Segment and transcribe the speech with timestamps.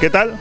[0.00, 0.36] ¿Qué tal?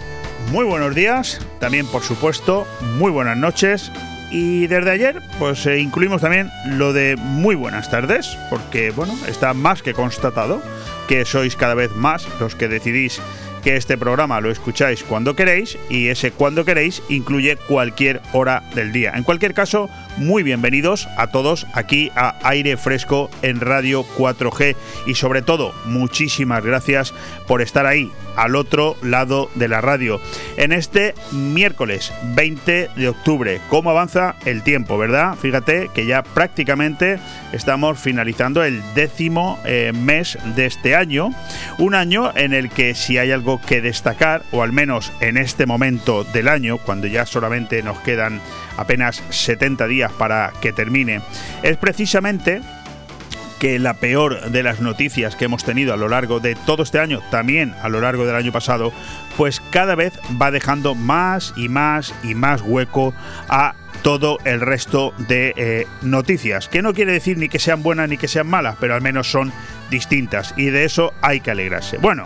[0.52, 2.68] Muy buenos días, también por supuesto,
[2.98, 3.90] muy buenas noches.
[4.30, 9.54] Y desde ayer, pues eh, incluimos también lo de muy buenas tardes, porque bueno, está
[9.54, 10.62] más que constatado
[11.08, 13.22] que sois cada vez más los que decidís
[13.64, 18.92] que este programa lo escucháis cuando queréis y ese cuando queréis incluye cualquier hora del
[18.92, 19.14] día.
[19.16, 24.76] En cualquier caso, muy bienvenidos a todos aquí a Aire Fresco en Radio 4G
[25.06, 27.14] y sobre todo muchísimas gracias
[27.48, 30.20] por estar ahí al otro lado de la radio
[30.58, 33.62] en este miércoles 20 de octubre.
[33.70, 35.36] ¿Cómo avanza el tiempo, verdad?
[35.36, 37.20] Fíjate que ya prácticamente
[37.52, 41.32] estamos finalizando el décimo eh, mes de este año,
[41.78, 45.66] un año en el que si hay algo que destacar, o al menos en este
[45.66, 48.42] momento del año, cuando ya solamente nos quedan
[48.78, 51.22] apenas 70 días para que termine,
[51.64, 52.62] es precisamente
[53.60, 57.00] que la peor de las noticias que hemos tenido a lo largo de todo este
[57.00, 58.92] año, también a lo largo del año pasado,
[59.38, 63.14] pues cada vez va dejando más y más y más hueco
[63.48, 68.08] a todo el resto de eh, noticias, que no quiere decir ni que sean buenas
[68.08, 69.52] ni que sean malas, pero al menos son
[69.90, 71.98] distintas y de eso hay que alegrarse.
[71.98, 72.26] Bueno,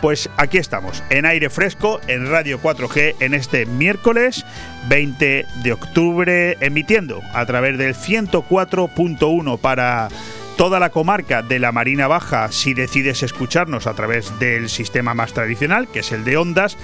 [0.00, 4.44] pues aquí estamos, en aire fresco, en Radio 4G, en este miércoles
[4.88, 10.08] 20 de octubre, emitiendo a través del 104.1 para
[10.56, 12.52] toda la comarca de la Marina Baja.
[12.52, 16.76] Si decides escucharnos a través del sistema más tradicional, que es el de ondas,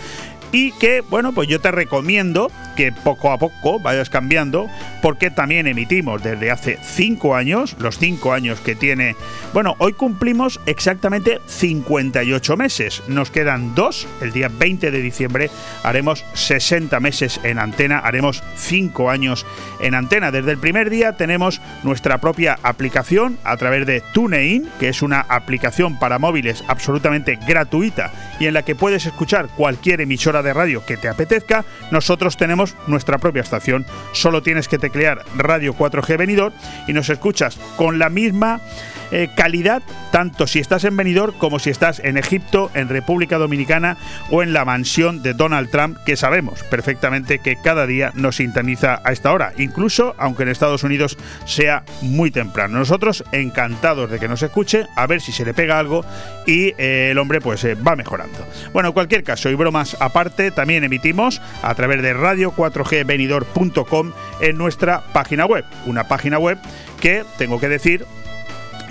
[0.52, 4.68] y que, bueno, pues yo te recomiendo que poco a poco vayas cambiando,
[5.02, 9.16] porque también emitimos desde hace cinco años, los cinco años que tiene,
[9.52, 15.50] bueno, hoy cumplimos exactamente 58 meses, nos quedan dos, el día 20 de diciembre
[15.82, 19.46] haremos 60 meses en antena, haremos cinco años
[19.80, 20.30] en antena.
[20.30, 25.20] Desde el primer día tenemos nuestra propia aplicación a través de TuneIn, que es una
[25.20, 30.84] aplicación para móviles absolutamente gratuita y en la que puedes escuchar cualquier emisora de radio
[30.84, 33.86] que te apetezca, nosotros tenemos nuestra propia estación.
[34.12, 36.52] Solo tienes que teclear Radio 4G Venidor
[36.86, 38.60] y nos escuchas con la misma
[39.10, 43.96] eh, calidad, tanto si estás en Benidorm como si estás en Egipto, en República Dominicana
[44.30, 49.00] o en la mansión de Donald Trump, que sabemos perfectamente que cada día nos sintoniza
[49.04, 52.78] a esta hora, incluso aunque en Estados Unidos sea muy temprano.
[52.78, 56.04] Nosotros encantados de que nos escuche, a ver si se le pega algo
[56.46, 58.38] y eh, el hombre pues eh, va mejorando.
[58.72, 65.02] Bueno, en cualquier caso y bromas aparte, también emitimos a través de radio4gvenidor.com en nuestra
[65.12, 66.58] página web, una página web
[67.00, 68.04] que tengo que decir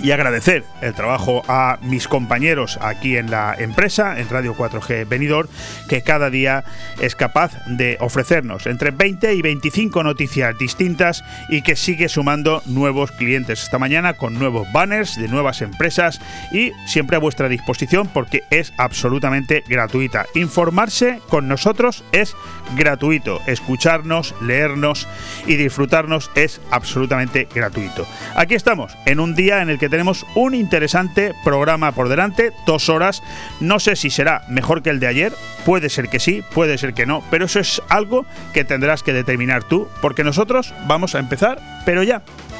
[0.00, 5.48] y agradecer el trabajo a mis compañeros aquí en la empresa, en Radio 4G Venidor,
[5.88, 6.64] que cada día
[7.00, 13.12] es capaz de ofrecernos entre 20 y 25 noticias distintas y que sigue sumando nuevos
[13.12, 16.20] clientes esta mañana con nuevos banners de nuevas empresas
[16.52, 20.26] y siempre a vuestra disposición porque es absolutamente gratuita.
[20.34, 22.34] Informarse con nosotros es
[22.76, 25.06] gratuito, escucharnos, leernos
[25.46, 28.06] y disfrutarnos es absolutamente gratuito.
[28.34, 32.88] Aquí estamos, en un día en el que tenemos un interesante programa por delante, dos
[32.88, 33.22] horas.
[33.60, 35.32] No sé si será mejor que el de ayer,
[35.64, 39.12] puede ser que sí, puede ser que no, pero eso es algo que tendrás que
[39.12, 42.22] determinar tú, porque nosotros vamos a empezar, pero ya.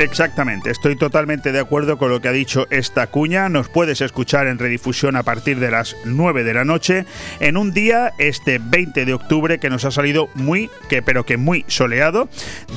[0.00, 3.50] Exactamente, estoy totalmente de acuerdo con lo que ha dicho esta cuña.
[3.50, 7.04] Nos puedes escuchar en redifusión a partir de las 9 de la noche
[7.38, 11.36] en un día, este 20 de octubre, que nos ha salido muy, que, pero que
[11.36, 12.30] muy soleado.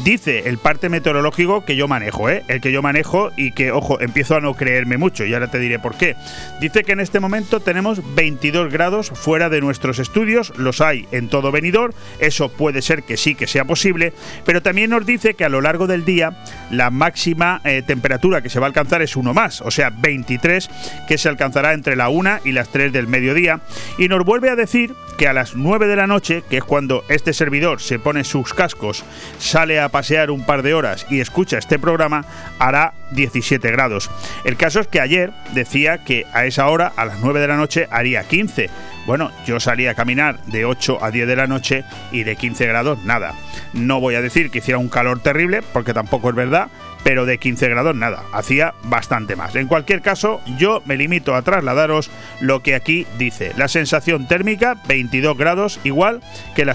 [0.03, 2.43] Dice el parte meteorológico que yo manejo, ¿eh?
[2.49, 5.59] el que yo manejo y que, ojo, empiezo a no creerme mucho y ahora te
[5.59, 6.17] diré por qué.
[6.59, 11.29] Dice que en este momento tenemos 22 grados fuera de nuestros estudios, los hay en
[11.29, 14.11] todo venidor, eso puede ser que sí que sea posible,
[14.45, 18.41] pero también nos dice que a lo largo del día la máxima máxima eh, temperatura
[18.41, 20.67] que se va a alcanzar es uno más, o sea, 23,
[21.07, 23.59] que se alcanzará entre la 1 y las 3 del mediodía.
[23.99, 27.03] Y nos vuelve a decir que a las 9 de la noche, que es cuando
[27.09, 29.03] este servidor se pone sus cascos,
[29.37, 32.25] sale a pasear un par de horas y escucha este programa,
[32.57, 34.09] hará 17 grados.
[34.43, 37.57] El caso es que ayer decía que a esa hora, a las 9 de la
[37.57, 38.71] noche, haría 15.
[39.05, 42.65] Bueno, yo salí a caminar de 8 a 10 de la noche y de 15
[42.65, 43.35] grados nada.
[43.73, 46.69] No voy a decir que hiciera un calor terrible, porque tampoco es verdad,
[47.03, 49.55] pero de 15 grados nada, hacía bastante más.
[49.55, 52.09] En cualquier caso, yo me limito a trasladaros
[52.39, 53.51] lo que aquí dice.
[53.57, 56.21] La sensación térmica 22 grados igual
[56.55, 56.65] que,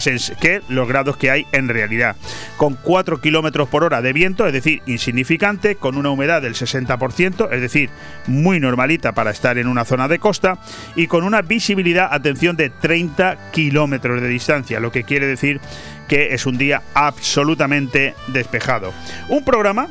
[0.68, 2.16] los grados que hay en realidad.
[2.56, 7.48] Con 4 kilómetros por hora de viento, es decir, insignificante, con una humedad del 60%,
[7.50, 7.90] es decir,
[8.26, 10.58] muy normalita para estar en una zona de costa,
[10.94, 15.60] y con una visibilidad, atención, de 30 kilómetros de distancia, lo que quiere decir
[16.08, 18.92] que es un día absolutamente despejado.
[19.28, 19.88] Un programa,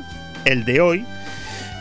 [0.48, 1.04] el de hoy,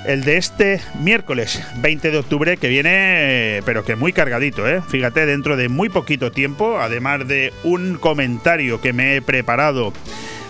[0.05, 4.81] el de este miércoles 20 de octubre que viene, pero que muy cargadito, ¿eh?
[4.87, 9.93] Fíjate, dentro de muy poquito tiempo, además de un comentario que me he preparado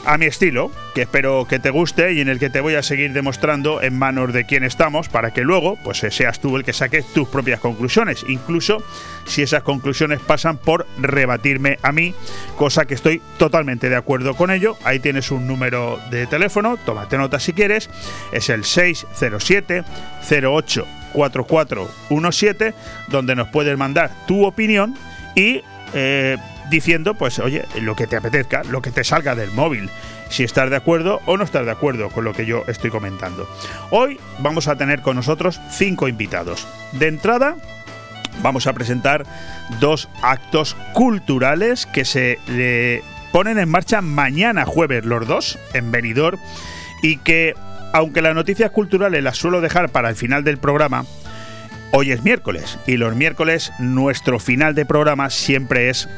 [0.08, 2.82] a mi estilo, que espero que te guste y en el que te voy a
[2.82, 6.72] seguir demostrando en manos de quién estamos para que luego pues seas tú el que
[6.72, 8.82] saques tus propias conclusiones, incluso
[9.26, 12.16] si esas conclusiones pasan por rebatirme a mí,
[12.56, 14.78] cosa que estoy totalmente de acuerdo con ello.
[14.86, 17.90] Ahí tienes un número de teléfono, tómate nota si quieres,
[18.32, 19.84] es el 607
[20.32, 22.74] 08 4417
[23.10, 24.96] donde nos puedes mandar tu opinión
[25.36, 25.62] y
[25.94, 26.38] eh,
[26.70, 29.90] diciendo, pues oye, lo que te apetezca, lo que te salga del móvil,
[30.30, 33.48] si estás de acuerdo o no estás de acuerdo con lo que yo estoy comentando.
[33.92, 36.68] Hoy vamos a tener con nosotros cinco invitados.
[36.94, 37.56] De entrada,
[38.42, 39.26] vamos a presentar
[39.80, 46.40] dos actos culturales que se le ponen en marcha mañana jueves los dos en Benidorm
[47.02, 47.54] y que
[47.94, 51.06] aunque las noticias culturales las suelo dejar para el final del programa,
[51.92, 56.10] hoy es miércoles y los miércoles nuestro final de programa siempre es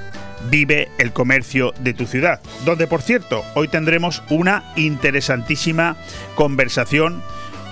[0.49, 5.97] Vive el comercio de tu ciudad, donde por cierto hoy tendremos una interesantísima
[6.35, 7.21] conversación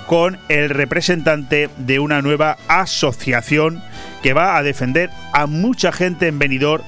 [0.07, 3.83] con el representante de una nueva asociación
[4.23, 6.83] que va a defender a mucha gente en venidor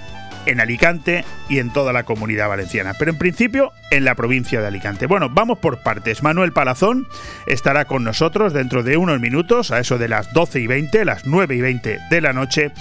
[0.50, 4.68] en Alicante y en toda la comunidad valenciana, pero en principio en la provincia de
[4.68, 5.06] Alicante.
[5.06, 6.24] Bueno, vamos por partes.
[6.24, 7.07] Manuel Palazón
[7.48, 11.25] estará con nosotros dentro de unos minutos, a eso de las 12 y 20, las
[11.25, 12.72] 9 y 20 de la noche.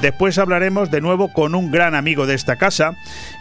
[0.00, 2.94] Después hablaremos de nuevo con un gran amigo de esta casa,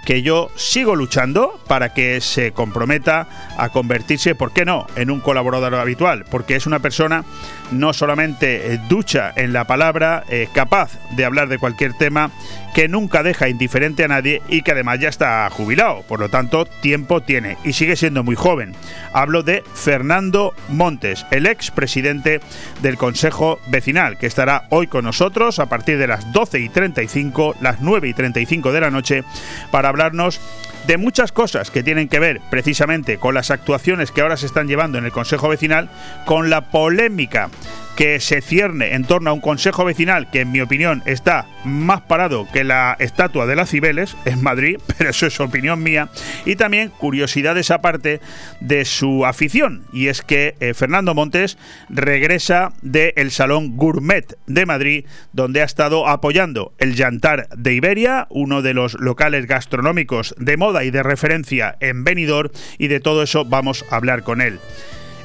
[0.05, 3.27] que yo sigo luchando para que se comprometa
[3.57, 7.23] a convertirse, ¿por qué no?, en un colaborador habitual, porque es una persona
[7.71, 12.31] no solamente eh, ducha en la palabra, eh, capaz de hablar de cualquier tema,
[12.73, 16.65] que nunca deja indiferente a nadie y que además ya está jubilado, por lo tanto
[16.65, 18.73] tiempo tiene y sigue siendo muy joven.
[19.13, 22.41] Hablo de Fernando Montes, el ex presidente
[22.81, 27.55] del Consejo Vecinal, que estará hoy con nosotros a partir de las 12 y 35,
[27.61, 29.23] las 9 y 35 de la noche,
[29.71, 30.41] para hablarnos
[30.87, 34.67] de muchas cosas que tienen que ver precisamente con las actuaciones que ahora se están
[34.67, 35.89] llevando en el Consejo Vecinal,
[36.25, 37.49] con la polémica
[37.95, 42.01] que se cierne en torno a un consejo vecinal que en mi opinión está más
[42.01, 46.09] parado que la estatua de las Cibeles en Madrid, pero eso es opinión mía,
[46.45, 48.19] y también curiosidades aparte
[48.59, 51.57] de su afición, y es que eh, Fernando Montes
[51.89, 58.61] regresa del Salón Gourmet de Madrid, donde ha estado apoyando el Yantar de Iberia, uno
[58.61, 63.45] de los locales gastronómicos de moda y de referencia en Benidorm, y de todo eso
[63.45, 64.59] vamos a hablar con él.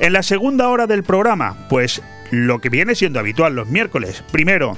[0.00, 4.24] En la segunda hora del programa, pues lo que viene siendo habitual los miércoles.
[4.30, 4.76] Primero,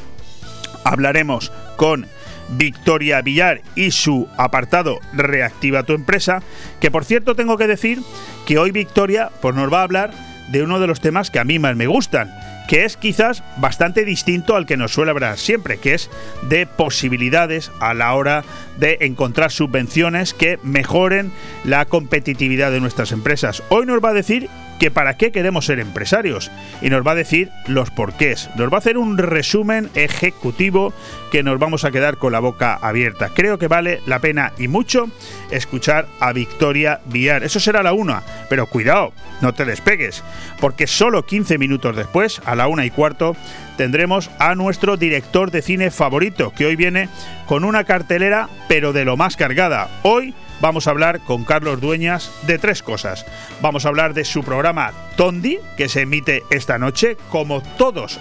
[0.84, 2.06] hablaremos con
[2.50, 6.42] Victoria Villar y su apartado Reactiva tu empresa,
[6.80, 8.00] que por cierto tengo que decir
[8.46, 10.12] que hoy Victoria pues nos va a hablar
[10.50, 12.32] de uno de los temas que a mí más me gustan,
[12.68, 16.10] que es quizás bastante distinto al que nos suele hablar siempre, que es
[16.48, 18.44] de posibilidades a la hora
[18.78, 21.32] de encontrar subvenciones que mejoren
[21.64, 23.62] la competitividad de nuestras empresas.
[23.68, 24.48] Hoy nos va a decir
[24.80, 28.48] que para qué queremos ser empresarios y nos va a decir los porqués.
[28.56, 30.94] Nos va a hacer un resumen ejecutivo
[31.30, 33.28] que nos vamos a quedar con la boca abierta.
[33.28, 35.10] Creo que vale la pena y mucho
[35.50, 37.44] escuchar a Victoria Villar.
[37.44, 40.24] Eso será la una, pero cuidado, no te despegues,
[40.60, 43.36] porque solo 15 minutos después, a la una y cuarto,
[43.76, 47.10] tendremos a nuestro director de cine favorito, que hoy viene
[47.46, 49.90] con una cartelera, pero de lo más cargada.
[50.02, 53.26] Hoy vamos a hablar con Carlos Dueñas de tres cosas.
[53.60, 58.20] Vamos a hablar de su programa Tondi, que se emite esta noche, como todos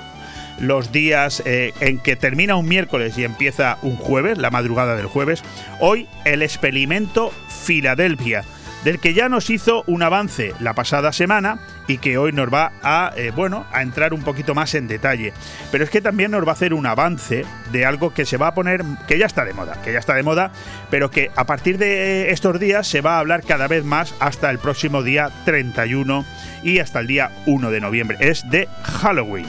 [0.59, 5.07] los días eh, en que termina un miércoles y empieza un jueves, la madrugada del
[5.07, 5.43] jueves.
[5.79, 8.43] Hoy el experimento Filadelfia
[8.83, 12.71] del que ya nos hizo un avance la pasada semana y que hoy nos va
[12.81, 15.33] a, eh, bueno, a entrar un poquito más en detalle.
[15.71, 18.47] Pero es que también nos va a hacer un avance de algo que se va
[18.47, 20.51] a poner, que ya está de moda, que ya está de moda,
[20.89, 24.49] pero que a partir de estos días se va a hablar cada vez más hasta
[24.49, 26.25] el próximo día 31
[26.63, 28.17] y hasta el día 1 de noviembre.
[28.19, 29.47] Es de Halloween.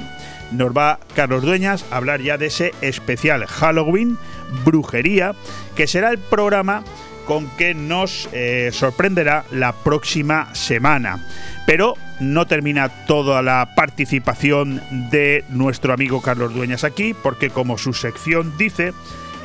[0.52, 4.18] Nos va Carlos Dueñas a hablar ya de ese especial Halloween,
[4.64, 5.34] brujería,
[5.76, 6.82] que será el programa
[7.26, 11.18] con que nos eh, sorprenderá la próxima semana.
[11.66, 17.92] Pero no termina toda la participación de nuestro amigo Carlos Dueñas aquí, porque como su
[17.92, 18.92] sección dice,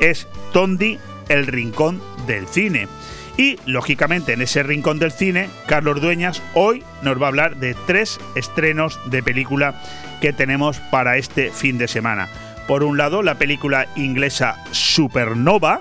[0.00, 2.88] es Tondi, el rincón del cine.
[3.36, 7.76] Y, lógicamente, en ese rincón del cine, Carlos Dueñas hoy nos va a hablar de
[7.86, 9.74] tres estrenos de película
[10.20, 12.28] que tenemos para este fin de semana.
[12.66, 15.80] Por un lado, la película inglesa Supernova,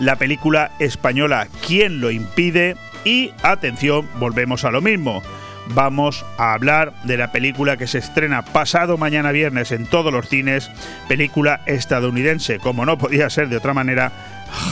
[0.00, 2.76] la película española ¿Quién lo impide?
[3.04, 5.22] Y atención, volvemos a lo mismo.
[5.74, 10.28] Vamos a hablar de la película que se estrena pasado mañana viernes en todos los
[10.28, 10.70] cines,
[11.06, 14.10] película estadounidense, como no podía ser de otra manera,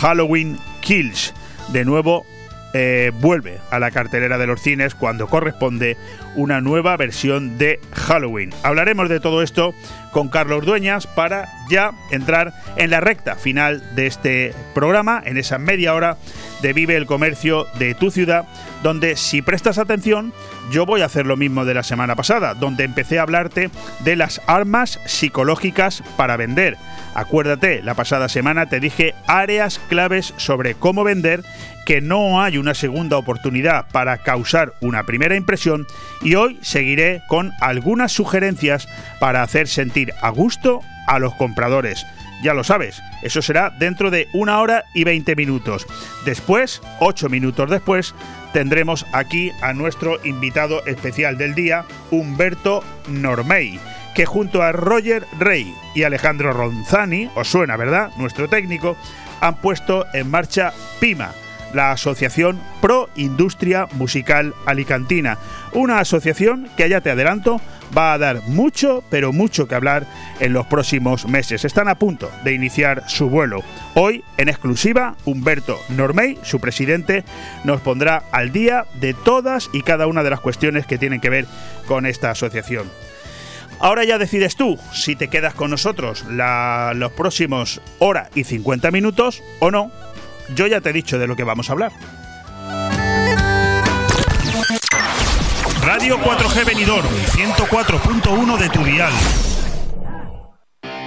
[0.01, 1.35] Halloween Kills.
[1.73, 2.27] De nuevo,
[2.75, 5.97] eh, vuelve a la cartelera de los cines cuando corresponde
[6.37, 8.51] una nueva versión de Halloween.
[8.63, 9.75] Hablaremos de todo esto
[10.12, 15.59] con Carlos Dueñas para ya entrar en la recta final de este programa, en esa
[15.59, 16.17] media hora
[16.62, 18.47] de Vive el Comercio de tu ciudad,
[18.83, 20.33] donde si prestas atención,
[20.71, 23.71] yo voy a hacer lo mismo de la semana pasada, donde empecé a hablarte
[24.01, 26.77] de las armas psicológicas para vender.
[27.15, 31.43] Acuérdate, la pasada semana te dije áreas claves sobre cómo vender
[31.87, 35.87] que no hay una segunda oportunidad para causar una primera impresión
[36.21, 38.89] y hoy seguiré con algunas sugerencias
[39.21, 42.07] para hacer sentir a gusto a los compradores.
[42.42, 45.87] Ya lo sabes, eso será dentro de una hora y 20 minutos.
[46.25, 48.14] Después, ocho minutos después,
[48.52, 53.80] tendremos aquí a nuestro invitado especial del día, Humberto Normey,
[54.14, 58.11] que junto a Roger Rey y Alejandro Ronzani, os suena, ¿verdad?
[58.16, 58.97] Nuestro técnico,
[59.40, 61.33] han puesto en marcha PIMA
[61.73, 65.38] la Asociación Pro Industria Musical Alicantina,
[65.73, 67.61] una asociación que ya te adelanto
[67.97, 70.07] va a dar mucho, pero mucho que hablar
[70.40, 71.64] en los próximos meses.
[71.64, 73.62] Están a punto de iniciar su vuelo.
[73.95, 77.25] Hoy, en exclusiva, Humberto Normey, su presidente,
[77.64, 81.30] nos pondrá al día de todas y cada una de las cuestiones que tienen que
[81.30, 81.47] ver
[81.87, 82.88] con esta asociación.
[83.80, 89.42] Ahora ya decides tú si te quedas con nosotros los próximos hora y 50 minutos
[89.61, 89.92] o no,
[90.54, 91.92] yo ya te he dicho de lo que vamos a hablar.
[95.83, 99.13] Radio 4G Benidorm, 104.1 de tu dial.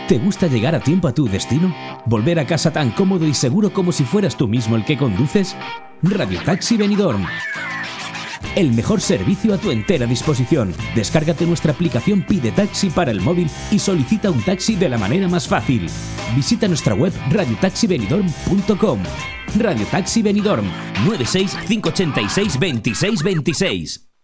[0.07, 1.73] ¿Te gusta llegar a tiempo a tu destino?
[2.05, 5.55] ¿Volver a casa tan cómodo y seguro como si fueras tú mismo el que conduces?
[6.01, 7.25] Radio Taxi Benidorm
[8.55, 10.73] el mejor servicio a tu entera disposición.
[10.95, 15.27] Descárgate nuestra aplicación Pide Taxi para el móvil y solicita un taxi de la manera
[15.27, 15.89] más fácil.
[16.35, 18.99] Visita nuestra web radiotaxibenidorm.com.
[19.57, 20.65] Radio Taxi Benidorm
[21.05, 24.10] 96 586 2626.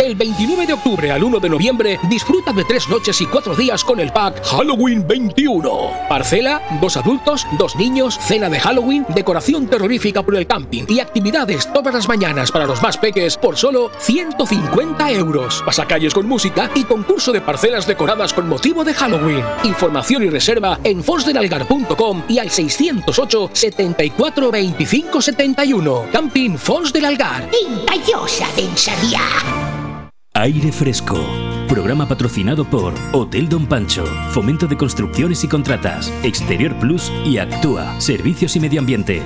[0.00, 3.84] del 29 de octubre al 1 de noviembre, disfruta de tres noches y cuatro días
[3.84, 5.90] con el pack Halloween 21.
[6.08, 11.70] Parcela, dos adultos, dos niños, cena de Halloween, decoración terrorífica por el camping y actividades
[11.74, 15.62] todas las mañanas para los más peques por solo 150 euros.
[15.66, 19.44] Pasacalles con música y concurso de parcelas decoradas con motivo de Halloween.
[19.64, 26.06] Información y reserva en fosdelalgar.com y al 608 74 25 71.
[26.10, 27.50] Camping Fons del Algar.
[27.68, 29.89] Intallosa densaría.
[30.40, 31.22] Aire Fresco.
[31.68, 38.00] Programa patrocinado por Hotel Don Pancho, Fomento de Construcciones y Contratas, Exterior Plus y Actúa,
[38.00, 39.20] Servicios y Medio Ambiente.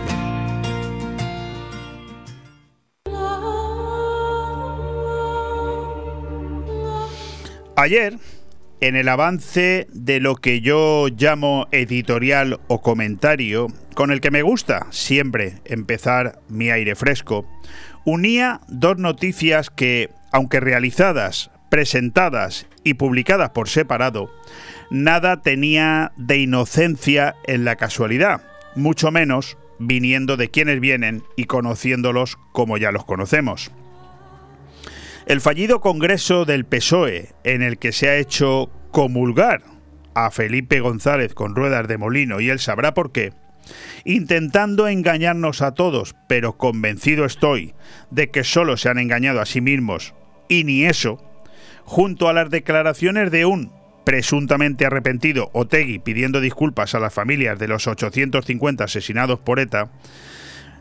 [7.77, 8.19] Ayer,
[8.81, 14.43] en el avance de lo que yo llamo editorial o comentario, con el que me
[14.43, 17.47] gusta siempre empezar mi aire fresco,
[18.05, 24.33] unía dos noticias que aunque realizadas, presentadas y publicadas por separado,
[24.91, 28.43] nada tenía de inocencia en la casualidad,
[28.75, 33.71] mucho menos viniendo de quienes vienen y conociéndolos como ya los conocemos.
[35.27, 39.63] El fallido Congreso del PSOE, en el que se ha hecho comulgar
[40.15, 43.33] a Felipe González con ruedas de molino, y él sabrá por qué,
[44.05, 47.73] intentando engañarnos a todos, pero convencido estoy
[48.11, 50.13] de que solo se han engañado a sí mismos
[50.49, 51.19] y ni eso,
[51.85, 53.73] junto a las declaraciones de un
[54.05, 59.91] presuntamente arrepentido Otegui pidiendo disculpas a las familias de los 850 asesinados por ETA,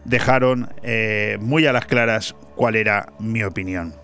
[0.05, 3.95] dejaron eh, muy a las claras cuál era mi opinión.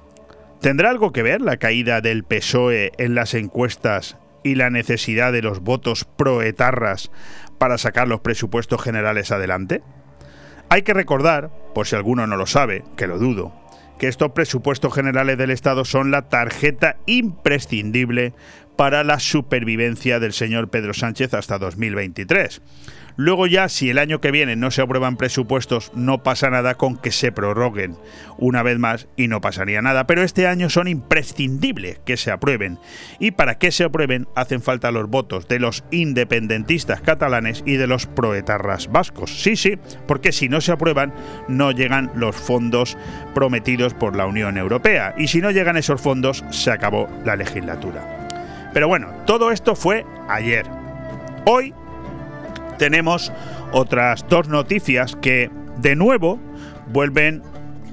[0.62, 5.42] ¿Tendrá algo que ver la caída del PSOE en las encuestas y la necesidad de
[5.42, 7.12] los votos proetarras
[7.58, 9.82] para sacar los presupuestos generales adelante?
[10.70, 13.54] Hay que recordar, por si alguno no lo sabe, que lo dudo,
[14.00, 18.34] que estos presupuestos generales del Estado son la tarjeta imprescindible
[18.76, 22.62] para la supervivencia del señor Pedro Sánchez hasta 2023.
[23.20, 26.96] Luego ya, si el año que viene no se aprueban presupuestos, no pasa nada con
[26.96, 27.98] que se prorroguen
[28.38, 30.08] una vez más y no pasaría nada.
[30.08, 32.80] Pero este año son imprescindibles que se aprueben.
[33.20, 37.88] Y para que se aprueben hacen falta los votos de los independentistas catalanes y de
[37.88, 39.44] los proetarras vascos.
[39.44, 41.14] Sí, sí, porque si no se aprueban
[41.50, 42.98] no llegan los fondos
[43.36, 45.14] prometidos por la Unión Europea.
[45.18, 48.70] Y si no llegan esos fondos, se acabó la legislatura.
[48.74, 50.66] Pero bueno, todo esto fue ayer.
[51.44, 51.74] Hoy
[52.80, 53.32] tenemos
[53.72, 56.40] otras dos noticias que, de nuevo,
[56.88, 57.44] vuelven,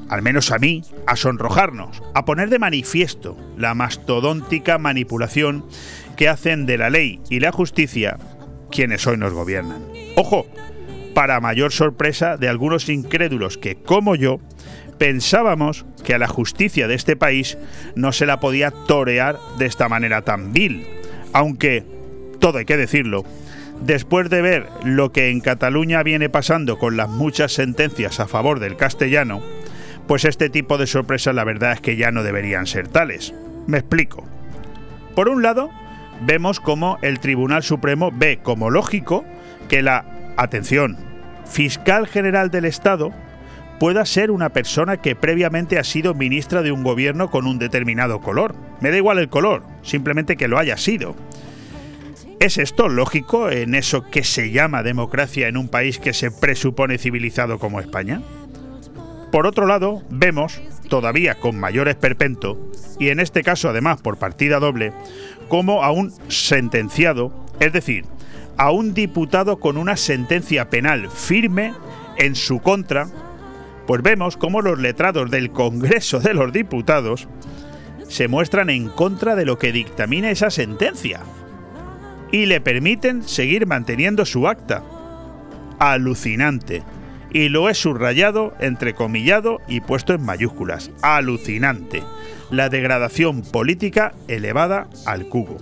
[0.08, 5.66] al menos a mí, a sonrojarnos, a poner de manifiesto la mastodóntica manipulación
[6.16, 8.16] que hacen de la ley y la justicia
[8.70, 9.82] quienes hoy nos gobiernan.
[10.14, 10.46] Ojo,
[11.14, 14.38] para mayor sorpresa de algunos incrédulos que, como yo,
[14.98, 17.58] pensábamos que a la justicia de este país
[17.96, 20.86] no se la podía torear de esta manera tan vil,
[21.32, 21.84] aunque,
[22.38, 23.24] todo hay que decirlo,
[23.83, 28.59] Después de ver lo que en Cataluña viene pasando con las muchas sentencias a favor
[28.59, 29.42] del castellano,
[30.06, 33.35] pues este tipo de sorpresas la verdad es que ya no deberían ser tales.
[33.66, 34.25] Me explico.
[35.14, 35.71] Por un lado,
[36.23, 39.25] vemos cómo el Tribunal Supremo ve como lógico
[39.68, 40.04] que la,
[40.37, 40.97] atención,
[41.45, 43.12] fiscal general del Estado
[43.78, 48.21] pueda ser una persona que previamente ha sido ministra de un gobierno con un determinado
[48.21, 48.54] color.
[48.80, 51.15] Me da igual el color, simplemente que lo haya sido.
[52.38, 56.99] ¿Es esto lógico en eso que se llama democracia en un país que se presupone
[56.99, 58.20] civilizado como España?
[59.32, 64.60] Por otro lado, vemos, todavía con mayor esperpento, y en este caso además por partida
[64.60, 64.92] doble,
[65.49, 68.04] como a un sentenciado, es decir,
[68.58, 71.72] a un diputado con una sentencia penal firme
[72.18, 73.08] en su contra,
[73.86, 77.28] pues vemos como los letrados del Congreso de los Diputados
[78.08, 81.22] se muestran en contra de lo que dictamina esa sentencia
[82.32, 84.82] y le permiten seguir manteniendo su acta.
[85.78, 86.82] Alucinante.
[87.32, 90.91] Y lo he subrayado, entrecomillado y puesto en mayúsculas.
[91.02, 92.02] Alucinante.
[92.50, 95.58] La degradación política elevada al cubo.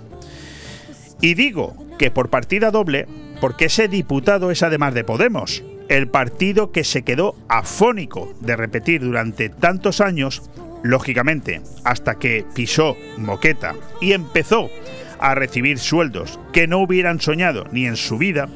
[1.21, 3.07] Y digo que por partida doble,
[3.41, 9.01] porque ese diputado es además de Podemos, el partido que se quedó afónico de repetir
[9.01, 10.49] durante tantos años,
[10.83, 14.69] lógicamente, hasta que pisó moqueta y empezó
[15.25, 18.47] a recibir sueldos que no hubieran soñado ni en su vida,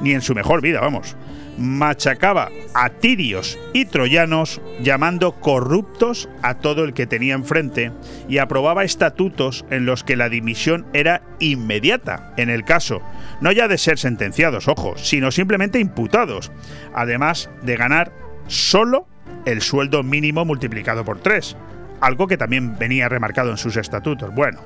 [0.00, 1.14] ni en su mejor vida, vamos.
[1.58, 7.92] Machacaba a tirios y troyanos llamando corruptos a todo el que tenía enfrente
[8.30, 13.02] y aprobaba estatutos en los que la dimisión era inmediata, en el caso,
[13.42, 16.50] no ya de ser sentenciados, ojo, sino simplemente imputados,
[16.94, 18.10] además de ganar
[18.46, 19.06] solo
[19.44, 21.58] el sueldo mínimo multiplicado por tres,
[22.00, 24.34] algo que también venía remarcado en sus estatutos.
[24.34, 24.60] Bueno,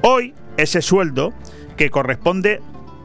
[0.00, 1.32] hoy ese sueldo
[1.76, 2.60] que corresponde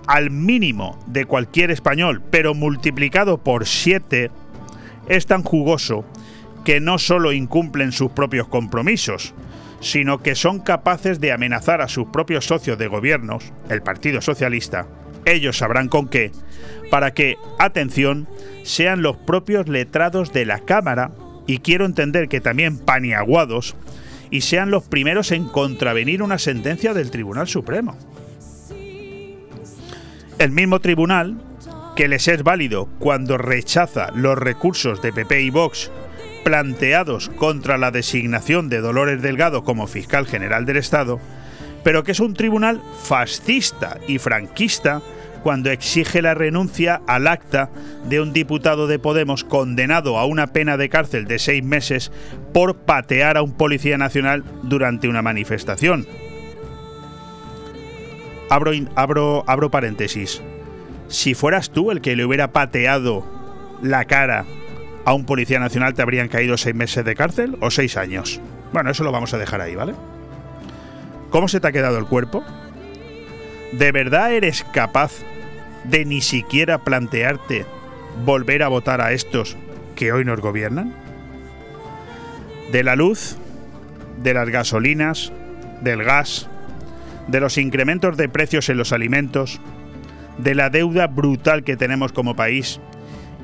[0.08, 4.32] al mínimo de cualquier español, pero multiplicado por 7,
[5.08, 6.06] es tan jugoso
[6.66, 9.34] que no solo incumplen sus propios compromisos,
[9.82, 14.88] sino que son capaces de amenazar a sus propios socios de gobiernos, el Partido Socialista,
[15.26, 16.32] ellos sabrán con qué,
[16.90, 18.28] para que, atención,
[18.64, 21.12] sean los propios letrados de la Cámara,
[21.48, 23.76] y quiero entender que también paniaguados,
[24.32, 27.98] y sean los primeros en contravenir una sentencia del Tribunal Supremo.
[30.38, 31.42] El mismo tribunal
[31.96, 35.92] que les es válido cuando rechaza los recursos de PP y Vox
[36.46, 41.20] planteados contra la designación de Dolores Delgado como fiscal general del Estado,
[41.84, 45.02] pero que es un tribunal fascista y franquista
[45.43, 47.69] cuando exige la renuncia al acta
[48.08, 52.12] de un diputado de Podemos condenado a una pena de cárcel de seis meses
[52.54, 56.08] por patear a un policía nacional durante una manifestación.
[58.49, 60.41] Abro, abro, abro paréntesis.
[61.08, 63.25] Si fueras tú el que le hubiera pateado
[63.82, 64.45] la cara
[65.06, 68.41] a un policía nacional, ¿te habrían caído seis meses de cárcel o seis años?
[68.73, 69.93] Bueno, eso lo vamos a dejar ahí, ¿vale?
[71.30, 72.43] ¿Cómo se te ha quedado el cuerpo?
[73.72, 75.12] ¿De verdad eres capaz
[75.84, 77.66] de ni siquiera plantearte
[78.26, 79.58] volver a votar a estos
[79.96, 80.96] que hoy nos gobiernan?
[82.72, 83.38] De la luz,
[84.22, 85.32] de las gasolinas,
[85.82, 86.50] del gas,
[87.28, 89.60] de los incrementos de precios en los alimentos,
[90.40, 92.80] de la deuda brutal que tenemos como país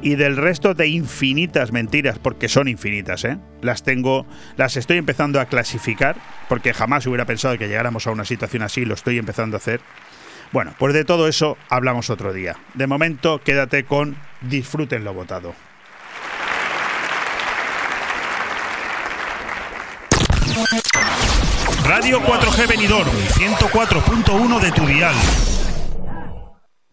[0.02, 3.38] y del resto de infinitas mentiras, porque son infinitas, ¿eh?
[3.62, 4.26] Las tengo,
[4.58, 6.16] las estoy empezando a clasificar,
[6.50, 9.82] porque jamás hubiera pensado que llegáramos a una situación así, lo estoy empezando a hacer.
[10.51, 12.55] Bueno, pues de todo eso hablamos otro día.
[12.73, 15.53] De momento, quédate con Disfruten lo votado.
[21.86, 25.13] Radio 4G Benidorm, 104.1 de tu dial.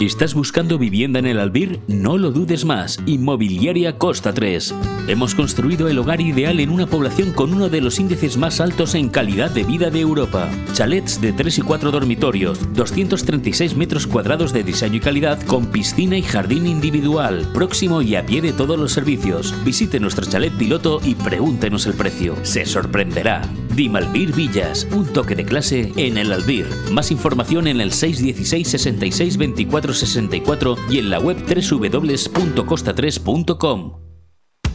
[0.00, 1.80] ¿Estás buscando vivienda en el Albir?
[1.86, 2.98] No lo dudes más.
[3.06, 4.74] Inmobiliaria Costa 3.
[5.06, 8.96] Hemos construido el hogar ideal en una población con uno de los índices más altos
[8.96, 10.50] en calidad de vida de Europa.
[10.72, 16.18] Chalets de 3 y 4 dormitorios, 236 metros cuadrados de diseño y calidad con piscina
[16.18, 19.54] y jardín individual, próximo y a pie de todos los servicios.
[19.64, 22.34] Visite nuestro chalet piloto y pregúntenos el precio.
[22.42, 23.42] Se sorprenderá.
[23.76, 26.66] Dimalbir Villas, un toque de clase en el Albir.
[26.92, 34.04] Más información en el 616 66 24 64 y en la web www.costa3.com.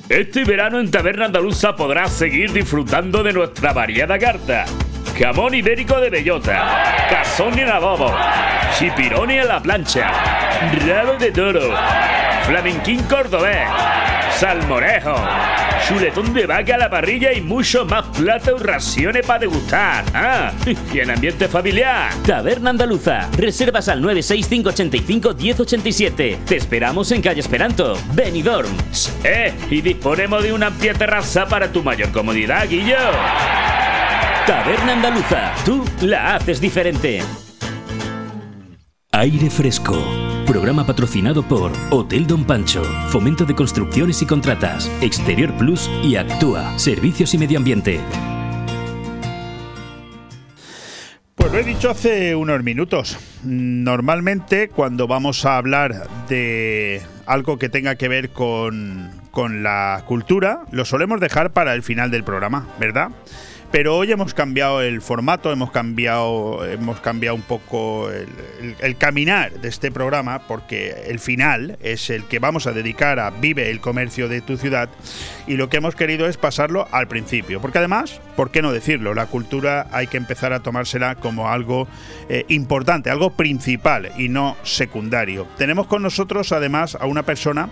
[0.10, 4.66] Este verano en Taberna Andaluza podrás seguir disfrutando de nuestra variada carta.
[5.18, 8.12] Jamón ibérico de bellota, cazón en adobo,
[8.78, 10.10] chipironi a la plancha,
[10.88, 11.74] rabo de toro,
[12.46, 13.68] flamenquín cordobés,
[14.40, 15.16] salmorejo,
[15.86, 20.06] chuletón de vaca a la parrilla y mucho más platos y raciones para degustar.
[20.14, 20.54] Ah,
[20.94, 22.14] y en ambiente familiar.
[22.26, 23.28] Taberna Andaluza.
[23.36, 26.38] Reservas al 965851087.
[26.46, 28.70] Te esperamos en calle Esperanto, Benidorm.
[29.26, 32.96] Eh, y disponemos de una amplia terraza para tu mayor comodidad, Guillo.
[34.48, 35.52] Taberna Andaluza.
[35.66, 37.22] Tú la haces diferente.
[39.12, 40.29] Aire fresco.
[40.60, 46.78] Programa patrocinado por Hotel Don Pancho, Fomento de Construcciones y Contratas, Exterior Plus y Actúa,
[46.78, 48.02] Servicios y Medio Ambiente.
[51.34, 53.18] Pues lo he dicho hace unos minutos.
[53.46, 60.64] Normalmente cuando vamos a hablar de algo que tenga que ver con, con la cultura,
[60.74, 63.12] lo solemos dejar para el final del programa, ¿verdad?
[63.72, 69.70] Pero hoy hemos cambiado el formato, hemos cambiado, hemos cambiado un poco el, caminar de
[69.70, 74.28] este programa, porque el final es el que vamos a dedicar a Vive el comercio
[74.28, 74.90] de tu ciudad,
[75.46, 77.62] y lo que hemos querido es pasarlo al principio.
[77.62, 79.14] Porque además, ¿por qué no decirlo?
[79.14, 81.88] La cultura hay que empezar a tomársela como algo
[82.28, 85.46] eh, importante, algo principal y no secundario.
[85.60, 87.70] Tenemos con nosotros además a una persona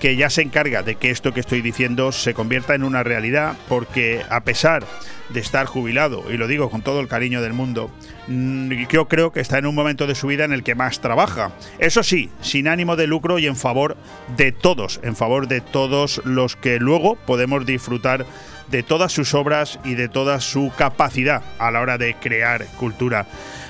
[0.00, 3.56] que ya se encarga de que esto que estoy diciendo se convierta en una realidad,
[3.68, 4.82] porque a pesar
[5.28, 7.90] de estar jubilado, y lo digo con todo el cariño del mundo,
[8.26, 11.00] mm, yo creo que está en un momento de su vida en el que más
[11.00, 11.52] trabaja.
[11.78, 13.96] Eso sí, sin ánimo de lucro y en favor
[14.36, 18.24] de todos, en favor de todos los que luego podemos disfrutar
[18.68, 23.26] de todas sus obras y de toda su capacidad a la hora de crear cultura.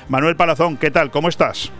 [0.09, 1.11] Manuel Palazón, ¿qué tal?
[1.11, 1.73] ¿Cómo estás?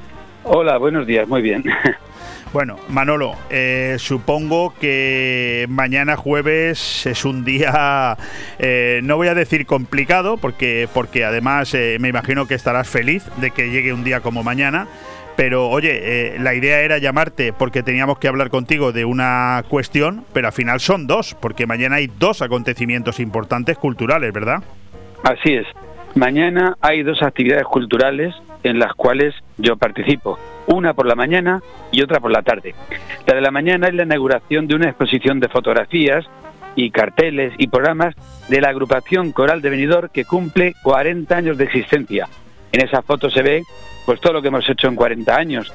[0.43, 1.65] Hola, buenos días, muy bien.
[2.53, 8.17] Bueno, Manolo, eh, supongo que mañana jueves es un día,
[8.59, 13.25] eh, no voy a decir complicado, porque, porque además eh, me imagino que estarás feliz
[13.37, 14.89] de que llegue un día como mañana.
[15.37, 20.25] Pero oye, eh, la idea era llamarte porque teníamos que hablar contigo de una cuestión,
[20.35, 24.63] pero al final son dos, porque mañana hay dos acontecimientos importantes culturales, ¿verdad?
[25.23, 25.67] Así es.
[26.15, 28.35] Mañana hay dos actividades culturales
[28.65, 30.39] en las cuales yo participo.
[30.67, 32.75] Una por la mañana y otra por la tarde.
[33.27, 36.27] La de la mañana es la inauguración de una exposición de fotografías
[36.77, 38.15] y carteles y programas
[38.49, 42.29] de la agrupación Coral de Benidorm que cumple 40 años de existencia.
[42.73, 43.63] En esa foto se ve
[44.07, 45.73] pues todo lo que hemos hecho en 40 años.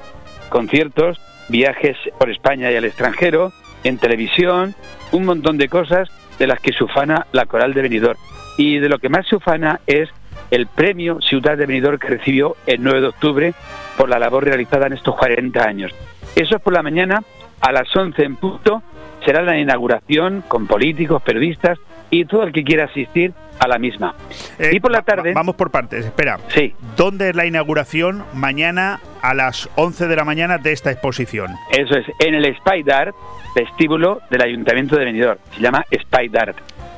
[0.50, 1.20] Conciertos,
[1.50, 3.52] viajes por España y al extranjero,
[3.84, 4.76] en televisión,
[5.12, 8.20] un montón de cosas de las que se ufana la Coral de Benidorm.
[8.58, 10.10] Y de lo que más se ufana es
[10.52, 13.54] el premio Ciudad de Benidorm que recibió el 9 de octubre
[13.98, 15.92] por la labor realizada en estos 40 años.
[16.36, 17.24] Eso es por la mañana,
[17.62, 18.82] a las 11 en punto,
[19.26, 21.80] será la inauguración con políticos, periodistas
[22.12, 24.14] y todo el que quiera asistir a la misma.
[24.60, 25.30] Eh, y por la tarde...
[25.34, 26.38] va- vamos por partes, espera.
[26.50, 28.24] Sí, ¿Dónde es la inauguración?
[28.34, 31.52] Mañana a las 11 de la mañana de esta exposición.
[31.72, 33.16] eso es, en el Spy Art,
[33.56, 35.40] vestíbulo del Ayuntamiento de Benidorm.
[35.56, 36.30] Se llama Spy.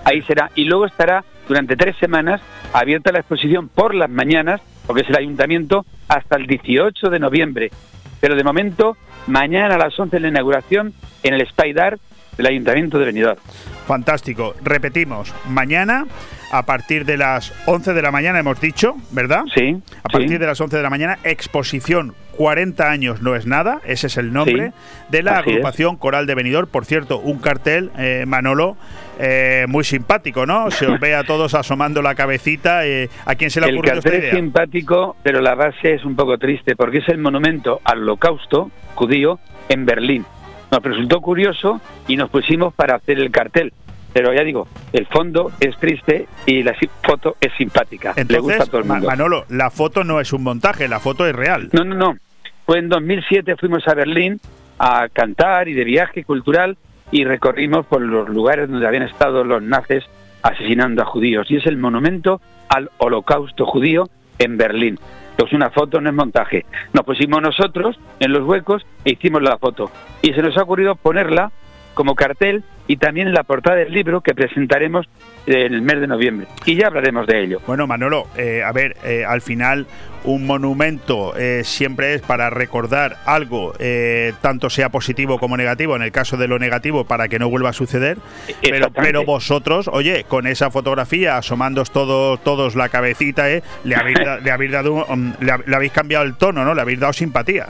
[0.03, 0.49] Ahí será.
[0.55, 2.41] Y luego estará durante tres semanas
[2.73, 7.71] abierta la exposición por las mañanas, porque es el ayuntamiento, hasta el 18 de noviembre.
[8.19, 11.99] Pero de momento, mañana a las 11 de la inauguración en el Spaidar
[12.37, 13.39] del Ayuntamiento de Benidorm.
[13.87, 14.55] Fantástico.
[14.63, 16.05] Repetimos, mañana
[16.51, 19.43] a partir de las 11 de la mañana hemos dicho, ¿verdad?
[19.53, 19.81] Sí.
[20.03, 24.07] A partir de las 11 de la mañana, exposición 40 años no es nada, ese
[24.07, 24.71] es el nombre
[25.09, 26.69] de la agrupación Coral de Benidorm.
[26.69, 28.77] Por cierto, un cartel, eh, Manolo,
[29.19, 30.71] eh, muy simpático, ¿no?
[30.71, 32.85] Se os ve a todos asomando la cabecita.
[32.85, 34.29] Eh, ¿A quién se le El esta idea?
[34.29, 38.71] es simpático, pero la base es un poco triste, porque es el monumento al holocausto
[38.95, 40.25] judío en Berlín.
[40.71, 43.73] Nos resultó curioso y nos pusimos para hacer el cartel.
[44.13, 48.13] Pero ya digo, el fondo es triste y la foto es simpática.
[48.15, 49.07] Le gusta a Entonces, todo el mundo.
[49.07, 51.69] Manolo, la foto no es un montaje, la foto es real.
[51.71, 52.17] No, no, no.
[52.65, 54.39] Fue en 2007 fuimos a Berlín
[54.79, 56.77] a cantar y de viaje cultural
[57.11, 60.03] y recorrimos por los lugares donde habían estado los nazis
[60.41, 61.49] asesinando a judíos.
[61.49, 64.99] Y es el monumento al holocausto judío en Berlín.
[65.37, 66.65] Pues una foto no es montaje.
[66.93, 69.91] Nos pusimos nosotros en los huecos e hicimos la foto.
[70.21, 71.51] Y se nos ha ocurrido ponerla
[71.97, 75.07] como cartel y también en la portada del libro que presentaremos
[75.47, 76.47] en el mes de noviembre.
[76.65, 77.59] Y ya hablaremos de ello.
[77.65, 79.87] Bueno, Manolo, eh, a ver, eh, al final
[80.23, 86.03] un monumento eh, siempre es para recordar algo, eh, tanto sea positivo como negativo, en
[86.03, 88.17] el caso de lo negativo, para que no vuelva a suceder.
[88.61, 94.19] Pero, pero vosotros, oye, con esa fotografía, asomándos todos, todos la cabecita, eh, le, habéis,
[94.43, 95.05] le habéis dado,
[95.39, 96.75] le habéis cambiado el tono, ¿no?
[96.75, 97.67] Le habéis dado simpatía.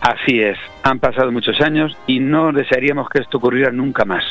[0.00, 4.24] Así es, han pasado muchos años y no desearíamos que esto ocurriera nunca más.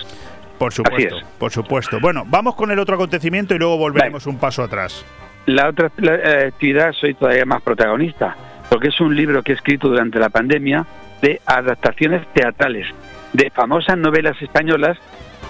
[0.58, 1.24] Por supuesto, es.
[1.38, 2.00] por supuesto.
[2.00, 5.06] Bueno, vamos con el otro acontecimiento y luego volveremos un paso atrás.
[5.46, 8.36] La otra la, eh, actividad soy todavía más protagonista,
[8.70, 10.86] porque es un libro que he escrito durante la pandemia
[11.22, 12.88] de adaptaciones teatrales
[13.34, 14.98] de famosas novelas españolas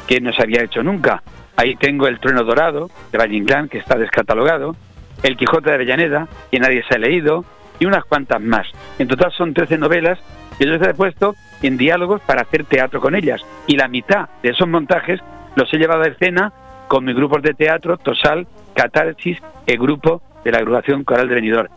[0.08, 1.22] que no se había hecho nunca.
[1.56, 4.76] Ahí tengo El trueno dorado de Valle Inclán, que está descatalogado,
[5.24, 7.46] El Quijote de Avellaneda, que nadie se ha leído,
[7.80, 8.68] y unas cuantas más.
[9.00, 10.20] En total son 13 novelas
[10.58, 13.42] que yo les he puesto en diálogos para hacer teatro con ellas.
[13.68, 15.20] Y la mitad de esos montajes
[15.56, 16.54] los he llevado a escena
[16.88, 21.70] con mis grupos de teatro, Tosal, Catarsis, el grupo de la agrupación Coral de Benidorm.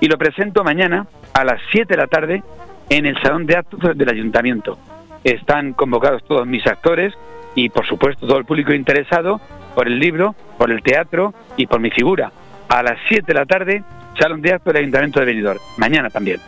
[0.00, 2.42] Y lo presento mañana a las 7 de la tarde
[2.90, 4.78] en el Salón de Actos del Ayuntamiento.
[5.24, 7.14] Están convocados todos mis actores
[7.54, 9.40] y, por supuesto, todo el público interesado
[9.74, 12.30] por el libro, por el teatro y por mi figura.
[12.68, 13.84] A las 7 de la tarde,
[14.18, 15.58] Salón de Actos del Ayuntamiento de Benidorm.
[15.76, 16.40] Mañana también.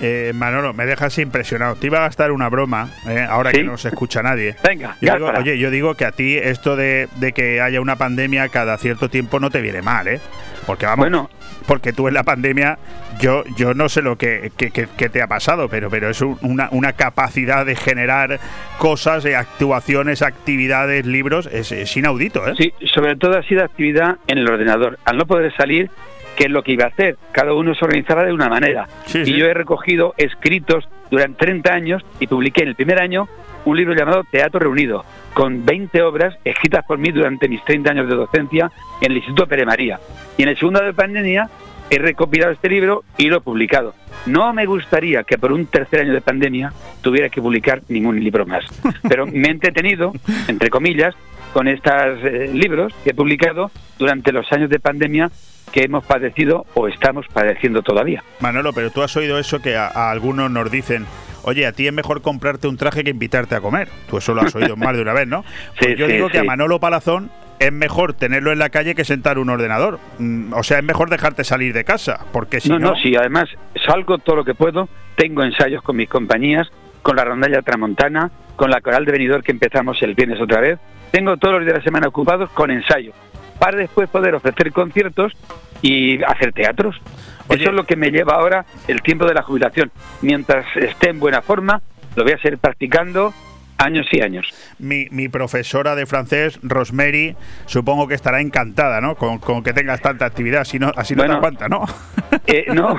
[0.00, 1.76] Eh, Manolo, me dejas impresionado.
[1.76, 3.58] Te iba a gastar una broma, eh, ahora ¿Sí?
[3.58, 4.56] que no se escucha nadie.
[4.66, 7.94] Venga, Yo digo, oye, yo digo que a ti esto de, de que haya una
[7.96, 10.20] pandemia cada cierto tiempo no te viene mal, ¿eh?
[10.66, 11.30] Porque vamos, Bueno.
[11.66, 12.78] porque tú en la pandemia,
[13.20, 16.20] yo, yo no sé lo que, que- que- que te ha pasado, pero, pero es
[16.20, 18.40] un- una, una capacidad de generar
[18.78, 22.54] cosas, eh, actuaciones, actividades, libros, es, es inaudito, ¿eh?
[22.58, 24.98] Sí, sobre todo ha sido actividad en el ordenador.
[25.04, 25.90] Al no poder salir,
[26.36, 27.16] ¿qué es lo que iba a hacer?
[27.32, 28.88] Cada uno se organizaba de una manera.
[29.06, 29.32] Sí, y sí.
[29.34, 33.28] yo he recogido escritos durante 30 años y publiqué en el primer año
[33.64, 38.08] un libro llamado Teatro Reunido, con 20 obras escritas por mí durante mis 30 años
[38.08, 40.00] de docencia en el Instituto Pere María.
[40.36, 41.48] Y en el segundo de pandemia
[41.90, 43.94] he recopilado este libro y lo he publicado.
[44.26, 48.46] No me gustaría que por un tercer año de pandemia tuviera que publicar ningún libro
[48.46, 48.64] más.
[49.08, 50.12] Pero me he entretenido,
[50.48, 51.14] entre comillas,
[51.52, 55.30] con estos eh, libros que he publicado durante los años de pandemia
[55.72, 58.22] que hemos padecido o estamos padeciendo todavía.
[58.40, 61.06] Manolo, pero tú has oído eso que a, a algunos nos dicen,
[61.44, 63.88] oye, a ti es mejor comprarte un traje que invitarte a comer.
[64.08, 65.42] Tú eso lo has oído más de una vez, ¿no?
[65.78, 66.44] Pues Sí, yo sí, digo que a.
[66.44, 69.98] Manolo Palazón es mejor tenerlo en la calle que sentar un ordenador.
[70.18, 72.90] Mm, O sea, es mejor dejarte salir de casa, porque si no, no...
[72.90, 73.48] no, sí, además
[73.86, 76.68] salgo todo lo que puedo, tengo ensayos con mis compañías,
[77.02, 80.78] con la rondalla tramontana, con la coral de venidor que empezamos el viernes otra vez,
[81.12, 83.14] tengo todos los días de la semana ocupados con ensayos,
[83.62, 85.32] para después poder ofrecer conciertos
[85.82, 87.00] y hacer teatros.
[87.46, 87.60] Oye.
[87.60, 89.92] Eso es lo que me lleva ahora el tiempo de la jubilación.
[90.20, 91.80] Mientras esté en buena forma,
[92.16, 93.32] lo voy a seguir practicando
[93.78, 94.46] años y años.
[94.80, 99.14] Mi, mi profesora de francés, Rosemary, supongo que estará encantada, ¿no?
[99.14, 101.84] Con, con que tengas tanta actividad, así no, así no te aguanta, ¿no?
[102.48, 102.98] Eh, no,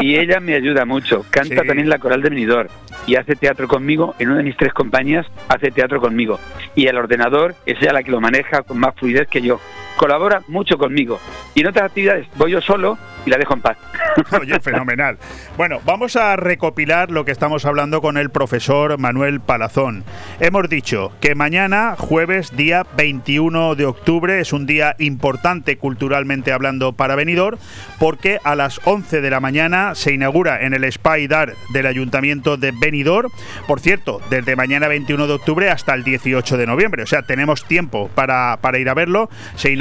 [0.00, 1.24] y ella me ayuda mucho.
[1.30, 1.66] Canta Sí.
[1.66, 2.68] también la coral de Benidorm
[3.06, 4.14] y hace teatro conmigo.
[4.18, 6.40] En una de mis tres compañías hace teatro conmigo.
[6.74, 9.60] Y el ordenador es ella la que lo maneja con más fluidez que yo.
[9.96, 11.20] Colabora mucho conmigo.
[11.54, 13.76] Y en otras actividades voy yo solo y la dejo en paz.
[14.40, 15.18] Oye, fenomenal.
[15.56, 20.04] Bueno, vamos a recopilar lo que estamos hablando con el profesor Manuel Palazón.
[20.40, 26.92] Hemos dicho que mañana, jueves, día 21 de octubre, es un día importante culturalmente hablando
[26.92, 27.58] para Benidorm,
[27.98, 30.82] porque a las 11 de la mañana se inaugura en el
[31.28, 33.30] Dar del Ayuntamiento de Benidorm.
[33.66, 37.64] Por cierto, desde mañana 21 de octubre hasta el 18 de noviembre, o sea, tenemos
[37.64, 39.30] tiempo para, para ir a verlo.
[39.54, 39.72] Se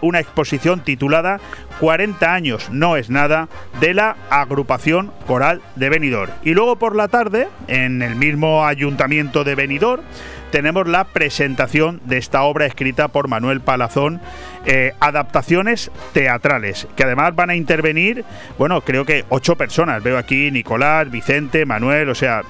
[0.00, 1.40] una exposición titulada
[1.80, 3.48] 40 años no es nada
[3.80, 6.32] de la agrupación coral de Benidorm.
[6.42, 10.02] Y luego por la tarde, en el mismo ayuntamiento de Benidorm,
[10.50, 14.20] tenemos la presentación de esta obra escrita por Manuel Palazón,
[14.66, 18.24] eh, adaptaciones teatrales, que además van a intervenir,
[18.58, 20.02] bueno, creo que ocho personas.
[20.02, 22.42] Veo aquí Nicolás, Vicente, Manuel, o sea,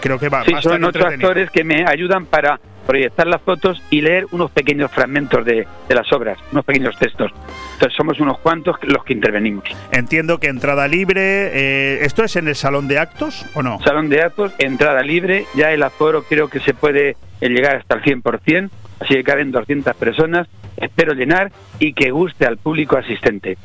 [0.00, 3.42] creo que va, sí, a estar son ocho actores que me ayudan para proyectar las
[3.42, 7.32] fotos y leer unos pequeños fragmentos de, las obras, unos pequeños textos.
[7.74, 9.64] Entonces somos unos cuantos los que intervenimos.
[9.92, 13.78] Entiendo que entrada libre, eh, ¿esto es en el salón de actos o no?
[13.84, 18.02] Salón de actos, entrada libre, ya el aforo creo que se puede llegar hasta el
[18.02, 18.70] 100%,
[19.00, 23.56] así que caben 200 personas espero llenar y que guste al público asistente.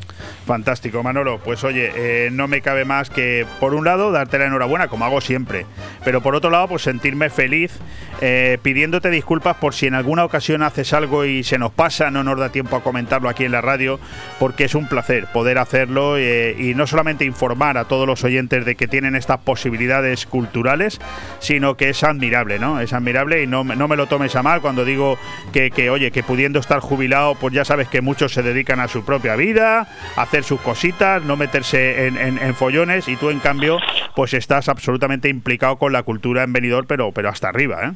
[0.45, 1.39] Fantástico, Manolo.
[1.39, 5.05] Pues oye, eh, no me cabe más que, por un lado, darte la enhorabuena, como
[5.05, 5.65] hago siempre,
[6.03, 7.79] pero por otro lado, pues sentirme feliz
[8.21, 12.23] eh, pidiéndote disculpas por si en alguna ocasión haces algo y se nos pasa, no
[12.23, 13.99] nos da tiempo a comentarlo aquí en la radio,
[14.39, 18.65] porque es un placer poder hacerlo eh, y no solamente informar a todos los oyentes
[18.65, 20.99] de que tienen estas posibilidades culturales,
[21.39, 22.79] sino que es admirable, ¿no?
[22.79, 25.17] Es admirable y no, no me lo tomes a mal cuando digo
[25.51, 27.00] que, que oye, que pudiendo estar jubilado
[27.39, 31.23] pues ya sabes que muchos se dedican a su propia vida, a hacer sus cositas,
[31.23, 33.79] no meterse en, follones y tú en cambio
[34.15, 37.91] pues estás absolutamente implicado con la cultura en venidor, pero, pero hasta arriba, ¿eh?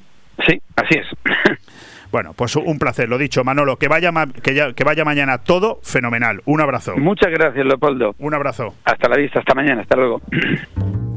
[0.47, 1.07] Sí, así es.
[2.11, 4.09] Bueno, pues un placer, lo dicho, Manolo, que vaya,
[4.41, 6.41] que, que vaya mañana todo fenomenal.
[6.45, 6.95] Un abrazo.
[6.95, 8.15] Muchas gracias, Leopoldo.
[8.19, 8.73] Un abrazo.
[8.85, 10.21] Hasta la vista, hasta mañana, hasta luego.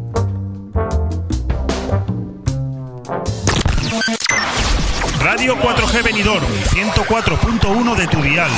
[5.30, 8.50] Radio 4G Benidorm, 104.1 de tu dial.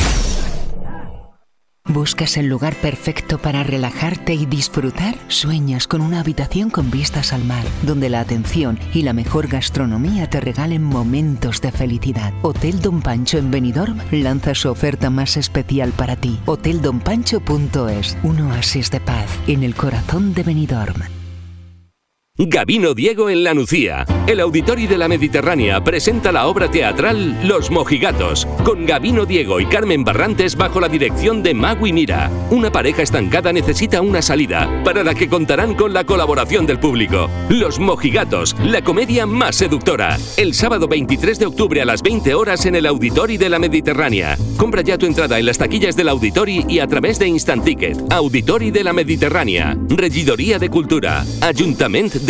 [1.84, 5.16] ¿Buscas el lugar perfecto para relajarte y disfrutar?
[5.26, 10.30] Sueñas con una habitación con vistas al mar, donde la atención y la mejor gastronomía
[10.30, 12.32] te regalen momentos de felicidad.
[12.42, 16.38] Hotel Don Pancho en Benidorm lanza su oferta más especial para ti.
[16.46, 21.19] Hoteldonpancho.es, un oasis de paz en el corazón de Benidorm.
[22.46, 24.06] Gabino Diego en La Nucía.
[24.26, 29.66] El Auditorio de la Mediterránea presenta la obra teatral Los Mojigatos, con Gabino Diego y
[29.66, 32.30] Carmen Barrantes bajo la dirección de Magui Mira.
[32.50, 37.28] Una pareja estancada necesita una salida, para la que contarán con la colaboración del público.
[37.50, 40.16] Los Mojigatos, la comedia más seductora.
[40.38, 44.38] El sábado 23 de octubre a las 20 horas en el Auditorio de la Mediterránea.
[44.56, 47.98] Compra ya tu entrada en las taquillas del Auditori y a través de Instant Ticket.
[48.10, 49.76] Auditori de la Mediterránea.
[49.88, 51.26] Regidoría de Cultura.
[51.42, 52.29] Ayuntamiento de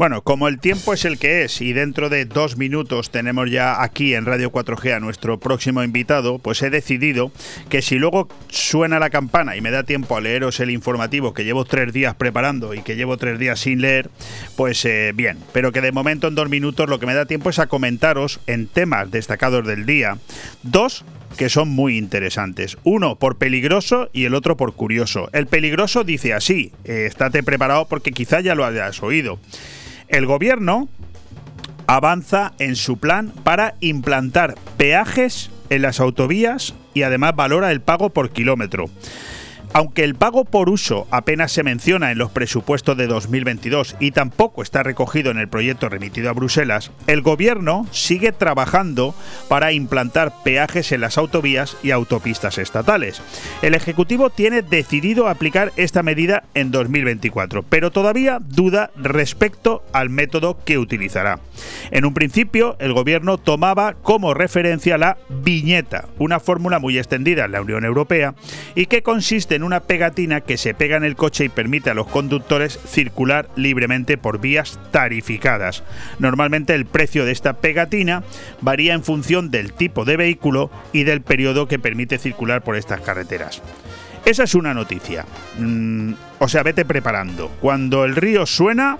[0.00, 3.82] Bueno, como el tiempo es el que es y dentro de dos minutos tenemos ya
[3.82, 7.32] aquí en Radio 4G a nuestro próximo invitado, pues he decidido
[7.68, 11.44] que si luego suena la campana y me da tiempo a leeros el informativo que
[11.44, 14.08] llevo tres días preparando y que llevo tres días sin leer,
[14.56, 17.50] pues eh, bien, pero que de momento en dos minutos lo que me da tiempo
[17.50, 20.16] es a comentaros en temas destacados del día
[20.62, 21.04] dos
[21.36, 22.78] que son muy interesantes.
[22.84, 25.28] Uno por peligroso y el otro por curioso.
[25.32, 29.38] El peligroso dice así, eh, estate preparado porque quizá ya lo hayas oído.
[30.10, 30.88] El gobierno
[31.86, 38.10] avanza en su plan para implantar peajes en las autovías y además valora el pago
[38.10, 38.90] por kilómetro.
[39.72, 44.62] Aunque el pago por uso apenas se menciona en los presupuestos de 2022 y tampoco
[44.62, 49.14] está recogido en el proyecto remitido a Bruselas, el gobierno sigue trabajando
[49.48, 53.22] para implantar peajes en las autovías y autopistas estatales.
[53.62, 60.58] El Ejecutivo tiene decidido aplicar esta medida en 2024, pero todavía duda respecto al método
[60.64, 61.38] que utilizará.
[61.92, 67.52] En un principio, el gobierno tomaba como referencia la viñeta, una fórmula muy extendida en
[67.52, 68.34] la Unión Europea
[68.74, 72.06] y que consiste una pegatina que se pega en el coche y permite a los
[72.06, 75.82] conductores circular libremente por vías tarificadas.
[76.18, 78.22] Normalmente el precio de esta pegatina
[78.60, 83.00] varía en función del tipo de vehículo y del periodo que permite circular por estas
[83.00, 83.62] carreteras.
[84.24, 85.24] Esa es una noticia.
[85.58, 87.48] Mm, o sea, vete preparando.
[87.60, 88.98] Cuando el río suena,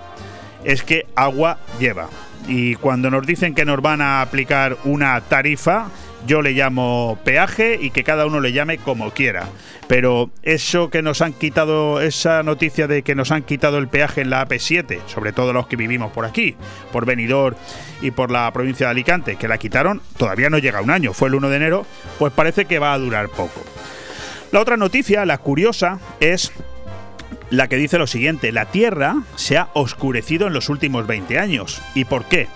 [0.64, 2.08] es que agua lleva.
[2.48, 5.88] Y cuando nos dicen que nos van a aplicar una tarifa,
[6.26, 9.48] yo le llamo peaje y que cada uno le llame como quiera.
[9.88, 14.20] Pero eso que nos han quitado, esa noticia de que nos han quitado el peaje
[14.20, 16.54] en la AP7, sobre todo los que vivimos por aquí,
[16.92, 17.56] por Benidorm
[18.00, 21.28] y por la provincia de Alicante, que la quitaron, todavía no llega un año, fue
[21.28, 21.86] el 1 de enero,
[22.18, 23.62] pues parece que va a durar poco.
[24.52, 26.52] La otra noticia, la curiosa, es
[27.50, 31.82] la que dice lo siguiente, la Tierra se ha oscurecido en los últimos 20 años.
[31.94, 32.48] ¿Y por qué?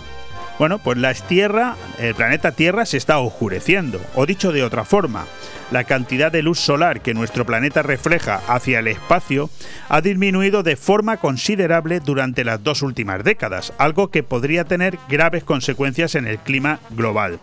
[0.59, 5.27] Bueno, pues la Tierra, el planeta Tierra se está oscureciendo, o dicho de otra forma,
[5.73, 9.51] la cantidad de luz solar que nuestro planeta refleja hacia el espacio
[9.89, 15.43] ha disminuido de forma considerable durante las dos últimas décadas, algo que podría tener graves
[15.43, 17.41] consecuencias en el clima global.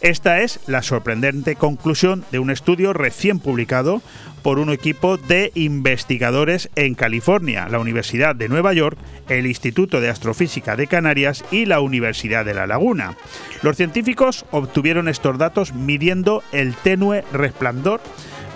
[0.00, 4.02] Esta es la sorprendente conclusión de un estudio recién publicado
[4.42, 10.10] por un equipo de investigadores en California, la Universidad de Nueva York, el Instituto de
[10.10, 13.16] Astrofísica de Canarias y la Universidad de La Laguna.
[13.62, 18.00] Los científicos obtuvieron estos datos midiendo el tenue resplandor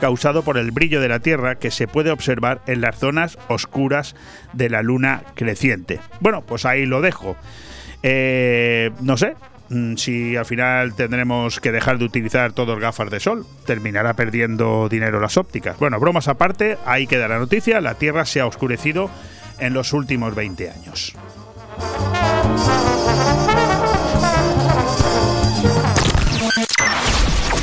[0.00, 4.14] causado por el brillo de la Tierra que se puede observar en las zonas oscuras
[4.52, 6.00] de la luna creciente.
[6.20, 7.36] Bueno, pues ahí lo dejo.
[8.02, 9.34] Eh, no sé,
[9.96, 15.20] si al final tendremos que dejar de utilizar todos gafas de sol, terminará perdiendo dinero
[15.20, 15.78] las ópticas.
[15.78, 19.10] Bueno, bromas aparte, ahí queda la noticia, la Tierra se ha oscurecido
[19.58, 21.14] en los últimos 20 años.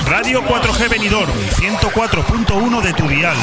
[0.08, 3.36] Radio 4G Benidorm, 104.1 de tu dial.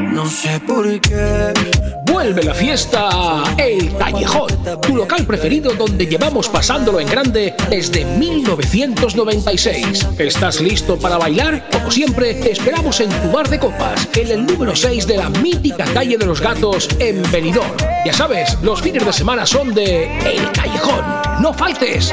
[0.00, 1.52] No sé por qué.
[2.06, 4.50] Vuelve la fiesta El Callejón,
[4.82, 10.06] tu local preferido donde llevamos pasándolo en grande desde 1996.
[10.18, 11.68] ¿Estás listo para bailar?
[11.72, 15.30] Como siempre, te esperamos en tu bar de copas, en el número 6 de la
[15.30, 17.70] mítica calle de los gatos en Benidorm.
[18.04, 21.04] Ya sabes, los fines de semana son de El Callejón.
[21.40, 22.12] ¡No faltes!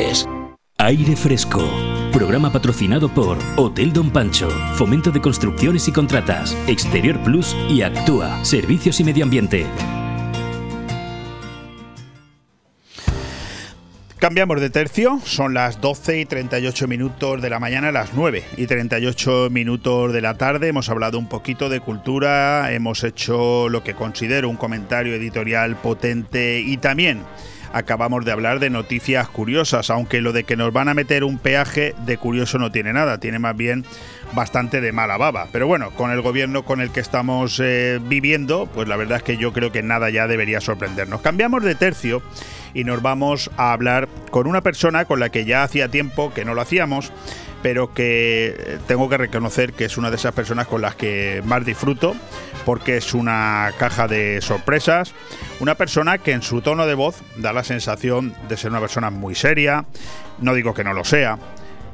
[0.79, 1.61] Aire Fresco.
[2.11, 8.43] Programa patrocinado por Hotel Don Pancho, Fomento de Construcciones y Contratas, Exterior Plus y Actúa,
[8.43, 9.67] Servicios y Medio Ambiente.
[14.17, 18.65] Cambiamos de tercio, son las 12 y 38 minutos de la mañana, las 9 y
[18.65, 20.67] 38 minutos de la tarde.
[20.67, 26.59] Hemos hablado un poquito de cultura, hemos hecho lo que considero un comentario editorial potente
[26.59, 27.21] y también
[27.73, 31.37] acabamos de hablar de noticias curiosas, aunque lo de que nos van a meter un
[31.37, 33.85] peaje de curioso no tiene nada, tiene más bien
[34.33, 35.47] bastante de mala baba.
[35.51, 39.23] Pero bueno, con el gobierno con el que estamos eh, viviendo, pues la verdad es
[39.23, 41.21] que yo creo que nada ya debería sorprendernos.
[41.21, 42.21] Cambiamos de tercio
[42.73, 46.45] y nos vamos a hablar con una persona con la que ya hacía tiempo que
[46.45, 47.11] no lo hacíamos,
[47.61, 51.65] pero que tengo que reconocer que es una de esas personas con las que más
[51.65, 52.15] disfruto,
[52.65, 55.13] porque es una caja de sorpresas,
[55.59, 59.09] una persona que en su tono de voz da la sensación de ser una persona
[59.09, 59.85] muy seria,
[60.39, 61.37] no digo que no lo sea,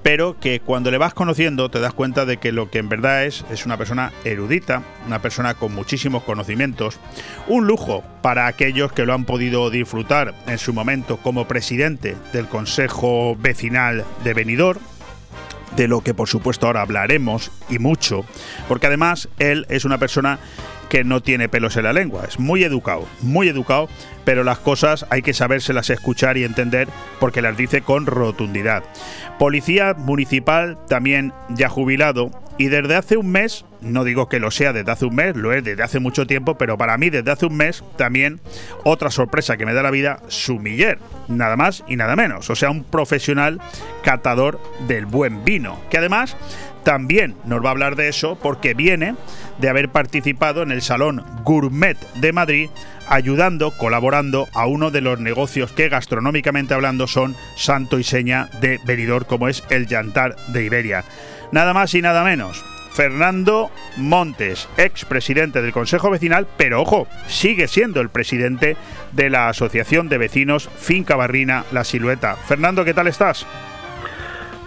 [0.03, 3.26] pero que cuando le vas conociendo te das cuenta de que lo que en verdad
[3.26, 6.97] es es una persona erudita, una persona con muchísimos conocimientos,
[7.47, 12.47] un lujo para aquellos que lo han podido disfrutar en su momento como presidente del
[12.47, 14.80] Consejo Vecinal de Benidorm,
[15.78, 18.26] de lo que por supuesto ahora hablaremos y mucho,
[18.68, 20.40] porque además él es una persona
[20.90, 23.88] que no tiene pelos en la lengua, es muy educado, muy educado,
[24.26, 26.88] pero las cosas hay que sabérselas escuchar y entender
[27.20, 28.84] porque las dice con rotundidad.
[29.40, 34.74] Policía municipal también ya jubilado y desde hace un mes, no digo que lo sea
[34.74, 37.46] desde hace un mes, lo es desde hace mucho tiempo, pero para mí desde hace
[37.46, 38.40] un mes también
[38.84, 42.72] otra sorpresa que me da la vida, sumiller, nada más y nada menos, o sea,
[42.72, 43.62] un profesional
[44.04, 46.36] catador del buen vino, que además
[46.88, 49.16] también nos va a hablar de eso porque viene
[49.58, 52.70] de haber participado en el Salón Gourmet de Madrid
[53.10, 58.80] ayudando, colaborando a uno de los negocios que gastronómicamente hablando son santo y seña de
[58.86, 61.04] Benidorm como es el Yantar de Iberia.
[61.52, 62.64] Nada más y nada menos.
[62.94, 68.78] Fernando Montes, ex presidente del Consejo Vecinal, pero ojo, sigue siendo el presidente
[69.12, 72.38] de la Asociación de Vecinos Finca Barrina La Silueta.
[72.38, 73.46] Fernando, ¿qué tal estás?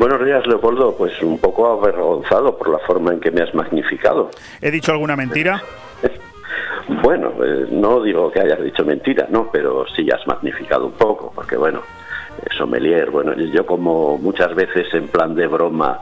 [0.01, 0.97] Buenos días, Leopoldo.
[0.97, 4.31] Pues un poco avergonzado por la forma en que me has magnificado.
[4.63, 5.63] ¿He dicho alguna mentira?
[7.03, 11.31] bueno, eh, no digo que hayas dicho mentira, no, pero sí has magnificado un poco,
[11.35, 11.83] porque bueno,
[12.57, 16.01] sommelier, bueno, yo como muchas veces en plan de broma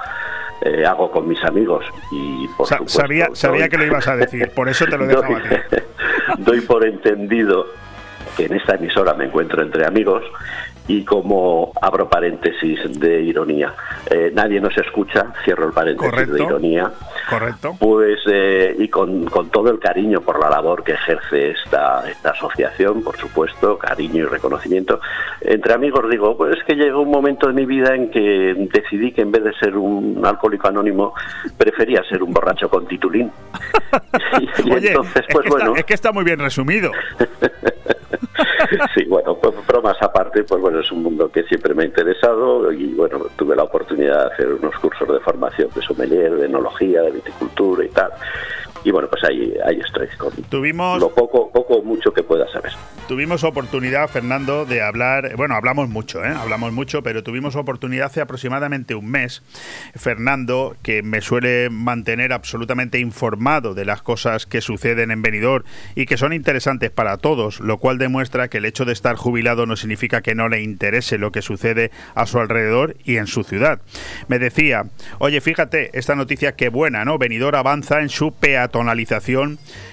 [0.60, 4.48] eh, hago con mis amigos y por supuesto, sabía, sabía que lo ibas a decir,
[4.54, 5.06] por eso te lo
[6.38, 7.66] doy por entendido
[8.36, 10.22] que en esta emisora me encuentro entre amigos
[10.88, 13.74] y como abro paréntesis de ironía,
[14.10, 16.90] eh, nadie nos escucha, cierro el paréntesis de ironía.
[17.28, 17.76] Correcto.
[17.78, 22.30] Pues, eh, y con, con, todo el cariño por la labor que ejerce esta, esta
[22.30, 25.00] asociación, por supuesto, cariño y reconocimiento.
[25.42, 29.12] Entre amigos digo, pues es que llegó un momento de mi vida en que decidí
[29.12, 31.12] que en vez de ser un alcohólico anónimo,
[31.56, 33.30] prefería ser un borracho con titulín.
[34.40, 35.74] y, entonces, pues bueno.
[35.76, 36.92] es que está muy bien resumido.
[38.94, 42.70] sí, bueno, pues bromas aparte, pues bueno, es un mundo que siempre me ha interesado
[42.72, 47.02] y bueno, tuve la oportunidad de hacer unos cursos de formación de sommelier, de enología,
[47.02, 48.10] de viticultura y tal.
[48.88, 50.98] Y bueno, pues ahí, ahí estoy, con Tuvimos...
[50.98, 52.72] lo poco, poco mucho que pueda saber.
[53.06, 56.28] Tuvimos oportunidad, Fernando, de hablar, bueno, hablamos mucho, ¿eh?
[56.28, 59.42] hablamos mucho, pero tuvimos oportunidad hace aproximadamente un mes,
[59.94, 65.64] Fernando, que me suele mantener absolutamente informado de las cosas que suceden en Benidorm
[65.94, 69.66] y que son interesantes para todos, lo cual demuestra que el hecho de estar jubilado
[69.66, 73.42] no significa que no le interese lo que sucede a su alrededor y en su
[73.42, 73.80] ciudad.
[74.28, 74.84] Me decía,
[75.18, 77.18] oye, fíjate, esta noticia qué buena, ¿no?
[77.18, 78.32] Benidorm avanza en su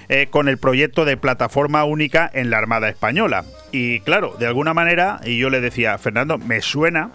[0.08, 3.44] eh, con el proyecto de plataforma única en la Armada española.
[3.72, 7.10] Y claro, de alguna manera, y yo le decía, Fernando, me suena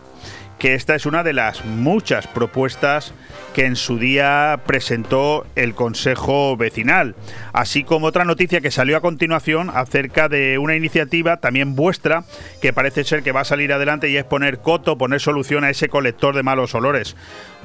[0.62, 3.16] que esta es una de las muchas propuestas
[3.56, 7.16] que en su día presentó el Consejo Vecinal,
[7.52, 12.26] así como otra noticia que salió a continuación acerca de una iniciativa también vuestra
[12.62, 15.72] que parece ser que va a salir adelante y es poner coto, poner solución a
[15.72, 17.16] ese colector de malos olores.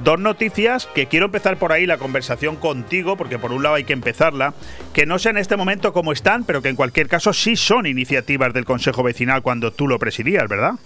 [0.03, 3.85] Dos noticias que quiero empezar por ahí la conversación contigo, porque por un lado hay
[3.85, 4.55] que empezarla,
[4.95, 7.85] que no sé en este momento cómo están, pero que en cualquier caso sí son
[7.85, 10.77] iniciativas del Consejo Vecinal cuando tú lo presidías, ¿verdad?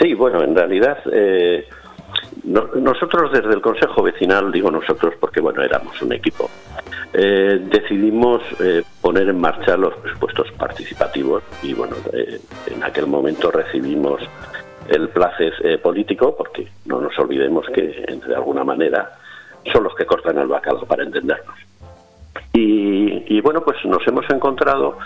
[0.00, 1.66] Sí, bueno, en realidad eh,
[2.44, 6.48] nosotros desde el Consejo Vecinal, digo nosotros porque bueno, éramos un equipo,
[7.12, 11.96] eh, decidimos eh, poner en marcha los presupuestos participativos y bueno,
[12.66, 14.20] en aquel momento recibimos
[14.88, 19.18] el placer político porque no nos olvidemos que de alguna manera
[19.72, 21.56] son los que cortan el bacalao para entendernos.
[22.52, 24.98] Y, bueno, pues nos hemos encontrado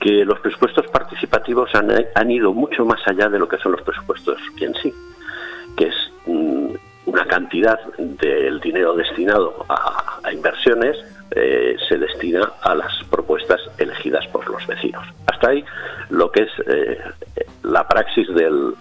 [0.00, 4.38] que los presupuestos participativos han, ido mucho más allá de lo que son los presupuestos
[4.58, 4.92] en sí,
[5.76, 5.94] que es
[6.26, 6.74] mm,
[7.06, 10.96] una cantidad del dinero destinado a, inversiones
[11.32, 15.06] eh, se destina a las propuestas elegidas por los vecinos.
[15.26, 15.64] Hasta ahí
[16.08, 16.98] lo que es eh,
[17.62, 18.74] la praxis del,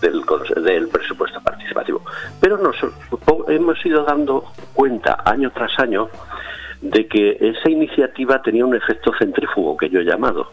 [0.00, 0.22] del,
[0.64, 2.02] del, presupuesto participativo.
[2.40, 2.76] Pero nos
[3.48, 4.44] hemos ido dando
[4.74, 6.08] cuenta año tras año
[6.82, 10.50] de que esa iniciativa tenía un efecto centrífugo que yo he llamado.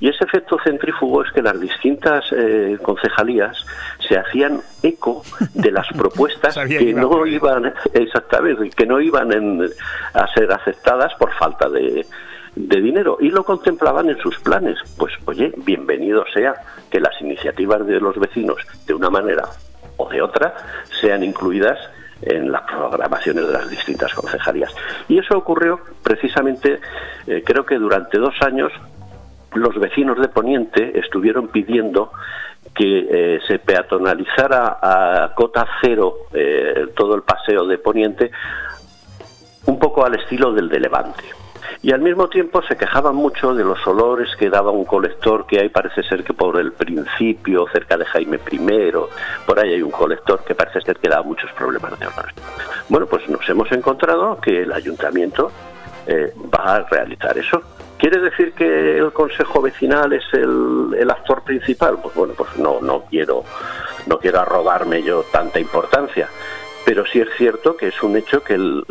[0.00, 3.64] Y ese efecto centrífugo es que las distintas eh, concejalías
[4.06, 5.22] se hacían eco
[5.54, 9.30] de las propuestas que no iban exactamente que no iban
[10.14, 12.04] a ser aceptadas por falta de,
[12.56, 14.78] de dinero y lo contemplaban en sus planes.
[14.96, 16.54] Pues oye, bienvenido sea
[16.90, 19.44] que las iniciativas de los vecinos de una manera
[19.96, 20.54] o de otra
[21.00, 21.78] sean incluidas
[22.22, 24.74] en las programaciones de las distintas concejalías.
[25.08, 26.80] Y eso ocurrió precisamente,
[27.26, 28.72] eh, creo que durante dos años,
[29.54, 32.12] los vecinos de Poniente estuvieron pidiendo
[32.74, 38.30] que eh, se peatonalizara a cota cero eh, todo el paseo de Poniente,
[39.66, 41.24] un poco al estilo del de Levante.
[41.82, 45.60] Y al mismo tiempo se quejaban mucho de los olores que daba un colector que
[45.60, 48.92] hay parece ser que por el principio, cerca de Jaime I,
[49.46, 52.08] por ahí hay un colector que parece ser que da muchos problemas de.
[52.88, 55.50] Bueno, pues nos hemos encontrado que el ayuntamiento
[56.06, 57.62] eh, va a realizar eso.
[57.98, 61.98] ¿Quiere decir que el consejo vecinal es el, actor principal?
[62.02, 63.44] Pues bueno, pues no, no quiero,
[64.06, 66.28] no quiero arrobarme yo tanta importancia.
[66.84, 68.84] Pero sí es cierto que es un hecho que el,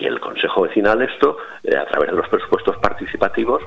[0.00, 3.62] y el Consejo Vecinal esto, eh, a través de los presupuestos participativos,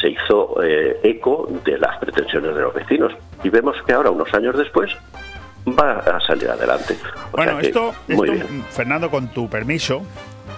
[0.00, 3.12] se hizo eh, eco de las pretensiones de los vecinos.
[3.42, 4.94] Y vemos que ahora, unos años después,
[5.68, 6.96] va a salir adelante.
[7.32, 7.94] bueno, esto,
[8.70, 10.02] Fernando, con tu permiso,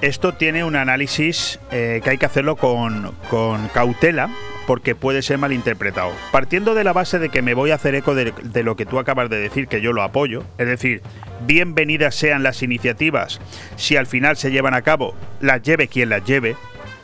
[0.00, 4.28] esto tiene un análisis eh, que hay que hacerlo con, con cautela,
[4.66, 6.12] porque puede ser malinterpretado.
[6.32, 8.98] Partiendo de la base de que me voy a hacer eco de, lo que tú
[8.98, 11.02] acabas de decir, que yo lo apoyo, es decir,
[11.46, 13.40] bienvenidas sean las iniciativas,
[13.76, 16.56] si al final se llevan a cabo, las lleve quien las lleve,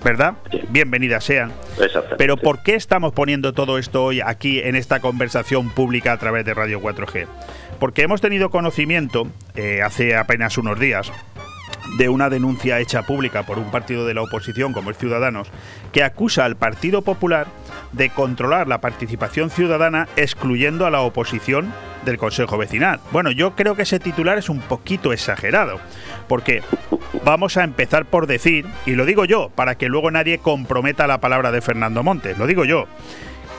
[0.04, 0.34] ¿verdad?
[0.70, 1.52] Bienvenidas sean.
[2.16, 6.44] Pero ¿por qué estamos poniendo todo esto hoy aquí en esta conversación pública a través
[6.44, 7.26] de Radio 4G?
[7.78, 11.12] Porque hemos tenido conocimiento eh, hace apenas unos días
[11.98, 15.48] de una denuncia hecha pública por un partido de la oposición como es Ciudadanos,
[15.92, 17.46] que acusa al Partido Popular
[17.92, 21.72] de controlar la participación ciudadana excluyendo a la oposición
[22.04, 23.00] del Consejo Vecinal.
[23.12, 25.80] Bueno, yo creo que ese titular es un poquito exagerado,
[26.28, 26.62] porque
[27.24, 31.20] vamos a empezar por decir, y lo digo yo, para que luego nadie comprometa la
[31.20, 32.86] palabra de Fernando Montes, lo digo yo,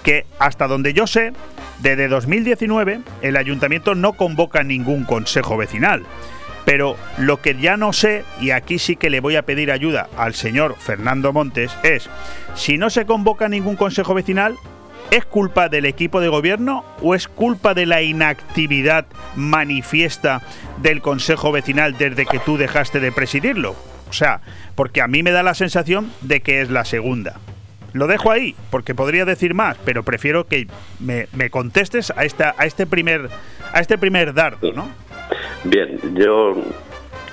[0.04, 1.34] que hasta donde yo sé,
[1.80, 6.04] desde 2019 el ayuntamiento no convoca ningún consejo vecinal.
[6.66, 10.08] Pero lo que ya no sé, y aquí sí que le voy a pedir ayuda
[10.18, 12.10] al señor Fernando Montes, es,
[12.56, 14.56] si no se convoca ningún consejo vecinal,
[15.10, 19.06] ¿es culpa del equipo de gobierno o es culpa de la inactividad
[19.36, 20.42] manifiesta
[20.82, 23.76] del consejo vecinal desde que tú dejaste de presidirlo?
[24.10, 24.42] O sea,
[24.76, 27.40] porque a mí me da la sensación de que es la segunda.
[27.94, 30.68] Lo dejo ahí, porque podría decir más, pero prefiero que
[31.00, 33.30] me, contestes a, esta, a, este primer,
[33.74, 34.90] a este primer dardo, ¿no?
[35.64, 36.56] Bien, yo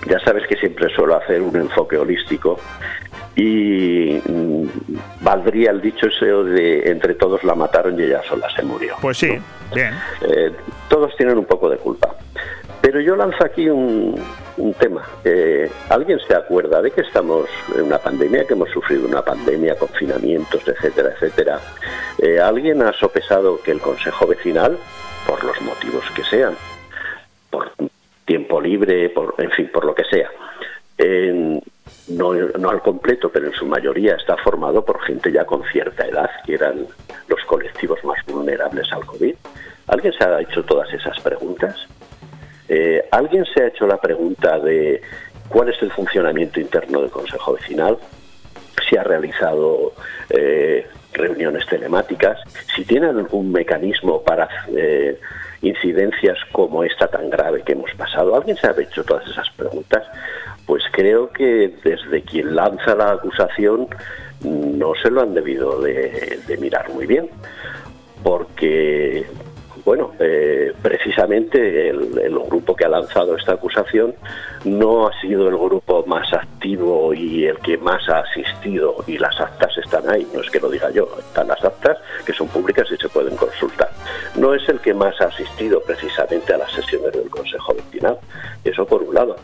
[0.09, 2.59] ya sabes que siempre suelo hacer un enfoque holístico
[3.35, 4.65] y mm,
[5.21, 8.97] valdría el dicho ese de entre todos la mataron y ella sola se murió.
[9.01, 9.39] Pues sí,
[9.75, 9.95] bien.
[10.23, 10.53] Eh,
[10.89, 12.15] todos tienen un poco de culpa.
[12.81, 14.21] Pero yo lanzo aquí un,
[14.79, 15.03] tema.
[15.25, 19.77] Eh, ¿Alguien se acuerda de que estamos en una pandemia, que hemos sufrido una pandemia,
[19.77, 21.61] confinamientos, etcétera, etcétera?
[22.19, 24.79] Eh, ¿Alguien ha sopesado que el Consejo Vecinal,
[25.27, 26.55] por los motivos que sean,
[27.51, 27.73] por
[28.25, 30.31] tiempo libre, por, en fin, por lo que sea.
[32.09, 36.07] no, no, al completo, pero en su mayoría está formado por gente ya con cierta
[36.07, 36.87] edad, que eran
[37.29, 39.35] los colectivos más vulnerables al COVID.
[39.89, 41.77] ¿Alguien se ha hecho todas esas preguntas?
[42.69, 45.01] Eh, ¿Alguien se ha hecho la pregunta de
[45.49, 47.97] cuál es el funcionamiento interno del Consejo Vecinal?
[48.89, 49.95] Si ha realizado
[50.31, 52.39] eh, reuniones telemáticas,
[52.75, 55.19] si tiene algún mecanismo para eh,
[55.63, 58.37] incidencias como esta tan grave que hemos pasado.
[58.37, 60.05] ¿Alguien se ha hecho todas esas preguntas?
[60.67, 63.89] Pues creo que desde quien lanza la acusación
[64.45, 67.29] no se lo han debido de, mirar muy bien,
[68.23, 69.27] porque
[69.85, 74.15] bueno, eh, precisamente el, grupo que ha lanzado esta acusación
[74.65, 79.39] no ha sido el grupo más activo y el que más ha asistido, y las
[79.39, 82.87] actas están ahí, no es que lo diga yo, están las actas que son públicas
[82.91, 83.91] y se pueden consultar.
[84.37, 88.19] No es el que más ha asistido precisamente a las sesiones del Consejo Vecinal,
[88.65, 89.37] eso por un lado.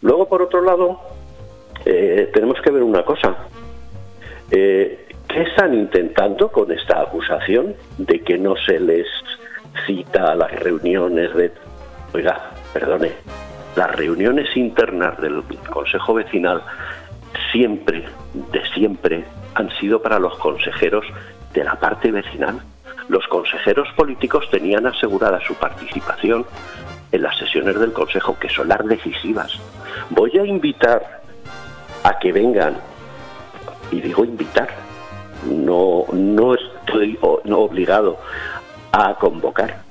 [0.00, 1.00] Luego, por otro lado,
[1.84, 3.36] eh, tenemos que ver una cosa.
[4.50, 9.06] Eh, ¿Qué están intentando con esta acusación de que no se les
[9.86, 11.52] cita a las reuniones de...
[12.12, 13.12] Oiga, perdone,
[13.76, 16.62] las reuniones internas del Consejo Vecinal
[17.52, 18.04] siempre,
[18.52, 21.04] de siempre, han sido para los consejeros
[21.52, 22.60] de la parte vecinal.
[23.08, 26.46] Los consejeros políticos tenían asegurada su participación
[27.12, 29.58] en las sesiones del Consejo, que son las decisivas.
[30.10, 31.22] Voy a invitar
[32.02, 32.76] a que vengan,
[33.90, 34.68] y digo invitar,
[35.44, 38.18] no, no estoy obligado
[38.94, 39.82] a convocar.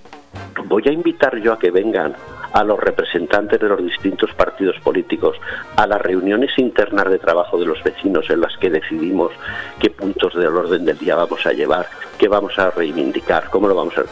[0.65, 2.15] Voy a invitar yo a que vengan
[2.53, 5.35] a los representantes de los distintos partidos políticos,
[5.75, 9.31] a las reuniones internas de trabajo de los vecinos en las que decidimos
[9.79, 11.87] qué puntos del orden del día vamos a llevar,
[12.17, 14.03] qué vamos a reivindicar, cómo lo vamos a...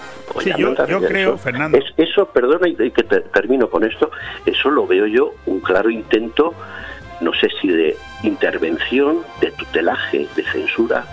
[0.42, 1.80] Sí, yo, creo, Fernando...
[1.98, 4.10] eso, perdona y, que termino con esto,
[4.46, 6.54] eso lo veo yo un claro intento
[7.22, 11.06] no sé si de intervención, de tutelaje, de censura.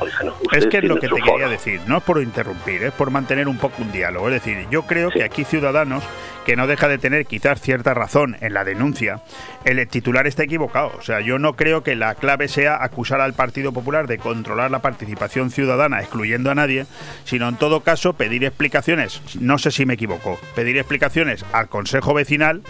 [0.52, 3.46] es que es lo que te quería decir, no es por interrumpir, es por mantener
[3.48, 4.28] un poco un diálogo.
[4.28, 6.02] Es decir, yo creo que aquí Ciudadanos,
[6.44, 9.20] que no deja de tener quizás cierta razón en la denuncia,
[9.64, 10.92] el titular está equivocado.
[10.98, 14.70] O sea, yo no creo que la clave sea acusar al Partido Popular de controlar
[14.70, 16.86] la participación ciudadana excluyendo a nadie,
[17.24, 22.14] sino en todo caso pedir explicaciones, no sé si me equivoco, pedir explicaciones al Consejo
[22.14, 22.62] Vecinal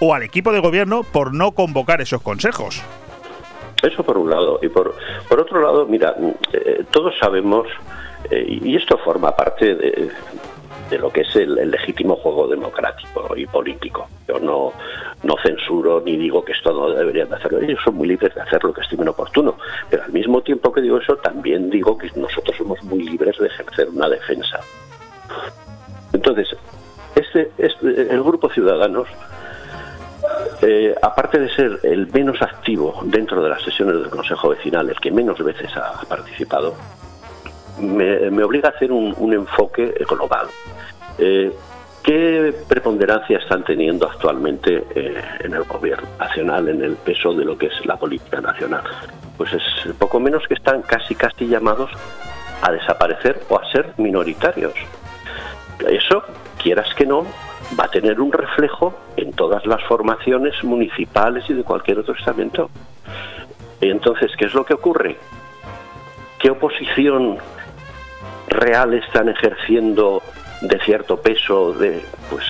[0.00, 2.82] o al equipo de gobierno por no convocar esos consejos.
[3.82, 4.58] Eso por un lado.
[4.62, 4.94] Y por,
[5.28, 6.14] por otro lado, mira,
[6.52, 7.66] eh, todos sabemos,
[8.30, 10.10] eh, y esto forma parte de,
[10.90, 14.08] de lo que es el, legítimo juego democrático y político.
[14.28, 14.72] Yo no,
[15.22, 17.60] no censuro ni digo que esto no deberían de hacerlo.
[17.60, 19.56] Ellos son muy libres de hacer lo que estimen oportuno.
[19.90, 23.46] Pero al mismo tiempo que digo eso, también digo que nosotros somos muy libres de
[23.46, 24.60] ejercer una defensa.
[26.12, 26.56] Entonces,
[27.16, 29.08] este, este el grupo Ciudadanos
[30.62, 35.00] eh, aparte de ser el menos activo dentro de las sesiones del Consejo Vecinal, el
[35.00, 36.74] que menos veces ha participado,
[37.80, 40.46] me, obliga a hacer un, enfoque global.
[41.18, 41.52] Eh,
[42.02, 47.56] ¿Qué preponderancia están teniendo actualmente eh, en el gobierno nacional, en el peso de lo
[47.56, 48.82] que es la política nacional?
[49.38, 49.62] Pues es
[49.98, 51.90] poco menos que están casi casi llamados
[52.60, 54.74] a desaparecer o a ser minoritarios.
[55.88, 56.22] Eso,
[56.62, 57.26] quieras que no,
[57.78, 62.70] va a tener un reflejo en todas las formaciones municipales y de cualquier otro estamento.
[63.80, 65.16] Entonces, ¿qué es lo que ocurre?
[66.38, 67.38] ¿Qué oposición
[68.48, 70.22] real están ejerciendo
[70.60, 72.44] de cierto peso de pues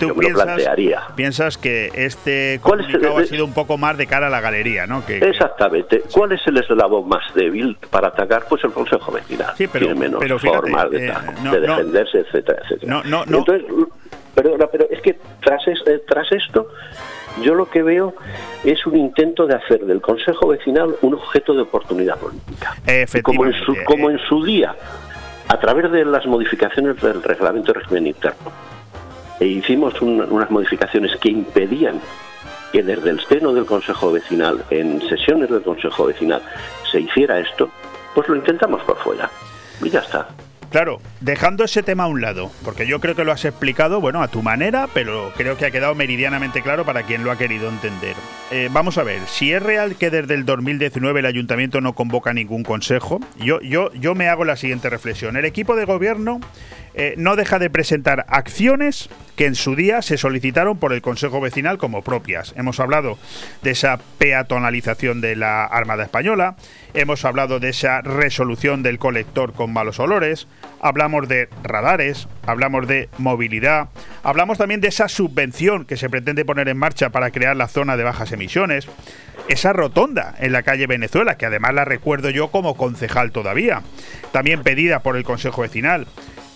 [0.00, 4.26] yo me lo plantearía piensas que este comunicado ha sido un poco más de cara
[4.26, 6.02] a la galería no que, exactamente.
[6.12, 10.00] Cuál es el eslabón más débil para atacar pues el consejo vecinal sí, pero, tiene
[10.00, 11.12] menos pero formas de, eh,
[11.60, 12.92] defenderse etcétera etcétera.
[12.92, 13.38] No, no, no.
[13.38, 13.64] entonces
[14.34, 16.68] perdona, pero es que tras, eh, tras esto
[17.42, 18.14] yo lo que veo
[18.64, 22.76] es un intento de hacer del Consejo Vecinal un objeto de oportunidad política.
[23.22, 24.74] Como en, su, como en su día,
[25.48, 28.50] a través de las modificaciones del reglamento de régimen interno,
[29.38, 32.00] e hicimos unas modificaciones que impedían
[32.72, 36.42] que desde el seno del Consejo Vecinal, en sesiones del Consejo Vecinal,
[36.90, 37.70] se hiciera esto,
[38.14, 39.30] pues lo intentamos por fuera.
[39.82, 40.28] Y ya está.
[40.70, 44.22] Claro, dejando ese tema a un lado, porque yo creo que lo has explicado, bueno,
[44.22, 47.68] a tu manera, pero creo que ha quedado meridianamente claro para quien lo ha querido
[47.68, 48.14] entender.
[48.52, 52.32] Eh, vamos a ver, si es real que desde el 2019 el ayuntamiento no convoca
[52.32, 55.36] ningún consejo, yo, yo, yo me hago la siguiente reflexión.
[55.36, 56.38] El equipo de gobierno
[56.94, 61.40] eh, no deja de presentar acciones que en su día se solicitaron por el Consejo
[61.40, 62.52] Vecinal como propias.
[62.56, 63.18] Hemos hablado
[63.62, 66.56] de esa peatonalización de la Armada Española,
[66.92, 70.46] hemos hablado de esa resolución del colector con malos olores,
[70.80, 73.88] hablamos de radares, hablamos de movilidad,
[74.22, 77.96] hablamos también de esa subvención que se pretende poner en marcha para crear la zona
[77.96, 78.88] de bajas emisiones,
[79.48, 83.82] esa rotonda en la calle Venezuela, que además la recuerdo yo como concejal todavía,
[84.32, 86.06] también pedida por el Consejo Vecinal.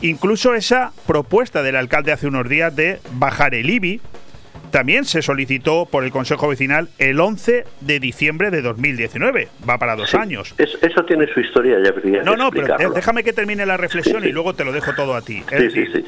[0.00, 4.00] Incluso esa propuesta del alcalde hace unos días de bajar el IBI
[4.74, 9.46] también se solicitó por el Consejo Vecinal el 11 de diciembre de 2019.
[9.68, 10.52] Va para dos años.
[10.58, 11.92] eso tiene su historia, ya
[12.24, 15.22] No, no, pero déjame que termine la reflexión y luego te lo dejo todo a
[15.22, 15.44] ti.
[15.48, 16.04] sí, sí, sí.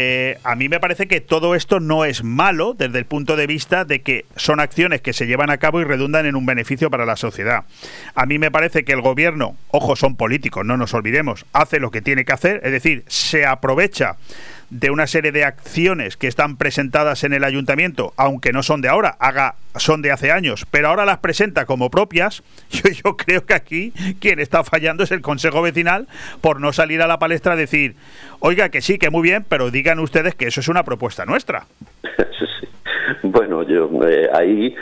[0.00, 3.48] Eh, a mí me parece que todo esto no es malo desde el punto de
[3.48, 6.88] vista de que son acciones que se llevan a cabo y redundan en un beneficio
[6.88, 7.64] para la sociedad.
[8.14, 11.90] A mí me parece que el gobierno, ojo, son políticos, no nos olvidemos, hace lo
[11.90, 14.14] que tiene que hacer, es decir, se aprovecha
[14.70, 18.88] de una serie de acciones que están presentadas en el ayuntamiento, aunque no son de
[18.88, 23.46] ahora, haga, son de hace años, pero ahora las presenta como propias, yo, yo creo
[23.46, 26.06] que aquí quien está fallando es el Consejo Vecinal
[26.40, 27.96] por no salir a la palestra a decir,
[28.40, 31.66] oiga, que sí, que muy bien, pero digan ustedes que eso es una propuesta nuestra.
[33.22, 34.74] Bueno, yo eh, ahí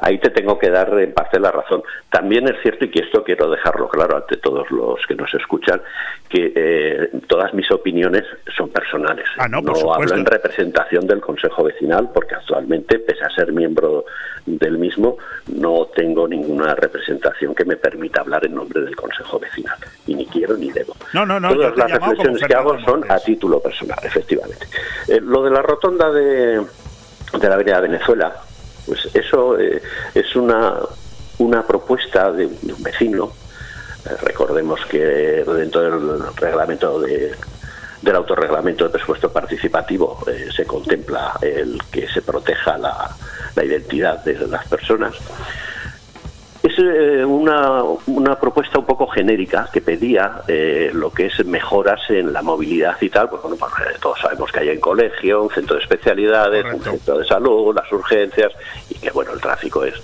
[0.00, 1.82] ahí te tengo que dar en parte la razón.
[2.10, 5.80] También es cierto, y que esto quiero dejarlo claro ante todos los que nos escuchan,
[6.28, 8.24] que eh, todas mis opiniones
[8.56, 9.26] son personales.
[9.38, 9.58] Ah, no,
[9.92, 14.04] hablo en representación del Consejo Vecinal, porque actualmente, pese a ser miembro
[14.46, 15.18] del mismo,
[15.54, 19.76] no tengo ninguna representación que me permita hablar en nombre del Consejo Vecinal.
[20.06, 20.94] Y ni quiero ni debo.
[21.12, 21.52] No, no, no.
[21.52, 24.66] Todas las reflexiones que hago son a título personal, efectivamente.
[25.08, 26.62] Eh, lo de la rotonda de,
[27.32, 28.34] de la Avenida Venezuela,
[28.86, 29.82] pues eso eh,
[30.14, 30.74] es una,
[31.38, 33.32] una propuesta de, un vecino.
[34.04, 37.34] Eh, recordemos que dentro del reglamento de,
[38.02, 43.14] del autorreglamento de presupuesto participativo eh, se contempla el que se proteja la,
[43.54, 45.14] la identidad de las personas.
[46.62, 52.00] Es eh, una, una, propuesta un poco genérica que pedía eh, lo que es mejoras
[52.10, 53.28] en la movilidad y tal.
[53.28, 56.82] Pues bueno, pues, eh, todos sabemos que hay en colegio, un centro de especialidades, un
[56.82, 58.52] centro de salud, las urgencias
[58.90, 59.94] y que bueno, el tráfico es.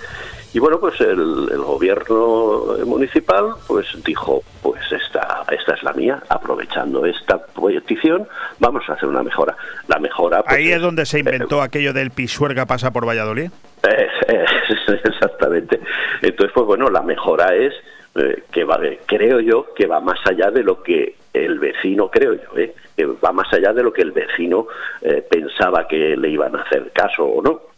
[0.54, 6.22] Y bueno, pues el, el, gobierno municipal pues dijo, pues esta, esta es la mía,
[6.28, 8.28] aprovechando esta petición,
[8.60, 9.56] vamos a hacer una mejora.
[9.88, 10.44] La mejora...
[10.44, 13.50] Pues, Ahí es donde se inventó aquello del Pisuerga pasa por Valladolid.
[15.04, 15.80] exactamente.
[16.22, 17.74] Entonces, pues bueno, la mejora es
[18.14, 22.34] eh, que va, creo yo que va más allá de lo que el vecino, creo
[22.34, 24.68] yo, eh, que va más allá de lo que el vecino
[25.02, 27.73] eh, pensaba que le iban a hacer caso o no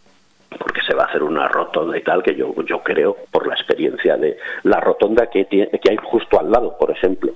[0.57, 3.55] porque se va a hacer una rotonda y tal, que yo, yo creo, por la
[3.55, 7.35] experiencia de la rotonda que, tiene, que hay justo al lado, por ejemplo,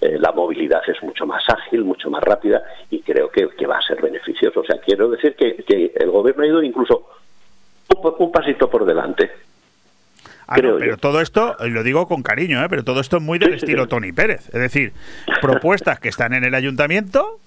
[0.00, 3.78] eh, la movilidad es mucho más ágil, mucho más rápida y creo que, que va
[3.78, 4.60] a ser beneficioso.
[4.60, 7.08] O sea, quiero decir que, que el gobierno ha ido incluso
[7.96, 9.30] un, un pasito por delante.
[10.46, 12.66] Ah, no, pero todo esto, lo digo con cariño, ¿eh?
[12.68, 13.90] pero todo esto es muy del sí, estilo sí.
[13.90, 14.48] Tony Pérez.
[14.48, 14.92] Es decir,
[15.40, 17.38] propuestas que están en el ayuntamiento,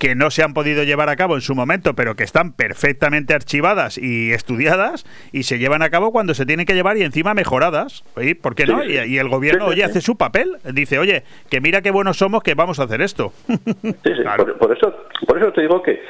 [0.00, 3.34] que no se han podido llevar a cabo en su momento, pero que están perfectamente
[3.34, 7.34] archivadas y estudiadas y se llevan a cabo cuando se tienen que llevar y encima
[7.34, 8.02] mejoradas.
[8.16, 8.82] ¿Y ¿Por qué no?
[8.82, 12.42] Y, y, el gobierno, oye, hace su papel, dice, oye, que mira qué buenos somos
[12.42, 13.34] que vamos a hacer esto.
[13.46, 14.46] Sí, sí, claro.
[14.46, 14.94] por, por, eso,
[15.26, 16.00] por eso te digo que,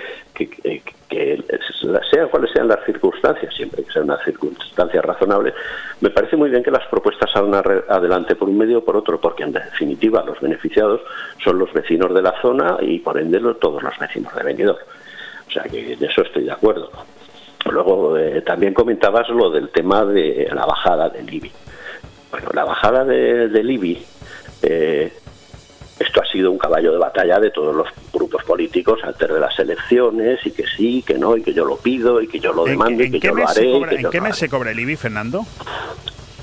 [0.47, 1.45] que, que, que
[2.11, 5.55] sean cuales sean las circunstancias, siempre que sean unas circunstancias razonables,
[6.01, 9.21] me parece muy bien que las propuestas salgan adelante por un medio o por otro,
[9.21, 11.01] porque en definitiva los beneficiados
[11.43, 14.79] son los vecinos de la zona y por ende todos los vecinos de Benidorm.
[15.49, 16.91] O sea que en eso estoy de acuerdo.
[17.71, 21.53] Luego eh, también comentabas lo del tema de la bajada del IBI.
[22.31, 24.03] Bueno, la bajada de, del IBI,
[24.63, 25.13] eh,
[26.01, 29.57] esto ha sido un caballo de batalla de todos los grupos políticos antes de las
[29.59, 32.65] elecciones y que sí, que no, y que yo lo pido y que yo lo
[32.65, 33.71] demando y que yo lo haré.
[33.71, 35.45] Cobra, ¿En qué mes se cobra el IBI, Fernando?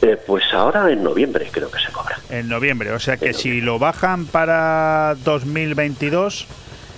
[0.03, 2.19] Eh, pues ahora en noviembre creo que se cobra.
[2.29, 6.47] En noviembre, o sea que si lo bajan para 2022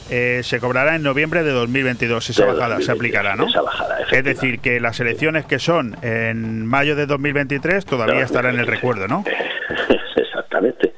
[0.10, 2.30] eh, se cobrará en noviembre de 2022.
[2.30, 3.48] Esa de bajada 2022, se aplicará, ¿no?
[3.48, 8.50] Esa bajada, es decir, que las elecciones que son en mayo de 2023 todavía estará
[8.50, 9.24] en el recuerdo, ¿no?
[10.16, 10.89] Exactamente.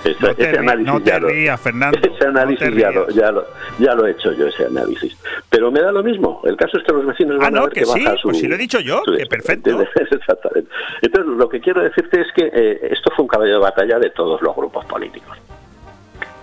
[0.04, 1.98] Ese, no te, ese análisis no te rías, Fernando.
[2.02, 3.46] Ese análisis no ya, lo, ya, lo,
[3.78, 5.16] ya lo he hecho yo, ese análisis.
[5.50, 6.40] Pero me da lo mismo.
[6.44, 8.16] El caso es que los vecinos ah, van no, a ver que, que sí, baja
[8.16, 8.28] su...
[8.28, 9.70] Pues sí lo he dicho yo, su, que perfecto.
[10.10, 10.70] Exactamente.
[11.02, 14.10] Entonces, lo que quiero decirte es que eh, esto fue un caballo de batalla de
[14.10, 15.36] todos los grupos políticos.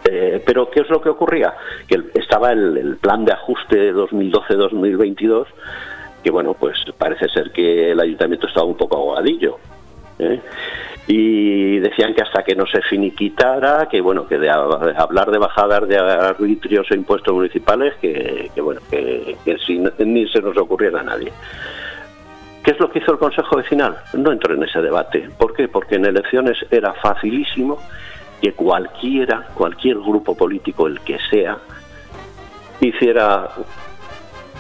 [0.10, 1.54] Eh, pero ¿qué es lo que ocurría?
[1.88, 5.48] Que estaba el, el plan de ajuste 2012-2022,
[6.24, 9.58] que bueno, pues parece ser que el ayuntamiento estaba un poco ahogadillo.
[10.20, 10.42] ¿Eh?
[11.08, 15.88] Y decían que hasta que no se finiquitara, que bueno, que de, hablar de bajadas
[15.88, 19.38] de arbitrios e impuestos municipales, que, bueno, que,
[20.00, 21.32] ni se nos ocurriera a nadie.
[22.62, 23.98] ¿Qué es lo que hizo el Consejo Vecinal?
[24.14, 25.30] No entró en ese debate.
[25.38, 25.70] ¿Por qué?
[25.70, 27.80] Porque en elecciones era facilísimo
[28.42, 31.58] que cualquiera, cualquier grupo político, el que sea,
[32.82, 33.50] hiciera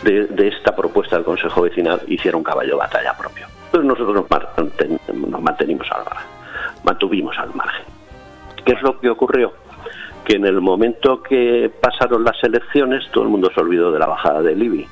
[0.03, 3.47] de, de, esta propuesta del Consejo Vecinal, hiciera un caballo de batalla propio.
[3.67, 4.99] Entonces nosotros nos, manten,
[5.29, 6.27] nos mantenimos al margen,
[6.83, 7.85] mantuvimos al margen.
[8.65, 9.53] ¿Qué es lo que ocurrió?
[10.25, 14.07] Que en el momento que pasaron las elecciones, todo el mundo se olvidó de la
[14.07, 14.87] bajada del IBI.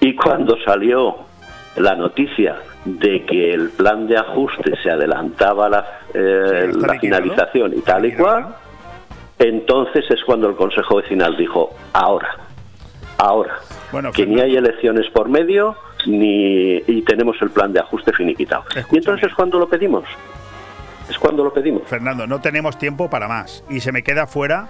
[0.00, 1.16] Y cuando salió
[1.76, 7.74] la noticia de que el plan de ajuste se adelantaba la, eh, sí, la finalización
[7.74, 8.54] y tal y cual,
[9.38, 12.36] entonces es cuando el Consejo Vecinal dijo, ahora,
[13.18, 13.56] ahora,
[13.90, 14.44] bueno, que Fernando.
[14.44, 15.76] ni hay elecciones por medio
[16.06, 18.62] ni y tenemos el plan de ajuste finiquitado.
[18.68, 18.88] Escúchame.
[18.92, 20.04] Y entonces es cuando lo pedimos.
[21.08, 21.82] Es cuando lo pedimos.
[21.86, 24.68] Fernando, no tenemos tiempo para más y se me queda fuera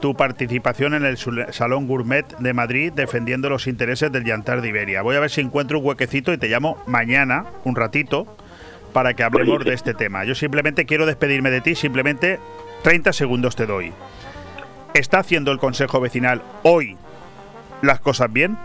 [0.00, 1.16] tu participación en el
[1.52, 5.02] Salón Gourmet de Madrid defendiendo los intereses del Yantar de Iberia.
[5.02, 8.26] Voy a ver si encuentro un huequecito y te llamo mañana, un ratito,
[8.92, 10.24] para que hablemos de este tema.
[10.24, 12.40] Yo simplemente quiero despedirme de ti, simplemente
[12.82, 13.92] 30 segundos te doy.
[14.94, 16.96] ¿Está haciendo el Consejo Vecinal hoy
[17.82, 18.56] las cosas bien?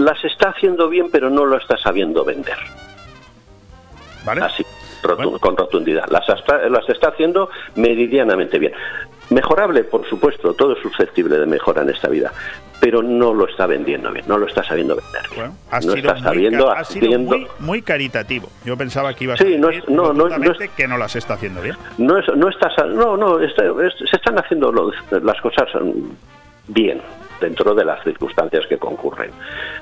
[0.00, 2.56] Las está haciendo bien, pero no lo está sabiendo vender.
[4.24, 4.40] ¿Vale?
[4.40, 4.64] Así,
[5.02, 5.38] bueno.
[5.38, 6.08] con rotundidad.
[6.08, 8.72] Las está, las está haciendo meridianamente bien.
[9.28, 12.32] Mejorable, por supuesto, todo es susceptible de mejora en esta vida,
[12.80, 15.36] pero no lo está vendiendo bien, no lo está sabiendo vender bien.
[15.36, 18.48] Bueno, ha no sido está sabiendo, ha sido muy, muy, caritativo.
[18.64, 21.14] Yo pensaba que iba a sí, no, es, no, no, no, es, que no las
[21.14, 21.76] está haciendo bien.
[21.98, 25.68] No, es, no está, no, no, está, es, se están haciendo lo, las cosas
[26.68, 27.02] bien
[27.40, 29.30] dentro de las circunstancias que concurren.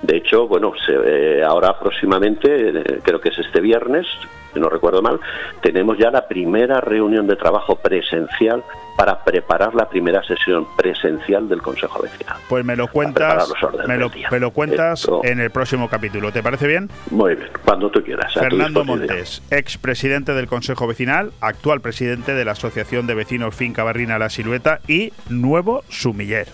[0.02, 4.06] De hecho, bueno, se, eh, ahora próximamente, eh, creo que es este viernes,
[4.52, 5.20] si no recuerdo mal,
[5.62, 8.64] tenemos ya la primera reunión de trabajo presencial
[8.96, 12.36] para preparar la primera sesión presencial del Consejo Vecinal.
[12.48, 13.52] Pues me lo cuentas,
[13.86, 16.32] me lo, me lo, cuentas en el próximo capítulo.
[16.32, 16.90] ¿Te parece bien?
[17.11, 18.34] Muy bien, cuando tú quieras.
[18.34, 23.84] Fernando Montes, ex presidente del Consejo Vecinal, actual presidente de la Asociación de Vecinos Finca
[23.84, 26.48] Barrina La Silueta y nuevo sumiller.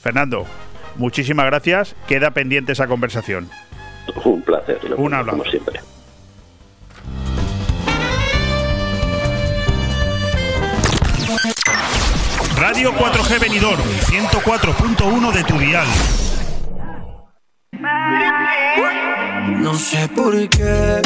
[0.00, 0.46] Fernando,
[0.96, 1.94] muchísimas gracias.
[2.08, 3.48] Queda pendiente esa conversación.
[4.24, 4.78] Un placer.
[4.96, 5.38] Un abrazo.
[5.38, 5.80] Como siempre.
[12.56, 15.86] Radio 4G Benidorm, 104.1 de tu dial.
[19.58, 21.02] No sé por qué.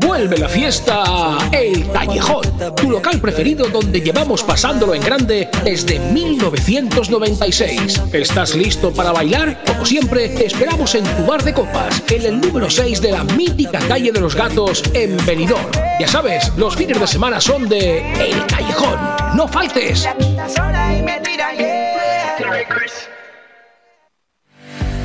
[0.00, 2.44] Vuelve la fiesta El Callejón,
[2.76, 8.02] tu local preferido donde llevamos pasándolo en grande desde 1996.
[8.12, 9.62] ¿Estás listo para bailar?
[9.66, 13.24] Como siempre, te esperamos en tu bar de copas, en el número 6 de la
[13.24, 15.66] mítica calle de los gatos en Benidorm.
[16.00, 18.98] Ya sabes, los fines de semana son de El Callejón.
[19.34, 20.08] ¡No faltes!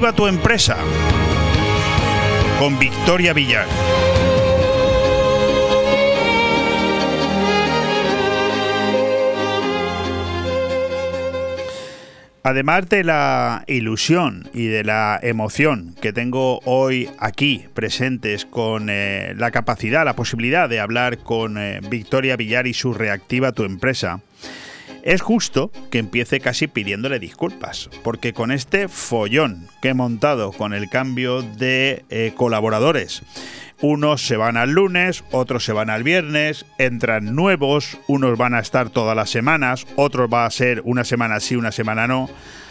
[0.00, 0.78] Reactiva tu empresa
[2.58, 3.66] con Victoria Villar.
[12.42, 19.34] Además de la ilusión y de la emoción que tengo hoy aquí presentes con eh,
[19.36, 24.20] la capacidad, la posibilidad de hablar con eh, Victoria Villar y su Reactiva tu empresa,
[25.02, 30.74] es justo que empiece casi pidiéndole disculpas, porque con este follón que he montado con
[30.74, 33.22] el cambio de eh, colaboradores,
[33.82, 38.60] unos se van al lunes, otros se van al viernes, entran nuevos, unos van a
[38.60, 42.28] estar todas las semanas, otros va a ser una semana sí, una semana no.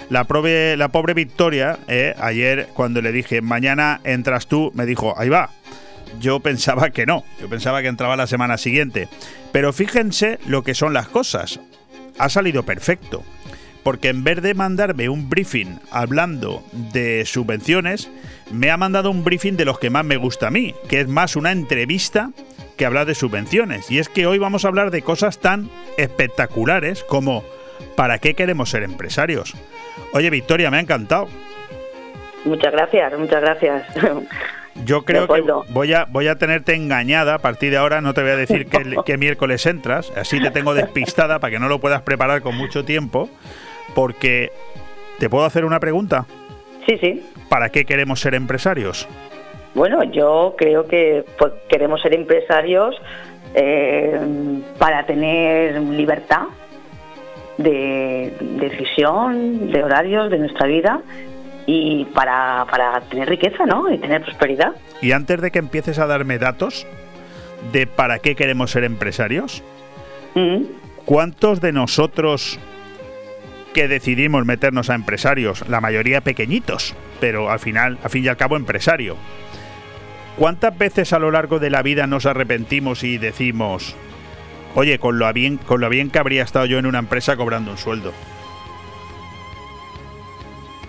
[0.10, 5.50] La, pobre, Victoria, eh, ayer cuando le dije, mañana entras tú, me dijo, ahí va.
[6.20, 9.08] Yo pensaba que no, yo pensaba que entraba la semana siguiente.
[9.52, 11.60] Pero fíjense lo que son las cosas
[12.20, 13.24] ha salido perfecto.
[13.84, 16.64] Porque en vez de mandarme un briefing hablando
[16.94, 18.12] de subvenciones,
[18.52, 21.08] me ha mandado un briefing de los que más me gusta a mí, que es
[21.08, 22.32] más una entrevista
[22.78, 23.90] que habla de subvenciones.
[23.90, 27.44] Y es que hoy vamos a hablar de cosas tan espectaculares como
[27.96, 29.54] ¿para qué queremos ser empresarios?
[30.14, 31.30] Oye, Victoria, me ha encantado.
[32.46, 33.86] Muchas gracias, muchas gracias.
[34.86, 38.02] Yo creo que voy a, voy a tenerte engañada a partir de ahora.
[38.02, 40.12] No te voy a decir que, miércoles entras.
[40.16, 43.30] Así te tengo despistada para que no lo puedas preparar con mucho tiempo.
[43.96, 44.52] Porque,
[45.20, 46.26] ¿te puedo hacer una pregunta?
[46.88, 47.24] Sí, sí.
[47.50, 49.08] ¿Para qué queremos ser empresarios?
[49.76, 52.96] Bueno, yo creo que pues, queremos ser empresarios
[53.54, 54.20] eh,
[54.78, 56.44] para tener libertad
[57.58, 61.02] de decisión, de horarios, de nuestra vida
[61.72, 63.92] y para, para tener riqueza, ¿no?
[63.92, 64.74] Y tener prosperidad.
[65.02, 66.88] Y antes de que empieces a darme datos
[67.72, 69.64] de para qué queremos ser empresarios,
[70.36, 70.64] Mm.
[71.06, 72.60] ¿cuántos de nosotros
[73.74, 78.38] que decidimos meternos a empresarios, la mayoría pequeñitos, pero al final, a fin y al
[78.38, 79.16] cabo, empresario,
[80.38, 83.96] ¿cuántas veces a lo largo de la vida nos arrepentimos y decimos,
[84.76, 87.72] oye, con lo bien, con lo bien que habría estado yo en una empresa cobrando
[87.72, 88.12] un sueldo?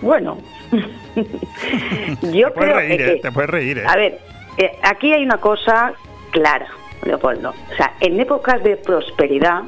[0.01, 0.39] Bueno,
[2.21, 3.19] Yo te puedes reír, ¿eh?
[3.21, 3.77] te puedes reír.
[3.79, 3.83] ¿eh?
[3.87, 4.19] A ver,
[4.57, 5.93] eh, aquí hay una cosa
[6.31, 6.67] clara,
[7.03, 7.53] Leopoldo.
[7.71, 9.63] O sea, en épocas de prosperidad,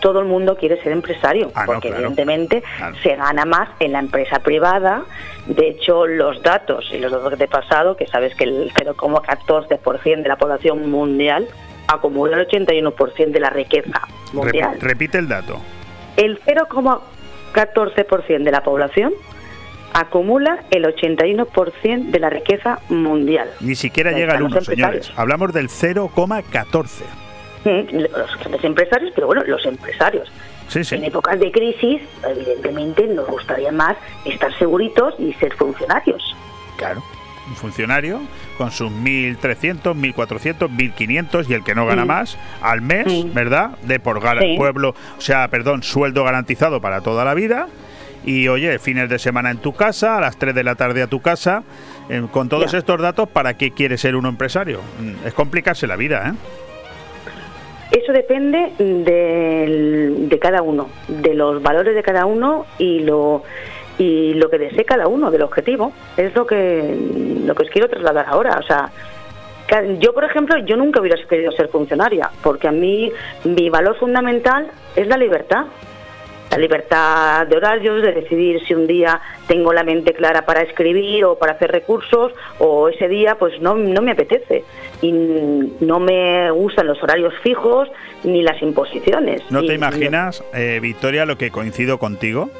[0.00, 2.04] todo el mundo quiere ser empresario, Ah, no, porque claro.
[2.06, 2.96] evidentemente Claro.
[3.02, 5.02] se gana más en la empresa privada.
[5.46, 10.28] De hecho, los datos y los datos de pasado, que sabes que el 0,14% de
[10.28, 11.46] la población mundial
[11.86, 14.00] acumula el 81% de la riqueza
[14.32, 14.74] mundial.
[14.78, 15.60] Repi- repite el dato.
[16.16, 19.12] El 0,14% de la población
[19.92, 23.48] acumula el 81% de la riqueza mundial.
[23.60, 25.12] Ni siquiera llega al están 1, los señores.
[25.16, 27.04] Hablamos del 0,14.
[27.64, 30.30] Mm, Los grandes empresarios, pero bueno, los empresarios.
[30.68, 30.94] Sí, sí.
[30.94, 36.22] En épocas de crisis, evidentemente, nos gustaría más estar seguritos y ser funcionarios.
[36.76, 37.02] Claro.
[37.48, 38.20] Un funcionario
[38.56, 42.08] con sus 1.300, 1.400, 1.500 y el que no gana Mm.
[42.08, 43.70] más al mes, ¿verdad?
[43.82, 44.54] De por Sí.
[44.56, 47.66] pueblo, o sea, perdón, sueldo garantizado para toda la vida.
[48.24, 51.06] Y oye, fines de semana en tu casa, a las 3 de la tarde a
[51.06, 51.62] tu casa.
[52.08, 52.78] Eh, con todos Ya.
[52.78, 54.80] estos datos, ¿para qué quiere ser uno empresario?
[55.00, 56.32] Mm, Es complicarse la vida, ¿eh?
[57.92, 63.42] Eso depende del- de cada uno, de los valores de cada uno y lo
[63.98, 65.92] y lo que desee cada uno del objetivo.
[66.16, 66.96] Es lo que
[67.44, 68.58] lo que os quiero trasladar ahora.
[68.58, 68.90] O sea,
[69.98, 73.10] yo por ejemplo, yo nunca hubiera querido ser funcionaria, porque a mí
[73.44, 75.64] mi valor fundamental es la libertad.
[76.50, 81.24] La libertad de horarios, de decidir si un día tengo la mente clara para escribir
[81.24, 84.64] o para hacer recursos, o ese día pues no, no me apetece.
[85.00, 87.88] Y no me gustan los horarios fijos
[88.24, 89.42] ni las imposiciones.
[89.50, 92.50] ¿No Y- te imaginas, eh, Victoria, lo que coincido contigo?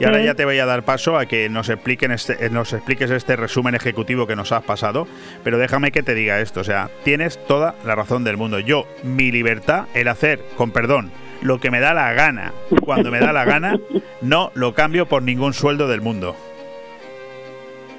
[0.00, 2.72] Y ahora ya te voy a dar paso a que nos, expliquen este, eh, nos
[2.72, 5.06] expliques este resumen ejecutivo que nos has pasado.
[5.44, 6.60] Pero déjame que te diga esto.
[6.60, 8.58] O sea, tienes toda la razón del mundo.
[8.58, 11.12] Yo, mi libertad, el hacer, con perdón,
[11.42, 12.52] lo que me da la gana,
[12.84, 13.78] cuando me da la gana,
[14.22, 16.36] no lo cambio por ningún sueldo del mundo.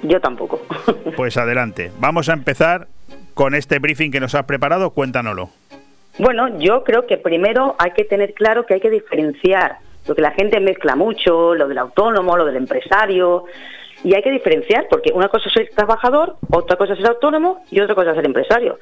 [0.03, 0.61] Yo tampoco.
[1.15, 1.91] Pues adelante.
[1.99, 2.87] Vamos a empezar
[3.33, 4.89] con este briefing que nos has preparado.
[4.89, 5.49] Cuéntanoslo.
[6.17, 10.31] Bueno, yo creo que primero hay que tener claro que hay que diferenciar, porque la
[10.31, 13.45] gente mezcla mucho, lo del autónomo, lo del empresario,
[14.03, 17.63] y hay que diferenciar, porque una cosa es ser trabajador, otra cosa es ser autónomo
[17.71, 18.79] y otra cosa es ser empresario.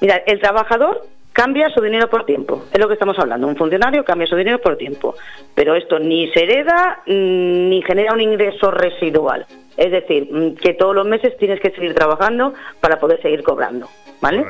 [0.00, 1.02] Mira, el trabajador
[1.38, 4.58] cambia su dinero por tiempo, es lo que estamos hablando, un funcionario cambia su dinero
[4.60, 5.14] por tiempo,
[5.54, 10.74] pero esto ni se hereda mm, ni genera un ingreso residual, es decir, mm, que
[10.74, 13.88] todos los meses tienes que seguir trabajando para poder seguir cobrando,
[14.20, 14.44] ¿vale?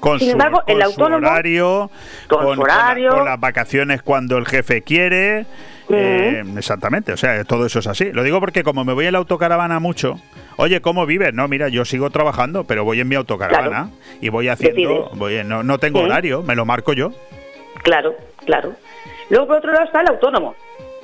[0.00, 1.90] Con Sin su, embargo, el con su autónomo- horario,
[2.28, 3.10] con con, su con la- horario.
[3.10, 5.44] con las vacaciones cuando el jefe quiere.
[5.90, 8.12] Eh, exactamente, o sea, todo eso es así.
[8.12, 10.20] Lo digo porque como me voy en la autocaravana mucho,
[10.56, 11.34] oye, ¿cómo vives?
[11.34, 15.62] No, mira, yo sigo trabajando, pero voy en mi autocaravana y voy haciendo, voy, no,
[15.62, 17.12] no tengo horario, me lo marco yo.
[17.82, 18.14] Claro,
[18.44, 18.74] claro.
[19.30, 20.54] Luego, por otro lado, está el autónomo.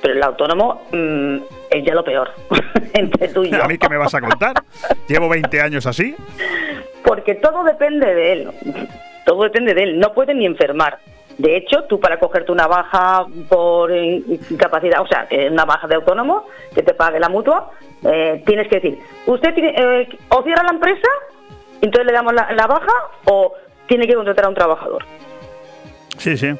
[0.01, 1.37] Pero el autónomo mm,
[1.71, 2.29] es ya lo peor,
[2.93, 3.57] entre tú y yo.
[3.63, 4.55] ¿A mí qué me vas a contar?
[5.07, 6.15] Llevo 20 años así.
[7.03, 8.51] Porque todo depende de él.
[9.25, 9.99] Todo depende de él.
[9.99, 10.99] No puede ni enfermar.
[11.39, 15.87] De hecho, tú para cogerte una baja por in- incapacidad, o sea, eh, una baja
[15.87, 17.71] de autónomo, que te pague la mutua,
[18.03, 21.07] eh, tienes que decir, usted tiene, eh, o cierra la empresa,
[21.81, 22.91] entonces le damos la, la baja,
[23.23, 23.53] o
[23.87, 25.05] tiene que contratar a un trabajador.
[26.17, 26.51] Sí, sí.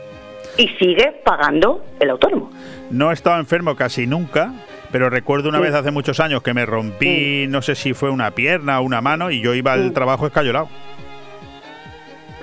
[0.57, 2.49] Y sigue pagando el autónomo.
[2.89, 4.53] No he estado enfermo casi nunca,
[4.93, 8.32] pero recuerdo una vez hace muchos años que me rompí, no sé si fue una
[8.32, 10.69] pierna o una mano, y yo iba al trabajo escayolado.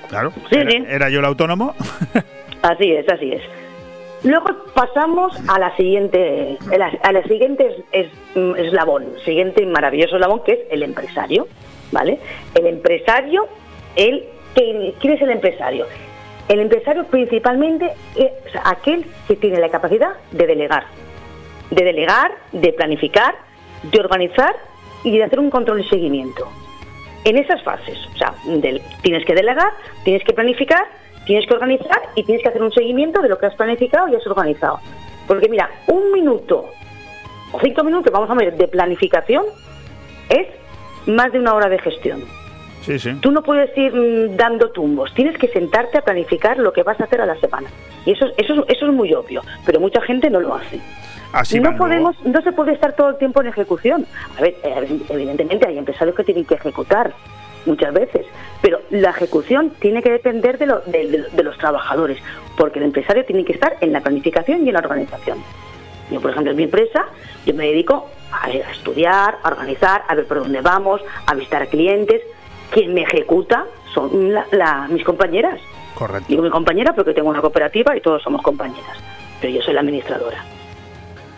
[0.09, 0.83] Claro, era, sí.
[0.87, 1.75] era yo el autónomo.
[2.61, 3.41] Así es, así es.
[4.23, 10.15] Luego pasamos a la siguiente, a la, a la siguiente es- es- eslabón, siguiente maravilloso
[10.15, 11.47] eslabón que es el empresario,
[11.91, 12.19] ¿vale?
[12.55, 13.47] El empresario,
[13.95, 15.85] el, ¿quién quién es el empresario?
[16.49, 18.31] El empresario principalmente es
[18.63, 20.85] aquel que tiene la capacidad de delegar,
[21.69, 23.35] de delegar, de planificar,
[23.83, 24.55] de organizar
[25.03, 26.49] y de hacer un control y seguimiento.
[27.27, 29.71] En esas fases, o sea, del- tienes que delegar,
[30.05, 30.85] tienes que planificar,
[31.25, 34.15] tienes que organizar y tienes que hacer un seguimiento de lo que has planificado y
[34.15, 34.79] has organizado.
[35.27, 36.69] Porque mira, un minuto
[37.51, 39.43] o cinco minutos, vamos a ver, de planificación
[40.29, 40.47] es
[41.05, 42.23] más de una hora de gestión.
[42.85, 43.13] Sí, sí.
[43.21, 46.97] Tú no puedes ir mm, dando tumbos, tienes que sentarte a planificar lo que vas
[47.01, 47.67] a hacer a la semana.
[48.05, 50.79] Y eso, eso, es- eso es muy obvio, pero mucha gente no lo hace.
[51.33, 51.77] Así no luego.
[51.85, 54.05] podemos, no se puede estar todo el tiempo en ejecución.
[54.37, 57.13] A ver, eh, evidentemente hay empresarios que tienen que ejecutar
[57.65, 58.25] muchas veces,
[58.61, 62.17] pero la ejecución tiene que depender de, lo- de- de- de los trabajadores,
[62.57, 65.39] porque el empresario tiene que estar en la planificación y en la organización.
[66.09, 67.05] Yo, por ejemplo, en mi empresa,
[67.45, 71.61] yo me dedico a, a estudiar, a organizar, a ver por dónde vamos, a visitar
[71.63, 72.21] a clientes.
[72.71, 75.59] Quien me ejecuta son la- la- mis compañeras.
[75.93, 76.25] Correcto.
[76.29, 78.97] Digo mi compañera porque tengo una cooperativa y todos somos compañeras,
[79.41, 80.41] pero yo soy la administradora.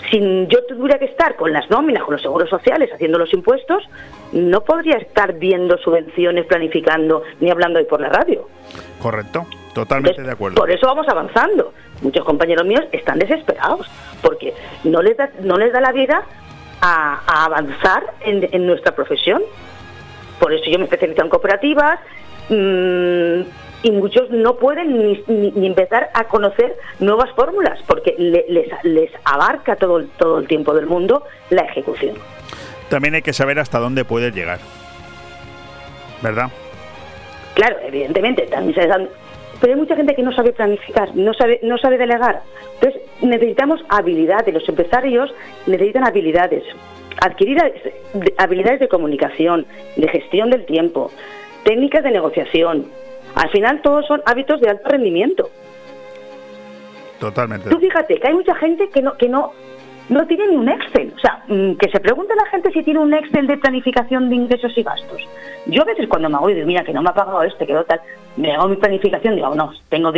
[0.10, 3.84] Si yo tuviera que estar con las nóminas, con los seguros sociales, haciendo los impuestos,
[4.32, 8.48] no podría estar viendo subvenciones, planificando, ni hablando ahí por la radio.
[9.02, 10.56] Correcto, totalmente de acuerdo.
[10.56, 11.74] Por eso vamos avanzando.
[12.02, 13.88] Muchos compañeros míos están desesperados,
[14.22, 14.54] porque
[14.84, 16.24] no les da, no les da la vida
[16.82, 19.42] a, a avanzar en, en nuestra profesión.
[20.40, 22.00] Por eso yo me especializo en cooperativas,
[22.50, 23.42] mm,
[23.84, 28.68] y muchos no pueden ni, ni- ni empezar a conocer nuevas fórmulas porque le- les,
[28.84, 32.16] les abarca todo, el- todo el tiempo del mundo la ejecución.
[32.90, 34.60] También hay que saber hasta dónde puedes llegar.
[36.22, 36.50] ¿Verdad?
[37.54, 39.10] Claro, evidentemente, también se dan...
[39.62, 42.42] Pero hay mucha gente que no sabe planificar, no sabe, no sabe delegar.
[42.76, 44.54] Entonces, necesitamos habilidades.
[44.54, 45.34] Los empresarios
[45.66, 46.64] necesitan habilidades.
[47.22, 47.62] Adquirir
[48.38, 49.66] habilidades de comunicación,
[49.98, 51.12] de gestión del tiempo,
[51.66, 52.86] técnicas de negociación.
[53.36, 55.50] Al final, todos son hábitos de alto rendimiento.
[57.20, 57.70] Totalmente.
[57.70, 59.52] Tú fíjate que hay mucha gente que no, que no,
[60.08, 61.14] no tiene ni un Excel.
[61.16, 64.36] O sea, mm, que se pregunte la gente si tiene un Excel de planificación de
[64.36, 65.22] ingresos y gastos.
[65.66, 67.66] Yo a veces cuando me hago y digo, mira, que no me ha pagado este,
[67.68, 68.00] que tal,
[68.38, 70.12] me hago mi planificación, digo, no, tengo,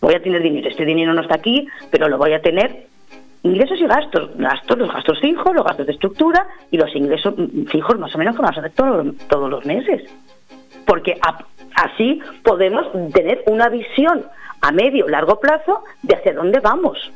[0.00, 0.68] voy a tener dinero.
[0.68, 2.86] Este dinero no está aquí, pero lo voy a tener.
[3.42, 4.30] Ingresos y gastos.
[4.36, 8.18] Gastos, los gastos fijos, los gastos de estructura y los ingresos mm, fijos más o
[8.18, 10.02] menos que vamos a hacer todos, todos los meses
[10.86, 11.42] porque a-
[11.74, 14.26] así podemos tener una visión
[14.60, 17.12] a medio largo plazo de hacia dónde vamos.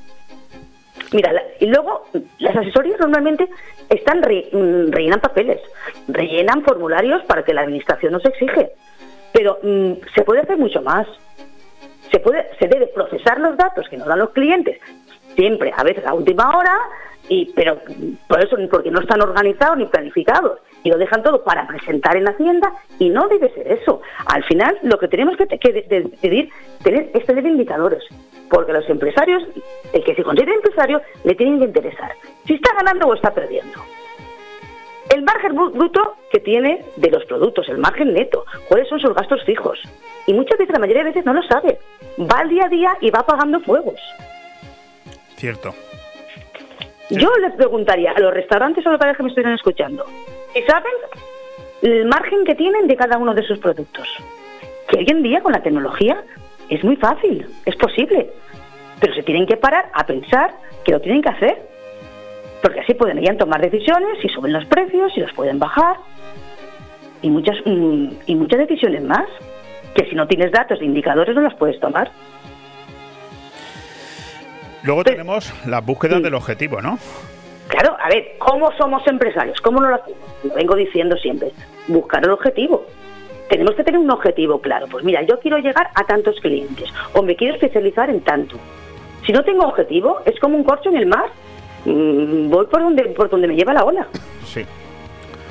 [1.12, 2.04] Mira, y luego
[2.38, 3.48] las asesorías normalmente
[3.88, 5.60] están mm, rellenan papeles,
[6.08, 8.72] rellenan formularios para que la administración nos exige,
[9.32, 11.06] pero mm, se puede hacer mucho más.
[12.10, 14.78] Se puede, se debe procesar los datos que nos dan los clientes
[15.38, 16.76] siempre, a veces a última hora,
[17.28, 17.80] y pero
[18.26, 22.28] por eso porque no están organizados ni planificados y lo dejan todo para presentar en
[22.28, 24.00] Hacienda y no debe ser eso.
[24.26, 26.50] Al final lo que tenemos que, decidir
[26.82, 28.02] tener, es tener indicadores,
[28.48, 29.42] porque los empresarios,
[29.92, 32.12] el que se considere empresario, le tienen que interesar
[32.46, 33.78] si está ganando o está perdiendo.
[35.14, 39.14] El margen bru- bruto que tiene de los productos, el margen neto, cuáles son sus
[39.14, 39.80] gastos fijos.
[40.26, 41.78] Y muchas veces, la mayoría de veces no lo sabe.
[42.20, 43.98] Va al día a día y va apagando fuegos.
[45.36, 45.74] Cierto.
[47.10, 50.04] Yo les preguntaría a los restaurantes o locales que me estuvieran escuchando,
[50.52, 50.92] si saben
[51.82, 54.08] el margen que tienen de cada uno de sus productos.
[54.88, 56.22] Que hoy en día con la tecnología
[56.68, 58.30] es muy fácil, es posible,
[59.00, 60.52] pero se tienen que parar a pensar
[60.84, 61.62] que lo tienen que hacer,
[62.62, 65.96] porque así pueden ya tomar decisiones, si suben los precios, si los pueden bajar,
[67.22, 69.26] y muchas, mm, y muchas decisiones más,
[69.94, 72.10] que si no tienes datos de indicadores no las puedes tomar.
[74.88, 76.98] Luego tenemos las búsquedas del objetivo, ¿no?
[77.66, 79.60] Claro, a ver, ¿cómo somos empresarios?
[79.60, 80.18] ¿Cómo no lo hacemos?
[80.42, 81.52] Lo vengo diciendo siempre,
[81.88, 82.86] buscar el objetivo.
[83.50, 84.86] Tenemos que tener un objetivo claro.
[84.90, 88.56] Pues mira, yo quiero llegar a tantos clientes o me quiero especializar en tanto.
[89.26, 91.26] Si no tengo objetivo, es como un corcho en el mar.
[91.84, 94.06] Mm, voy por donde, por donde me lleva la ola.
[94.46, 94.64] Sí.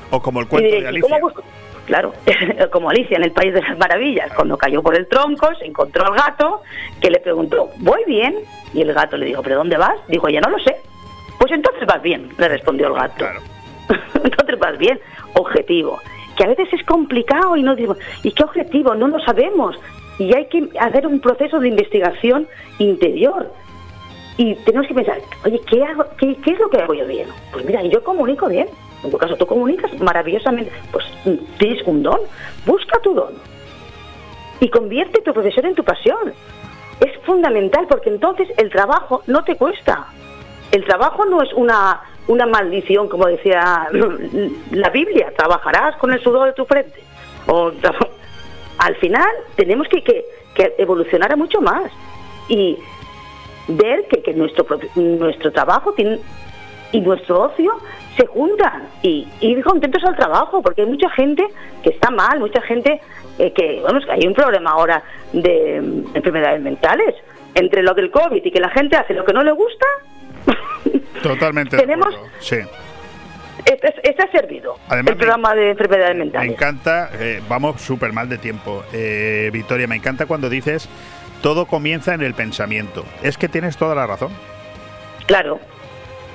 [0.09, 1.09] O como el cuento de ¿y Alicia.
[1.09, 1.43] cómo busco?
[1.87, 2.11] Claro,
[2.71, 6.05] como Alicia en el País de las Maravillas, cuando cayó por el tronco, se encontró
[6.05, 6.61] al gato,
[6.99, 8.35] que le preguntó, ¿voy bien?
[8.73, 9.95] Y el gato le dijo, ¿pero dónde vas?
[10.09, 10.75] Dijo, ya no lo sé.
[11.39, 13.25] Pues entonces vas bien, le respondió el gato.
[14.21, 14.99] entonces vas bien.
[15.33, 15.97] Objetivo.
[16.35, 18.93] Que a veces es complicado y no digo, ¿y qué objetivo?
[18.93, 19.79] No lo sabemos.
[20.19, 22.49] Y hay que hacer un proceso de investigación
[22.79, 23.49] interior.
[24.35, 27.29] Y tenemos que pensar, oye, ¿qué, hago, qué, qué es lo que hago yo bien?
[27.53, 28.67] Pues mira, yo comunico bien.
[29.03, 30.71] En tu caso, tú comunicas maravillosamente.
[30.91, 31.05] Pues
[31.57, 32.19] tienes un don.
[32.65, 33.33] Busca tu don.
[34.59, 36.33] Y convierte tu profesión en tu pasión.
[36.99, 40.07] Es fundamental porque entonces el trabajo no te cuesta.
[40.71, 43.87] El trabajo no es una, una maldición, como decía
[44.71, 45.31] la Biblia.
[45.37, 47.03] Trabajarás con el sudor de tu frente.
[47.45, 47.71] O,
[48.79, 50.25] al final tenemos que, que,
[50.55, 51.91] que evolucionar mucho más.
[52.49, 52.77] Y
[53.67, 54.65] ver que, que nuestro,
[54.95, 56.19] nuestro trabajo tiene,
[56.91, 57.71] y nuestro ocio
[58.15, 61.47] se juntan y, y ir contentos al trabajo, porque hay mucha gente
[61.83, 62.99] que está mal, mucha gente
[63.37, 65.03] eh, que, vamos, que hay un problema ahora
[65.33, 65.77] de,
[66.13, 67.15] enfermedades mentales.
[67.55, 69.85] Entre lo del COVID y que la gente hace lo que no le gusta,
[71.23, 71.75] Totalmente.
[71.75, 72.15] tenemos-.
[72.39, 72.57] Sí.
[73.65, 74.75] este, este ha servido.
[74.87, 76.51] Además, el programa de enfermedades Me mentales.
[76.51, 78.83] encanta, eh, vamos súper mal de tiempo.
[78.93, 80.87] Eh, Victoria, me encanta cuando dices
[81.41, 83.05] todo comienza en el pensamiento.
[83.23, 84.31] Es que tienes toda la razón.
[85.25, 85.59] Claro,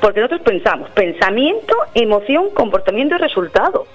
[0.02, 3.86] porque nosotros pensamos pensamiento, emoción, comportamiento y resultado.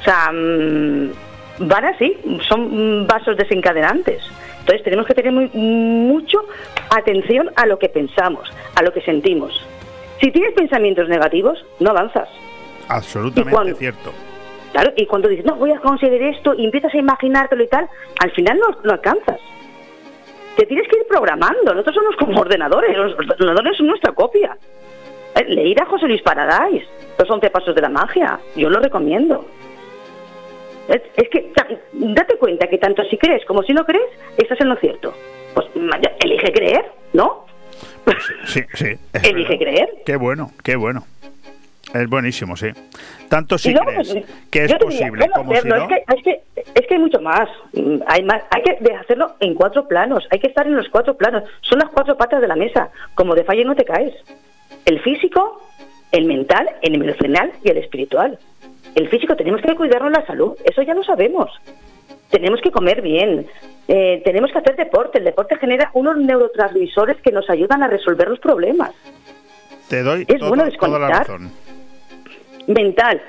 [0.00, 1.10] O sea, mm,
[1.58, 2.16] van así,
[2.48, 4.22] son vasos desencadenantes.
[4.60, 6.38] Entonces tenemos que tener muy, mucho
[6.90, 9.62] atención a lo que pensamos, a lo que sentimos.
[10.22, 12.28] Si tienes pensamientos negativos, no avanzas.
[12.88, 14.12] Absolutamente cierto.
[14.72, 17.88] Claro, y cuando dices, no, voy a conseguir esto, y empiezas a imaginártelo y tal,
[18.20, 19.38] al final no, no alcanzas.
[20.56, 21.74] Te tienes que ir programando.
[21.74, 24.56] Nosotros somos como ordenadores, los ordenadores son nuestra copia.
[25.42, 26.86] Leír a José Luis Paradise,
[27.18, 28.40] Los 11 Pasos de la Magia.
[28.56, 29.46] Yo lo recomiendo.
[30.88, 31.52] Es, es que
[31.92, 34.06] date cuenta que tanto si crees como si no crees,
[34.36, 35.12] estás en lo cierto.
[35.54, 35.66] Pues
[36.20, 37.46] elige creer, ¿no?
[38.44, 38.96] Sí, sí.
[39.24, 39.88] Elige creer.
[40.04, 41.04] Qué bueno, qué bueno.
[41.92, 42.68] Es buenísimo, sí.
[43.28, 44.08] Tanto si luego, crees
[44.50, 45.76] que es diría, posible ¿cómo como si no.
[45.76, 46.40] Es, que, es, que,
[46.74, 47.48] es que hay mucho más.
[47.72, 48.42] Mm, Hay más.
[48.50, 50.26] Hay que hacerlo en cuatro planos.
[50.30, 51.44] Hay que estar en los cuatro planos.
[51.62, 52.90] Son las cuatro patas de la mesa.
[53.14, 54.14] Como de falle no te caes.
[54.86, 55.60] El físico,
[56.12, 58.38] el mental, el emocional y el espiritual.
[58.94, 60.56] El físico tenemos que cuidarnos la salud.
[60.64, 61.50] Eso ya lo sabemos.
[62.30, 63.46] Tenemos que comer bien.
[63.88, 65.18] eh, tenemos que hacer deporte.
[65.18, 68.90] El deporte genera unos neurotransmisores que nos ayudan a resolver los problemas.
[69.88, 71.18] Te doy Es todo- bueno toda la desconectar.
[71.20, 71.52] razón.
[72.66, 73.22] mental.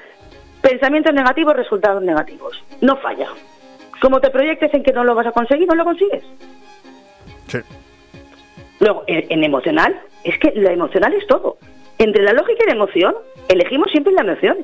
[0.61, 2.59] Pensamientos negativos, resultados negativos.
[2.81, 3.27] No falla.
[4.01, 6.23] Como te proyectes en que no lo vas a conseguir, no lo consigues.
[7.47, 7.59] Sí.
[8.79, 11.57] Luego, en, en emocional, es que lo emocional es todo.
[11.99, 13.15] Entre la lógica y la emoción,
[13.47, 14.57] elegimos siempre la emoción.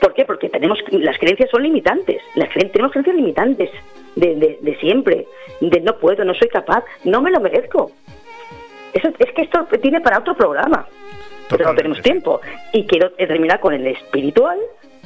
[0.00, 0.24] ¿Por qué?
[0.24, 2.20] Porque tenemos las creencias son limitantes.
[2.34, 3.70] Las cre- tenemos creencias limitantes
[4.14, 5.26] de, de- de siempre.
[5.60, 7.90] De no puedo, no soy capaz, no me lo merezco.
[8.92, 10.86] Eso, es que esto tiene para otro programa.
[11.48, 12.40] Pero no tenemos tiempo.
[12.72, 14.58] Y quiero terminar con el espiritual,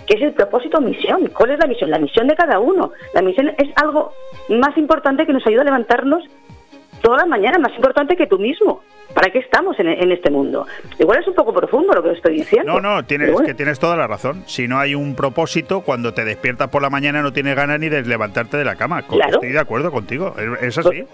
[0.06, 1.26] que es el propósito misión.
[1.36, 1.90] ¿Cuál es la misión?
[1.90, 2.92] La misión de cada uno.
[3.14, 4.12] La misión es algo
[4.48, 6.24] más importante que nos ayuda a levantarnos
[7.00, 8.82] todas las mañanas, más importante que tú mismo.
[9.14, 10.66] ¿Para qué estamos en, en este mundo?
[10.98, 12.74] Igual es un poco profundo lo que estoy diciendo.
[12.74, 14.44] No, no, tienes, que tienes toda la razón.
[14.46, 17.88] Si no hay un propósito, cuando te despiertas por la mañana no tienes ganas ni
[17.88, 19.02] de levantarte de la cama.
[19.02, 19.34] Claro.
[19.34, 20.34] Estoy de acuerdo contigo.
[20.38, 21.04] Es, es así.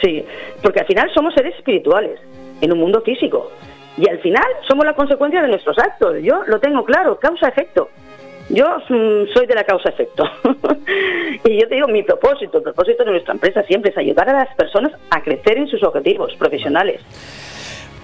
[0.00, 0.24] Sí,
[0.62, 2.20] porque al final somos seres espirituales
[2.60, 3.50] en un mundo físico.
[3.96, 6.16] Y al final somos la consecuencia de nuestros actos.
[6.22, 7.90] Yo lo tengo claro, causa-efecto.
[8.50, 10.24] Yo mm, soy de la causa-efecto.
[11.44, 14.32] y yo te digo, mi propósito, el propósito de nuestra empresa siempre es ayudar a
[14.44, 17.00] las personas a crecer en sus objetivos profesionales.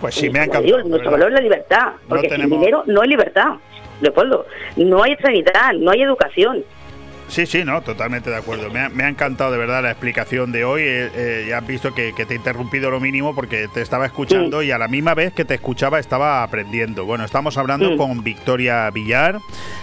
[0.00, 0.84] Pues sí, me ha encantado.
[0.84, 3.54] nuestro valor es la libertad, porque sin tenemos- dinero no hay libertad.
[4.00, 4.46] Leopoldo,
[4.76, 6.62] no hay sanidad, no hay educación.
[7.28, 8.70] Sí, sí, no, totalmente de acuerdo.
[8.70, 10.82] Me ha, me ha encantado de verdad la explicación de hoy.
[10.82, 14.06] Eh, eh, ya has visto que, que te he interrumpido lo mínimo porque te estaba
[14.06, 17.04] escuchando y a la misma vez que te escuchaba estaba aprendiendo.
[17.04, 19.40] Bueno, estamos hablando con Victoria Villar.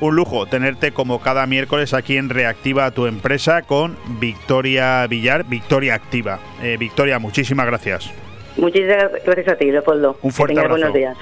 [0.00, 5.94] Un lujo tenerte como cada miércoles aquí en Reactiva tu empresa con Victoria Villar, Victoria
[5.94, 6.40] Activa.
[6.60, 8.10] Eh, Victoria, muchísimas gracias.
[8.56, 10.18] Muchísimas gracias a ti, Leopoldo.
[10.22, 10.76] Un fuerte que abrazo.
[10.76, 11.16] buenos días.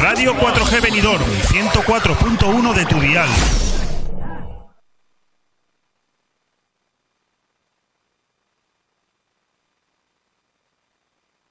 [0.00, 3.69] Radio 4G Benidorm, 104.1 de tu dial.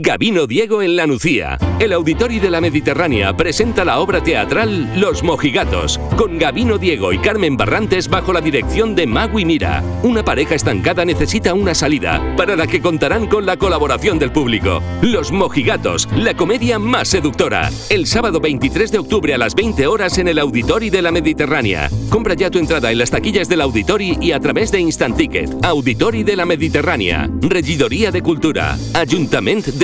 [0.00, 1.56] Gabino Diego en La Nucía.
[1.78, 7.18] El Auditori de la Mediterránea presenta la obra teatral Los Mojigatos, con Gabino Diego y
[7.18, 9.84] Carmen Barrantes bajo la dirección de Magui Mira.
[10.02, 14.82] Una pareja estancada necesita una salida, para la que contarán con la colaboración del público.
[15.00, 17.70] Los Mojigatos, la comedia más seductora.
[17.88, 21.88] El sábado 23 de octubre a las 20 horas en el Auditori de la Mediterránea.
[22.10, 25.64] Compra ya tu entrada en las taquillas del Auditori y a través de Instant Ticket.
[25.64, 27.30] Auditori de la Mediterránea.
[27.40, 28.76] Regidoría de Cultura.
[28.94, 29.83] Ayuntamiento de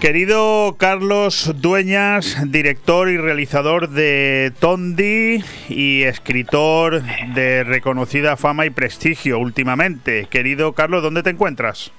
[0.00, 7.02] Querido Carlos Dueñas, director y realizador de Tondi y escritor
[7.34, 10.26] de reconocida fama y prestigio últimamente.
[10.30, 11.92] Querido Carlos, ¿dónde te encuentras?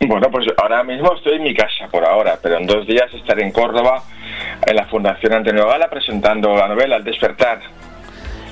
[0.00, 3.44] Bueno, pues ahora mismo estoy en mi casa por ahora, pero en dos días estaré
[3.44, 4.02] en Córdoba,
[4.66, 7.60] en la Fundación Antonio Gala, presentando la novela El despertar.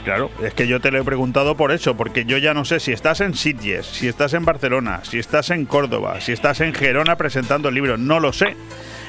[0.04, 2.78] Claro, es que yo te lo he preguntado por eso, porque yo ya no sé
[2.78, 6.74] si estás en Sitges, si estás en Barcelona, si estás en Córdoba, si estás en
[6.74, 8.54] Gerona presentando el libro, no lo sé.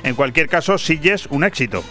[0.03, 1.83] En cualquier caso, Sitges, un éxito.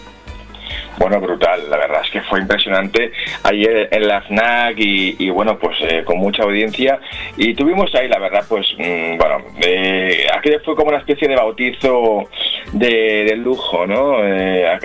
[0.99, 3.13] Bueno, brutal, la verdad es que fue impresionante
[3.43, 7.01] ayer en la FNAC y, bueno, pues eh, con mucha audiencia
[7.37, 11.37] y tuvimos ahí, la verdad, pues mm, bueno, eh, aquello fue como una especie de
[11.37, 12.29] bautizo
[12.73, 14.19] de, lujo, ¿no?
[14.23, 14.79] Eh,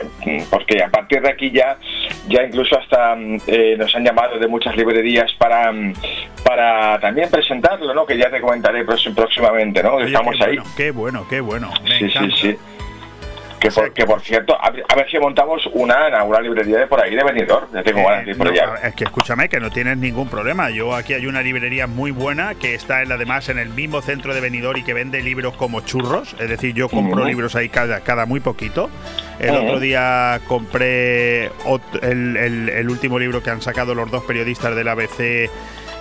[0.49, 1.77] porque a partir de aquí ya,
[2.27, 5.93] ya incluso hasta mm, eh, nos han llamado de muchas librerías para, mm,
[6.43, 8.05] para también presentarlo, ¿no?
[8.05, 9.99] Que ya te comentaré próximamente, ¿no?
[9.99, 10.57] Estamos ahí.
[10.75, 11.71] qué bueno, qué bueno.
[11.97, 12.57] sí, sí, sí.
[13.59, 17.01] Que por, que por cierto, a, ver si montamos una en alguna librería de por
[17.01, 17.67] ahí de venidor.
[17.73, 18.75] Ya tengo ganas de ir por allá.
[18.83, 20.69] Es que escúchame, que no tienes ningún problema.
[20.69, 24.33] Yo aquí hay una librería muy buena que está en, además en el mismo centro
[24.33, 26.35] de venidor y que vende libros como churros.
[26.39, 28.89] Es decir, yo compro libros ahí cada, cada muy poquito.
[29.39, 31.45] El otro día compré
[32.01, 35.49] el, el último libro que han sacado los dos periodistas del ABC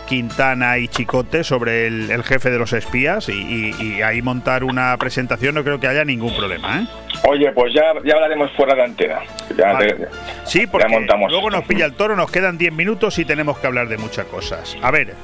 [0.08, 5.64] Quintana y Chicote sobre el, jefe de los espías y, ahí montar una presentación no
[5.64, 6.80] creo que haya ningún problema.
[6.80, 6.86] ¿eh?
[7.28, 9.20] Oye, pues ya, ya hablaremos fuera de antena.
[10.44, 11.30] sí, porque montamos.
[11.30, 14.26] luego nos pilla el toro, nos quedan 10 minutos y tenemos que hablar de muchas
[14.26, 14.76] cosas.
[14.82, 15.14] A ver,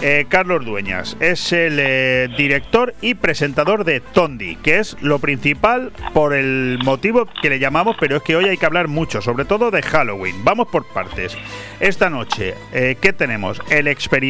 [0.00, 5.90] eh, Carlos Dueñas es el eh, director y presentador de Tondi, que es lo principal
[6.12, 9.44] por el motivo que le llamamos, pero es que hoy hay que hablar mucho, sobre
[9.44, 10.44] todo de Halloween.
[10.44, 11.36] Vamos por partes.
[11.80, 13.60] Esta noche, eh, ¿qué tenemos?
[13.70, 14.27] El experimento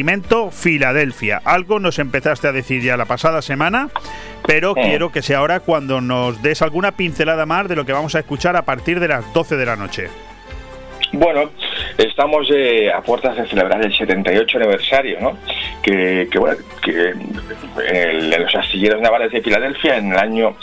[0.51, 1.41] Filadelfia.
[1.43, 3.89] Algo nos empezaste a decir ya la pasada semana,
[4.45, 8.15] pero quiero que sea ahora cuando nos des alguna pincelada más de lo que vamos
[8.15, 10.09] a escuchar a partir de las 12 de la noche.
[11.11, 11.49] Bueno,
[11.97, 15.37] estamos eh, a puertas de celebrar el 78 aniversario, ¿no?
[15.81, 17.13] Que, bueno, que
[17.87, 20.55] en, los astilleros navales de Filadelfia, en el año,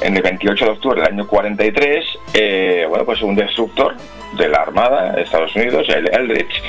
[0.00, 2.04] en el 28 de octubre del año 43,
[2.34, 3.94] eh, bueno, pues un destructor
[4.36, 6.62] de la Armada de Estados Unidos, el Eldridge,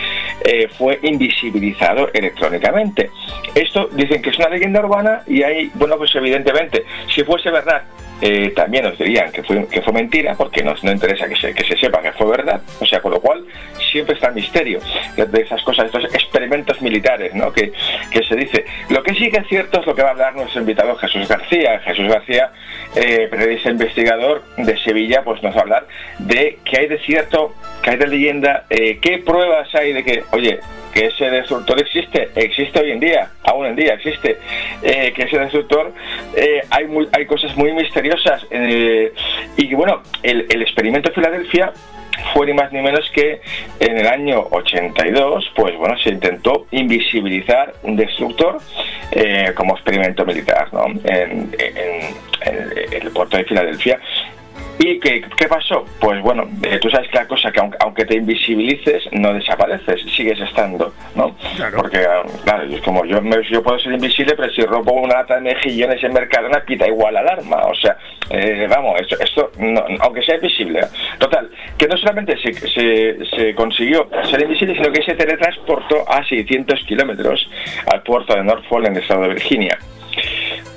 [0.43, 3.09] eh, fue invisibilizado electrónicamente.
[3.53, 7.83] Esto dicen que es una leyenda urbana y hay, bueno, pues evidentemente, si fuese verdad
[8.27, 11.53] eh, también nos dirían que fue, que fue mentira, porque nos, no interesa que se,
[11.53, 13.45] que se sepa que fue verdad, o sea, con lo cual
[13.91, 14.79] siempre está el misterio
[15.15, 17.53] de, esas cosas, estos experimentos militares, ¿no?
[17.53, 17.71] Que,
[18.09, 18.65] que, se dice.
[18.89, 21.27] Lo que sí que es cierto es lo que va a hablar nuestro invitado Jesús
[21.27, 21.79] García.
[21.81, 22.49] Jesús García,
[22.95, 25.87] eh, periodista investigador de Sevilla, pues nos va a hablar
[26.17, 27.53] de qué hay de cierto,
[27.83, 30.59] qué hay de leyenda, eh, qué pruebas hay de que, oye,
[30.95, 34.37] que ese destructor existe, existe hoy en día, aún en día existe,
[34.81, 35.91] eh, que ese destructor
[36.33, 38.47] eh, hay, hay cosas muy misteriosas.
[38.49, 39.11] Eh,
[39.57, 41.73] y bueno, el, experimento de Filadelfia
[42.33, 43.41] fue ni más ni menos que
[43.81, 48.59] en el año 82, pues bueno, se intentó invisibilizar un destructor
[49.55, 50.85] como experimento militar ¿no?
[51.03, 51.51] en,
[52.41, 53.99] el puerto de Filadelfia
[54.77, 55.85] ¿Y qué, qué, pasó?
[55.99, 60.39] Pues bueno, eh, tú sabes que la cosa que aunque, te invisibilices, no desapareces, sigues
[60.39, 61.35] estando, ¿no?
[61.75, 65.35] Porque, ah, claro, es como yo, yo puedo ser invisible, pero si robo una lata
[65.35, 67.65] de mejillones en Mercadona, pita igual alarma.
[67.67, 67.97] O sea,
[68.29, 69.51] eh, vamos, esto, esto
[70.01, 70.81] aunque sea invisible.
[71.19, 76.23] Total, que no solamente se, se, se, consiguió ser invisible, sino que se teletransportó a
[76.25, 77.49] 600 kilómetros
[77.91, 79.79] al puerto de Norfolk, en el estado de Virginia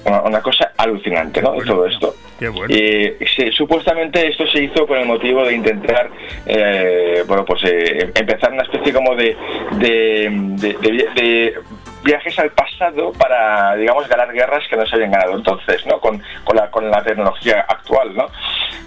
[0.04, 1.52] una, cosa alucinante, ¿no?
[1.64, 2.14] todo esto.
[2.68, 6.10] Y supuestamente esto se hizo con el motivo de intentar,
[6.46, 9.36] eh, bueno, pues eh, empezar una especie como de,
[9.72, 11.54] de,
[12.04, 16.00] viajes al pasado para, digamos, ganar guerras que no se habían ganado entonces, ¿no?
[16.00, 18.26] Con, con, la, con la tecnología actual, ¿no?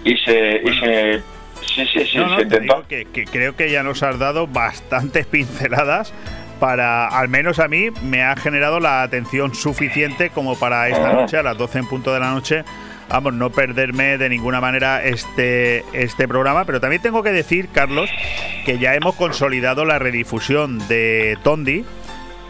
[0.04, 0.62] Y se...
[0.64, 1.22] Y se
[1.64, 2.84] Sí, sí, sí, se intentó.
[2.88, 6.12] Que, que creo que ya nos has dado bastantes pinceladas
[6.62, 11.36] para, al menos a mí, me ha generado la atención suficiente como para esta noche,
[11.36, 12.62] a las 12 en punto de la noche,
[13.08, 16.64] vamos, no perderme de ninguna manera este, este programa.
[16.64, 18.08] Pero también tengo que decir, Carlos,
[18.64, 21.84] que ya hemos consolidado la redifusión de Tondi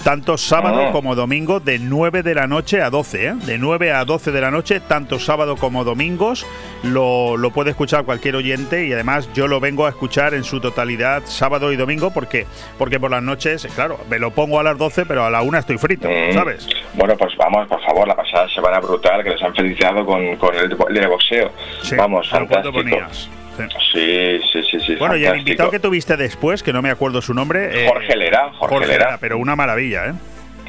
[0.05, 0.93] tanto sábado ah.
[0.93, 3.35] como domingo de 9 de la noche a 12, ¿eh?
[3.47, 6.47] de 9 a 12 de la noche, tanto sábado como domingos,
[6.83, 10.61] lo, lo, puede escuchar cualquier oyente y además yo lo vengo a escuchar en su
[10.61, 12.47] totalidad sábado y domingo porque,
[12.79, 15.61] porque por las noches, claro, me lo pongo a las 12, pero a la una
[15.61, 16.33] estoy frito, mm.
[16.33, 16.69] ¿sabes?
[16.95, 20.55] Bueno, pues vamos, por favor, la pasada semana brutal que les han felicitado con, con
[20.55, 21.51] el, de boxeo.
[21.97, 22.81] vamos, fantástico.
[23.93, 24.97] Sí, sí, sí, sí.
[24.97, 27.85] Bueno, y el invitado que tuviste después, que no me acuerdo su nombre.
[27.85, 29.19] Eh, Jorge Lera, Jorge, Lera.
[29.21, 30.13] Pero una maravilla, ¿eh?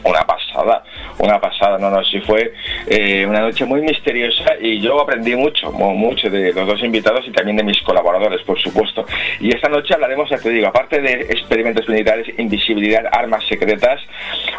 [0.04, 0.84] Una pasada,
[1.20, 2.54] una pasada, no, no, sí fue
[2.88, 7.32] eh, una noche muy misteriosa y yo aprendí mucho, mucho de los dos invitados y
[7.32, 9.06] también de mis colaboradores, por supuesto.
[9.40, 14.02] Y esta noche hablaremos, ya te digo, aparte de experimentos militares, invisibilidad, armas secretas,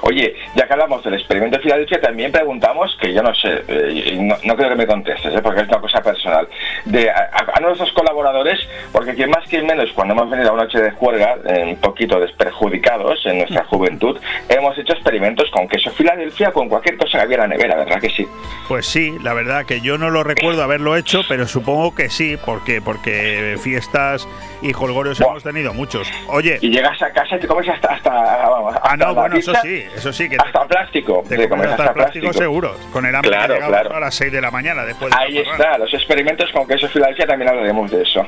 [0.03, 4.19] oye, ya que hablamos del experimento de Filadelfia, también preguntamos, que yo no sé, eh,
[4.45, 6.49] no, creo que me contestes, eh, porque es una cosa personal,
[6.87, 8.61] de a, nuestros colaboradores,
[8.93, 12.21] porque quien más que menos, cuando hemos venido a una noche de juerga, un poquito
[12.21, 14.19] desperjudicados en nuestra juventud,
[14.49, 18.11] hemos hecho experimentos con queso Filadelfia, con cualquier cosa que había la nevera, ¿verdad que
[18.11, 18.27] sí?
[18.69, 22.37] Pues sí, la verdad que yo no lo recuerdo haberlo hecho, pero supongo que sí,
[22.45, 24.29] porque porque fiestas
[24.65, 26.11] y jolgorios hemos tenido muchos.
[26.29, 26.59] Oye.
[26.63, 27.93] Y llegas a casa y te comes hasta.
[27.93, 28.11] hasta,
[28.83, 30.29] ah, no, bueno, eso sí, eso sí.
[30.29, 31.23] Que hasta plástico.
[31.29, 32.75] Te, comes hasta, plástico, seguro.
[32.93, 33.95] Con el hambre claro, claro.
[33.95, 37.51] a las 6 de la mañana después Ahí está, los experimentos con queso Filadelfia también
[37.51, 38.27] hablaremos de eso.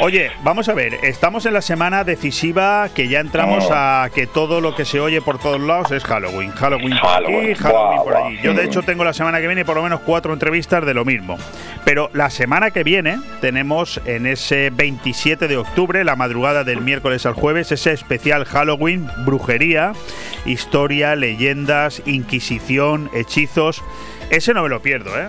[0.00, 3.74] Oye, vamos a ver, estamos en la semana decisiva que ya entramos oh.
[3.74, 6.50] a que todo lo que se oye por todos lados es Halloween.
[6.50, 8.38] Halloween, por aquí, Halloween por allí.
[8.42, 11.04] Yo, de hecho, tengo la semana que viene por lo menos cuatro entrevistas de lo
[11.04, 11.38] mismo.
[11.84, 17.26] Pero la semana que viene tenemos en ese 27 de octubre, la madrugada del miércoles
[17.26, 19.92] al jueves, ese especial Halloween, brujería,
[20.44, 23.82] historia, leyendas, inquisición, hechizos.
[24.30, 25.28] Ese no me lo pierdo, ¿eh?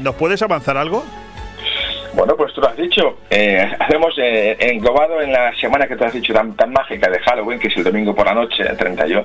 [0.00, 1.04] ¿Nos puedes avanzar algo?
[2.14, 3.18] Bueno, pues tú lo has dicho.
[3.30, 3.68] Eh,
[4.18, 7.68] eh, englobado en la semana que tú has dicho tan, tan, mágica de Halloween, que
[7.68, 9.24] es el domingo por la noche, el 31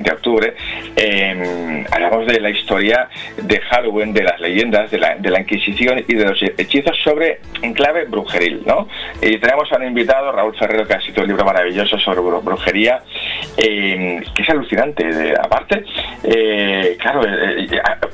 [0.00, 0.54] de octubre.
[0.96, 6.24] Eh, hablamos de la historia de Halloween, de las leyendas, de la, Inquisición y de
[6.24, 8.88] los hechizos sobre en clave brujeril, ¿no?
[9.20, 13.02] Y tenemos a un invitado, Raúl Ferrero, que ha escrito un libro maravilloso sobre brujería,
[13.56, 15.04] que es alucinante.
[15.04, 15.84] De, aparte,
[16.98, 17.22] claro,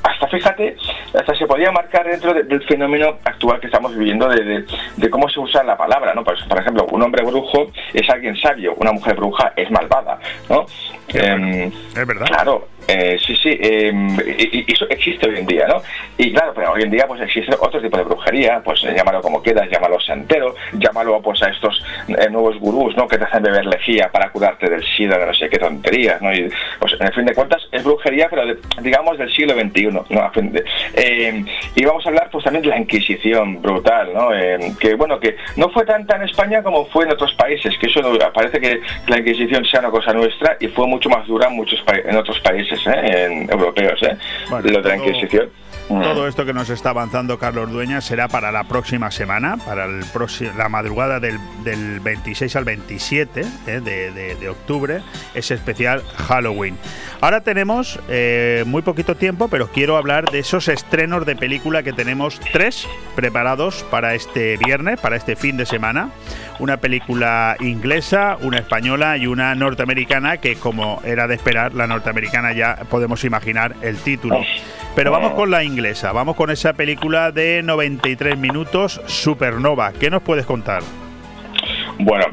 [0.03, 0.75] hasta fíjate,
[1.13, 5.63] hasta se podía marcar dentro del fenómeno actual que estamos viviendo de, cómo se usa
[5.63, 6.23] la palabra, ¿no?
[6.23, 10.19] Por, ejemplo, un hombre brujo es alguien sabio, una mujer bruja es malvada,
[10.49, 10.65] ¿no?
[11.09, 12.25] Em, es verdad.
[12.27, 15.81] Claro, eh, sí, sí, em, y, eso existe hoy en día, ¿no?
[16.17, 19.21] Y claro, pero hoy en día pues existe otro tipo de brujería, pues eh, llámalo
[19.21, 23.07] como quieras, llámalo santero, llámalo pues a estos eh, nuevos gurús, ¿no?
[23.07, 26.33] Que te hacen beber lejía para curarte del SIDA, de no sé qué tonterías, ¿no?
[26.33, 26.49] Y
[26.79, 28.43] pues en fin de cuentas es brujería, pero
[28.81, 30.05] digamos del siglo XXI, ¿no?
[30.93, 31.45] Em,
[31.75, 34.29] y vamos a hablar pues también de la Inquisición brutal, ¿no?
[34.79, 38.01] que bueno, que no fue tanta en España como fue en otros países, que eso
[38.33, 41.81] parece que la Inquisición sea una cosa nuestra y fue mucho más dura en, muchos
[41.87, 43.25] en otros países ¿eh?
[43.25, 44.17] en europeos, ¿eh?
[44.49, 45.49] lo de la Inquisición.
[45.49, 45.70] Todo
[46.27, 50.05] esto que nos está avanzando Carlos Dueña será para la próxima semana, para el
[50.55, 51.39] la madrugada del,
[51.99, 53.79] 26 al 27 ¿eh?
[54.39, 55.01] de, octubre,
[55.33, 56.77] ese especial Halloween.
[57.21, 61.93] Ahora tenemos eh, muy poquito tiempo, pero quiero hablar de esos estrenos de película que
[61.93, 66.09] tenemos tres preparados para este viernes, para este fin de semana.
[66.59, 72.53] Una película inglesa, una española y una norteamericana, que como era de esperar, la norteamericana
[72.53, 74.41] ya podemos imaginar el título.
[74.95, 75.70] Pero vamos con la inglesa,
[76.13, 79.93] vamos con esa película de 93 minutos, Supernova.
[79.93, 80.83] ¿Qué nos puedes contar?
[81.99, 82.25] Bueno,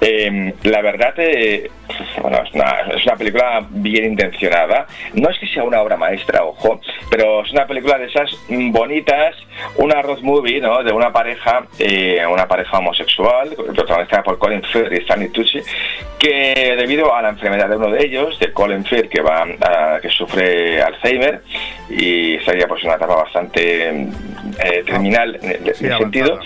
[0.00, 4.86] em, la verdad eh, es, una, película bien intencionada.
[5.14, 6.80] No es que sea una obra maestra, ojo,
[7.10, 9.34] pero es una película de esas bonitas,
[9.76, 10.82] una road movie, ¿no?
[10.82, 15.60] De una pareja, eh, una pareja homosexual, protagonizada por Colin Firth y Stanley Tucci,
[16.18, 19.46] que debido a la enfermedad de uno de ellos, de Colin Firth, que va,
[20.00, 21.42] que sufre Alzheimer
[21.88, 26.38] y estaría pues en una etapa bastante eh, terminal en, ese sentido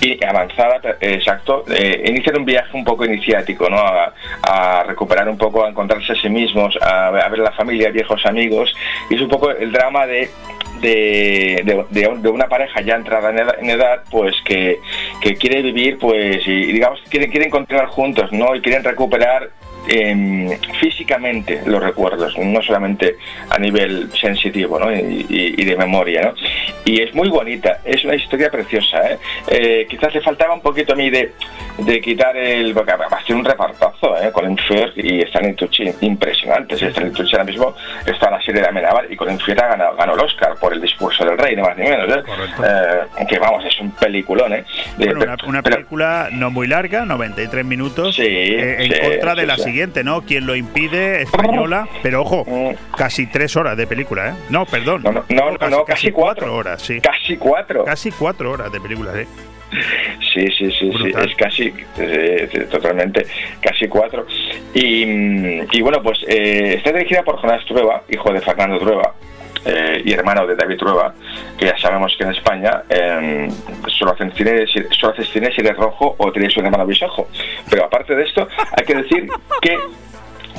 [0.00, 3.78] y avanzada, exacto, eh, iniciar un viaje un poco iniciático, ¿no?
[3.78, 4.12] A,
[4.86, 8.74] recuperar un poco, a encontrarse a sí mismos, a, ver la familia, viejos amigos,
[9.08, 10.30] y es un poco el drama de
[10.80, 14.80] de, de, una pareja ya entrada en edad, pues que,
[15.20, 18.54] que, quiere vivir, pues, y, digamos, quieren, quieren continuar juntos, ¿no?
[18.54, 19.50] Y quieren recuperar
[19.88, 20.48] Em,
[20.78, 23.16] físicamente los recuerdos, no solamente
[23.48, 26.22] a nivel sensitivo y, de memoria.
[26.22, 26.34] ¿no?
[26.84, 29.10] Y es muy bonita, es una historia preciosa.
[29.10, 29.18] ¿eh?
[29.48, 31.32] Eh, quizás le faltaba un poquito a mí de,
[31.78, 32.74] de quitar el.
[32.74, 34.30] Porque va a ser un repartazo ¿eh?
[34.32, 36.80] Colin Firth y Stanley Tucci impresionantes.
[36.82, 37.74] Stanley Tucci ahora mismo
[38.06, 40.80] está en la serie de Amenábar y Colin Firth ganó, ganó, el Oscar por el
[40.80, 42.08] discurso del rey, ni más ni menos.
[42.16, 42.22] ¿eh?
[43.28, 44.52] que vamos, es un peliculón.
[44.52, 44.64] ¿eh?
[45.46, 50.22] una, película no muy larga, 93 minutos, en contra de la siguiente, ¿no?
[50.22, 52.96] Quien lo impide, española, pero ojo, mm.
[52.96, 54.32] casi tres horas de película, ¿eh?
[54.50, 55.02] No, perdón.
[55.02, 55.12] No,
[55.68, 56.54] no, casi, cuatro.
[56.54, 57.00] horas, sí.
[57.00, 57.84] Casi cuatro.
[57.84, 59.26] Casi cuatro horas de película, ¿eh?
[60.34, 63.24] Sí, sí, sí, sí, es casi, eh, totalmente,
[63.60, 64.26] casi cuatro.
[64.74, 65.04] Y,
[65.70, 69.14] y bueno, pues eh, está dirigida por Jonás Trueba, hijo de Fernando Trueba,
[69.64, 71.14] eh, y hermano de David Trueba,
[71.58, 73.48] que ya sabemos que en España eh,
[73.88, 74.66] solo hacen cine,
[74.98, 77.28] solo hace cine si eres rojo o tienes un hermano bisojo.
[77.68, 79.28] Pero aparte de esto, hay que decir
[79.60, 79.78] que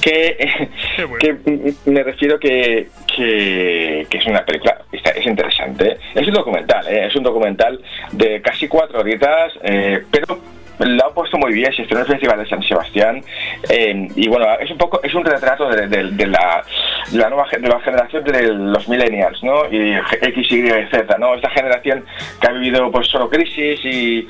[0.02, 0.69] que,
[1.19, 5.98] que me refiero que, que, que es una película, es interesante.
[6.15, 7.07] Es un documental, ¿eh?
[7.07, 10.40] es un documental de casi cuatro horitas, eh, pero
[10.86, 13.24] lo ha puesto muy bien, se estrenó en el Festival de San Sebastián
[13.70, 15.88] eh, y bueno, es un poco, es un retrato de,
[16.28, 16.64] la,
[17.12, 19.66] de nueva generación de los millennials, ¿no?
[19.72, 21.36] Y X, Y, Z, ¿no?
[21.36, 22.06] Esta generación
[22.40, 24.28] que ha vivido pues solo crisis y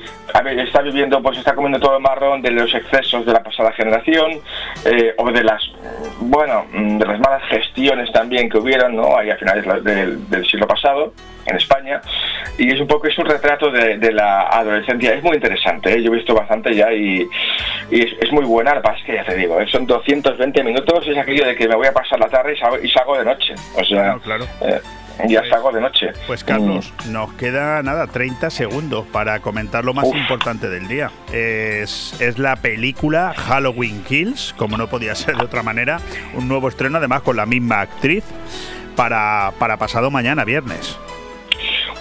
[0.58, 4.40] está viviendo, pues está comiendo todo el marrón de los excesos de la pasada generación
[4.84, 5.62] eh, o de las,
[6.20, 9.16] bueno, mm, de las malas gestiones también que hubieron, ¿no?
[9.16, 11.12] Ahí a finales del, siglo pasado
[11.46, 12.00] en España
[12.58, 16.02] y es un poco es un retrato de, de la adolescencia es muy interesante ¿eh?
[16.02, 17.28] yo he visto bastante ya y,
[17.90, 19.66] y es, es muy buena lo que pasa es que ya te digo ¿eh?
[19.68, 22.78] son 220 minutos es aquello de que me voy a pasar la tarde y salgo,
[22.82, 24.16] y salgo de noche o sea
[24.60, 24.80] eh,
[25.28, 30.06] ya salgo de noche Pues Carlos, nos queda nada, 30 segundos para comentar lo más
[30.06, 31.10] importante del día.
[31.32, 36.00] Es, es la película Halloween Kills, como no podía ser de otra manera,
[36.34, 38.24] un nuevo estreno además con la misma actriz
[38.96, 40.98] para, para pasado mañana, viernes.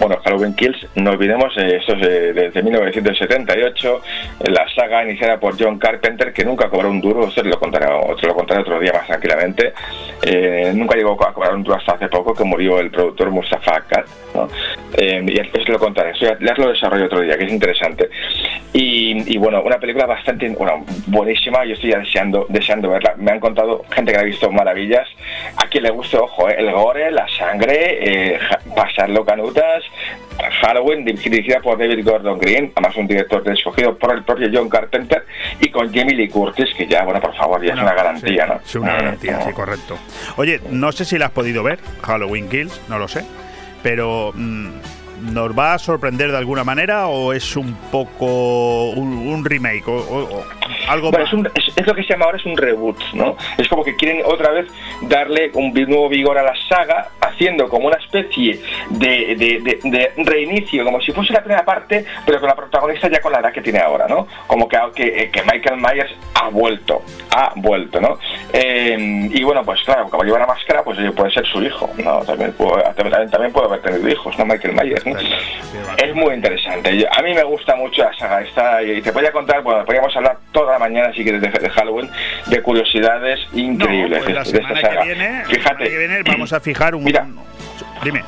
[0.02, 4.02] Bueno, Halloween Kills, no olvidemos, eh, esto es desde 1978,
[4.40, 7.86] eh, la saga iniciada por John Carpenter, que nunca cobró un duro, esto lo contaré,
[7.86, 9.74] otro, lo contaré otro día más tranquilamente,
[10.24, 13.84] Eh, nunca llegó a cobrar un duro hasta hace poco, que murió el productor Mustafa
[14.36, 14.48] ¿no?
[14.96, 18.10] Eh, y esto lo contaré, esto ya, lo desarrollo otro día, que es interesante.
[18.74, 23.40] Y, bueno, una película bastante, bueno, buenísima, yo estoy ya deseando, deseando verla, me han
[23.40, 25.08] contado gente que ha visto maravillas,
[25.58, 28.40] a quien le guste, ojo, el gore, la sangre,
[28.86, 29.84] pasarlo canutas,
[30.62, 35.24] Halloween, dirigida por David Gordon Green, además un director escogido por el propio John Carpenter
[35.60, 38.56] y con Jamie Lee Curtis, que ya, bueno, por favor, ya es una garantía, ¿no?
[38.66, 39.98] Es una garantía, sí, correcto.
[40.38, 43.24] Oye, no sé si la has podido ver, Halloween Kills, no lo sé,
[43.84, 44.70] pero mm,
[45.34, 49.94] ¿nos va a sorprender de alguna manera o es un poco un, un remake o,
[49.98, 50.44] o- o
[50.88, 51.34] algo Bueno, más?
[51.34, 53.36] es, un- es- es lo que se llama ahora es un reboot, ¿no?
[53.58, 54.68] Es como que quieren otra vez
[55.02, 58.60] darle un nuevo vigor a la saga, haciendo como una especie
[58.90, 63.10] de, de- de- de reinicio, como si fuese la primera parte, pero con la protagonista
[63.10, 64.28] ya con la edad que tiene ahora, ¿no?
[64.48, 67.02] Como que, que, que Michael Myers ha vuelto,
[67.36, 68.18] ha vuelto, ¿no?
[68.54, 72.20] Eh, y bueno, pues claro, como lleva la máscara, pues puede ser su hijo, ¿no?
[72.26, 74.46] También, puedo- también, también puede haber tenido hijos, ¿no?
[74.46, 75.16] Michael Myers, ¿no?
[75.98, 77.08] Es muy interesante.
[77.12, 80.16] A mí me gusta mucho la saga esta y te voy a contar, bueno, podríamos
[80.16, 82.10] hablar toda la mañana si quieres de, de Halloween,
[82.48, 84.84] de curiosidades increíbles Pues la semana que
[85.16, 87.04] la Fíjate, semana que viene vamos a fijar un...
[87.04, 87.26] Mira.
[88.04, 88.24] Dime.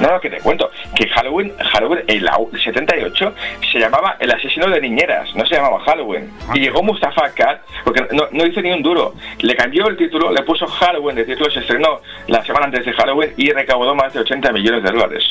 [0.00, 3.34] no, no, que te cuento, que Halloween, Halloween au- el 78
[3.70, 6.30] se llamaba El asesino de niñeras, no se llamaba Halloween.
[6.48, 9.96] Ah, Y llegó Mustafa Akkad, porque no, no hizo ni un duro, le cambió el
[9.98, 13.94] título, le puso Halloween de título, se estrenó la semana antes de Halloween y recaudó
[13.94, 15.24] más de 80 millones de dólares.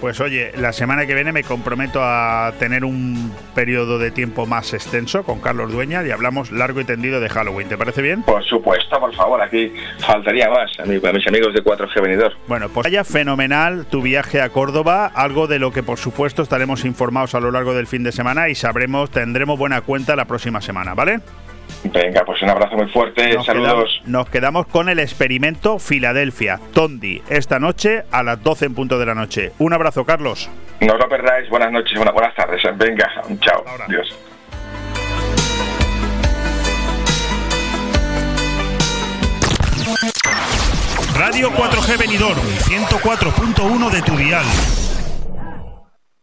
[0.00, 4.74] Pues oye, la semana que viene me comprometo a tener un periodo de tiempo más
[4.74, 7.68] extenso con Carlos Dueña y hablamos largo y tendido de Halloween.
[7.68, 8.22] ¿Te parece bien?
[8.22, 12.34] Por supuesto, por favor, aquí faltaría más a, mi- a mis amigos de 4G Venidor.
[12.48, 16.84] Bueno, pues vaya fenomenal tu viaje a Córdoba, algo de lo que por supuesto estaremos
[16.84, 20.60] informados a lo largo del fin de semana y sabremos, tendremos buena cuenta la próxima
[20.60, 21.20] semana, ¿vale?
[21.84, 23.68] Venga, pues un abrazo muy fuerte, Nos saludos.
[23.68, 28.98] quedamos, nos quedamos con el experimento Filadelfia, Tondi, esta noche a las 12 en punto
[28.98, 29.52] de la noche.
[29.58, 30.48] Un abrazo, Carlos.
[30.80, 32.62] No os lo perdáis, buenas noches, buenas, buenas tardes.
[32.78, 33.10] Venga,
[33.40, 34.14] chao, Dios.
[41.16, 44.44] Radio 4G Benidorm, 104.1 de tu dial.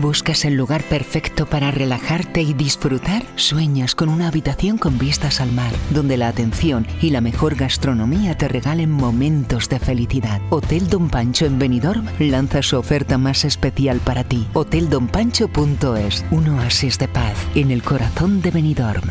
[0.00, 3.24] ¿Buscas el lugar perfecto para relajarte y disfrutar?
[3.34, 8.36] Sueños con una habitación con vistas al mar, donde la atención y la mejor gastronomía
[8.36, 10.40] te regalen momentos de felicidad.
[10.50, 14.46] Hotel Don Pancho en Benidorm lanza su oferta más especial para ti.
[14.52, 19.10] Hoteldonpancho.es, un oasis de paz en el corazón de Benidorm.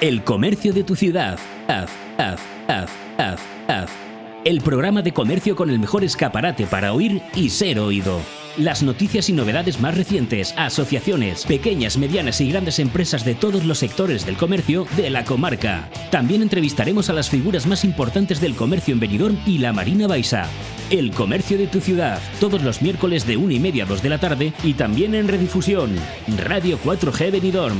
[0.00, 1.38] El comercio de tu ciudad.
[1.68, 4.11] Haz, haz, haz, haz, haz.
[4.44, 8.20] El programa de comercio con el mejor escaparate para oír y ser oído.
[8.56, 13.78] Las noticias y novedades más recientes, asociaciones, pequeñas, medianas y grandes empresas de todos los
[13.78, 15.88] sectores del comercio de la comarca.
[16.10, 20.48] También entrevistaremos a las figuras más importantes del comercio en Benidorm y la Marina Baixa.
[20.90, 24.08] El comercio de tu ciudad, todos los miércoles de 1 y media a 2 de
[24.08, 25.94] la tarde y también en redifusión.
[26.36, 27.78] Radio 4G Benidorm.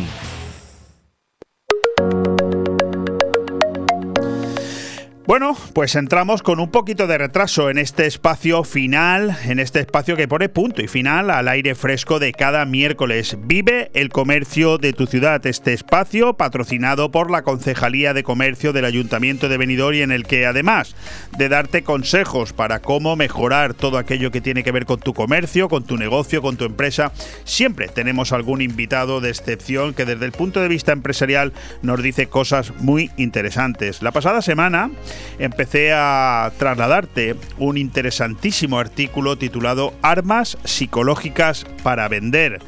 [5.24, 10.16] Bueno, pues entramos con un poquito de retraso en este espacio final, en este espacio
[10.16, 13.36] que pone punto y final al aire fresco de cada miércoles.
[13.44, 18.84] Vive el comercio de tu ciudad, este espacio patrocinado por la Concejalía de Comercio del
[18.84, 20.96] Ayuntamiento de Benidorm y en el que además
[21.38, 25.68] de darte consejos para cómo mejorar todo aquello que tiene que ver con tu comercio,
[25.68, 27.12] con tu negocio, con tu empresa,
[27.44, 32.26] siempre tenemos algún invitado de excepción que desde el punto de vista empresarial nos dice
[32.26, 34.02] cosas muy interesantes.
[34.02, 34.90] La pasada semana
[35.38, 42.60] empecé a trasladarte un interesantísimo artículo titulado Armas psicológicas para vender.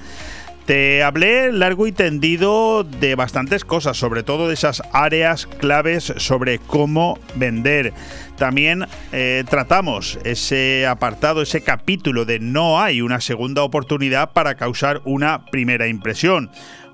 [0.67, 6.59] Te hablé largo y tendido de bastantes cosas, sobre todo de esas áreas claves sobre
[6.59, 7.93] cómo vender.
[8.39, 15.03] También eh, tratamos ese apartado, ese capítulo de no hay una segunda oportunidad para causar
[15.05, 16.51] una primera impresión.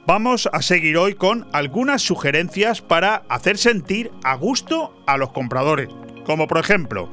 [0.07, 5.89] Vamos a seguir hoy con algunas sugerencias para hacer sentir a gusto a los compradores.
[6.25, 7.11] Como por ejemplo,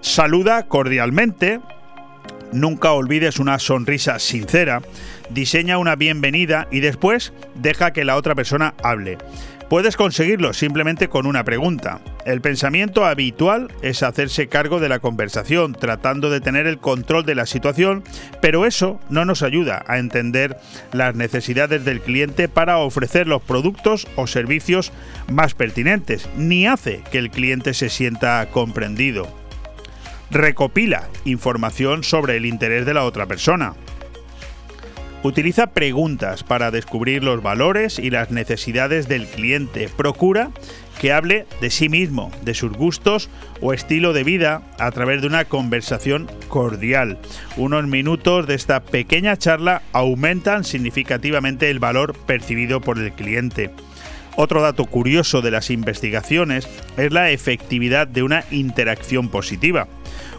[0.00, 1.60] saluda cordialmente,
[2.52, 4.82] nunca olvides una sonrisa sincera,
[5.30, 9.18] diseña una bienvenida y después deja que la otra persona hable.
[9.68, 12.00] Puedes conseguirlo simplemente con una pregunta.
[12.24, 17.34] El pensamiento habitual es hacerse cargo de la conversación, tratando de tener el control de
[17.34, 18.04] la situación,
[18.40, 20.56] pero eso no nos ayuda a entender
[20.92, 24.92] las necesidades del cliente para ofrecer los productos o servicios
[25.28, 29.26] más pertinentes, ni hace que el cliente se sienta comprendido.
[30.30, 33.74] Recopila información sobre el interés de la otra persona.
[35.26, 39.88] Utiliza preguntas para descubrir los valores y las necesidades del cliente.
[39.88, 40.52] Procura
[41.00, 43.28] que hable de sí mismo, de sus gustos
[43.60, 47.18] o estilo de vida a través de una conversación cordial.
[47.56, 53.72] Unos minutos de esta pequeña charla aumentan significativamente el valor percibido por el cliente.
[54.36, 59.88] Otro dato curioso de las investigaciones es la efectividad de una interacción positiva.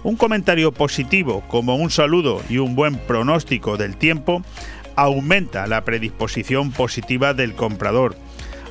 [0.04, 4.44] Un comentario positivo como un saludo y un buen pronóstico del tiempo
[4.98, 8.18] aumenta la predisposición positiva del comprador.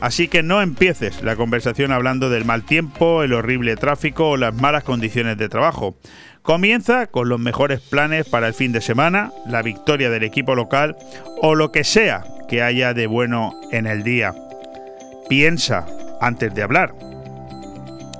[0.01, 4.55] Así que no empieces la conversación hablando del mal tiempo, el horrible tráfico o las
[4.55, 5.97] malas condiciones de trabajo.
[6.43, 10.97] Comienza con los mejores planes para el fin de semana, la victoria del equipo local
[11.41, 14.35] o lo que sea que haya de bueno en el día.
[15.29, 15.87] Piensa
[16.21, 16.95] antes de hablar.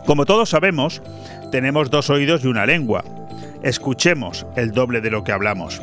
[0.07, 1.03] Como todos sabemos,
[1.53, 3.05] tenemos dos oídos y una lengua.
[3.63, 5.83] Escuchemos el doble de lo que hablamos.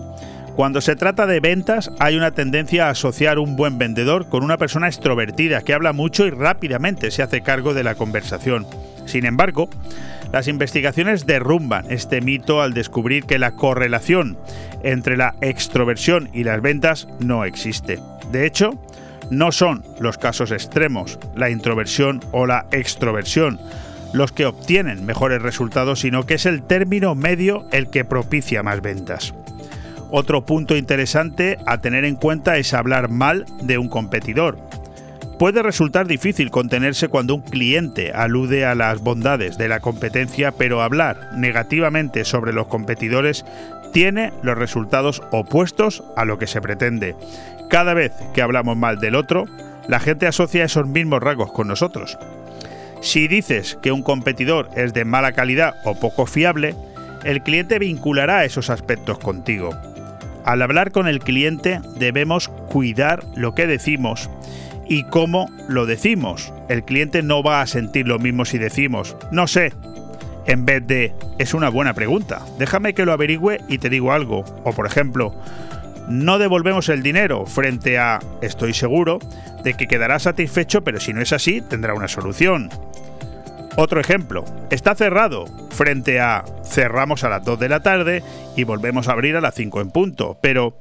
[0.55, 4.57] Cuando se trata de ventas hay una tendencia a asociar un buen vendedor con una
[4.57, 8.67] persona extrovertida que habla mucho y rápidamente se hace cargo de la conversación.
[9.05, 9.67] Sin embargo,
[10.31, 14.37] las investigaciones derrumban este mito al descubrir que la correlación
[14.83, 17.99] entre la extroversión y las ventas no existe.
[18.31, 18.79] De hecho,
[19.31, 23.59] no son los casos extremos, la introversión o la extroversión,
[24.13, 28.81] los que obtienen mejores resultados, sino que es el término medio el que propicia más
[28.81, 29.33] ventas.
[30.15, 34.59] Otro punto interesante a tener en cuenta es hablar mal de un competidor.
[35.39, 40.83] Puede resultar difícil contenerse cuando un cliente alude a las bondades de la competencia, pero
[40.83, 43.43] hablar negativamente sobre los competidores
[43.91, 47.15] tiene los resultados opuestos a lo que se pretende.
[47.71, 49.45] Cada vez que hablamos mal del otro,
[49.87, 52.19] la gente asocia esos mismos rasgos con nosotros.
[53.01, 56.75] Si dices que un competidor es de mala calidad o poco fiable,
[57.23, 59.71] el cliente vinculará esos aspectos contigo.
[60.45, 64.29] Al hablar con el cliente debemos cuidar lo que decimos
[64.87, 66.53] y cómo lo decimos.
[66.69, 69.73] El cliente no va a sentir lo mismo si decimos, no sé,
[70.45, 74.43] en vez de, es una buena pregunta, déjame que lo averigüe y te digo algo.
[74.63, 75.33] O por ejemplo,
[76.09, 79.19] no devolvemos el dinero frente a, estoy seguro,
[79.63, 82.69] de que quedará satisfecho, pero si no es así, tendrá una solución.
[83.75, 88.23] Otro ejemplo, está cerrado frente a cerramos a las 2 de la tarde
[88.55, 90.75] y volvemos a abrir a las 5 en punto, pero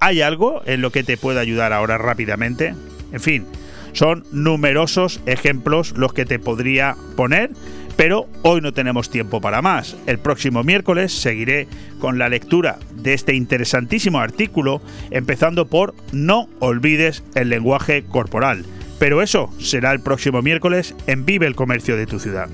[0.00, 2.74] ¿hay algo en lo que te pueda ayudar ahora rápidamente?
[3.12, 3.46] En fin,
[3.92, 7.52] son numerosos ejemplos los que te podría poner,
[7.96, 9.96] pero hoy no tenemos tiempo para más.
[10.06, 11.66] El próximo miércoles seguiré
[12.00, 18.66] con la lectura de este interesantísimo artículo, empezando por No olvides el lenguaje corporal
[18.98, 22.48] pero eso será el próximo miércoles en Vive el Comercio de tu ciudad.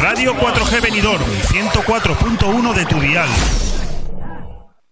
[0.00, 3.28] Radio 4G Benidorm, 104.1 de tu dial.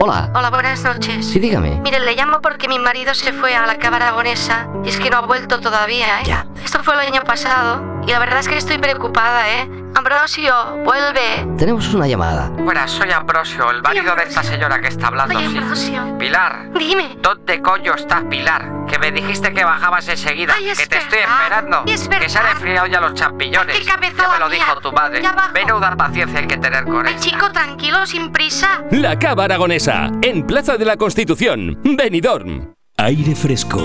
[0.00, 0.30] Hola.
[0.34, 1.26] Hola, buenas noches.
[1.26, 1.80] Sí, dígame.
[1.80, 5.10] Mire, le llamo porque mi marido se fue a la Cámara Aragonesa y es que
[5.10, 6.24] no ha vuelto todavía, ¿eh?
[6.24, 6.46] Ya.
[6.64, 9.68] Esto fue el año pasado y la verdad es que estoy preocupada, ¿eh?
[9.94, 10.54] Ambrosio,
[10.84, 11.46] vuelve.
[11.58, 12.48] Tenemos una llamada.
[12.50, 15.36] Buenas, soy Ambrosio, el marido de esta señora que está hablando.
[15.36, 15.58] Oye, sí.
[15.58, 16.18] Ambrosio.
[16.18, 16.70] Pilar.
[16.78, 17.16] Dime.
[17.20, 18.86] ¿Dónde coño estás, Pilar?
[18.86, 20.54] Que me dijiste que bajabas enseguida.
[20.56, 21.82] Ay, es que te estoy esperando.
[21.86, 23.78] Es que se han enfriado ya los champiñones.
[23.78, 24.54] Qué cabeza ya me lo mía.
[24.58, 25.20] dijo tu madre.
[25.22, 25.52] Ya bajo.
[25.52, 27.20] Menuda paciencia hay que tener con Ay, él.
[27.20, 28.84] chico, tranquilo, sin prisa.
[28.90, 32.72] La Cava Aragonesa, en Plaza de la Constitución, Benidorm.
[32.96, 33.80] Aire Fresco.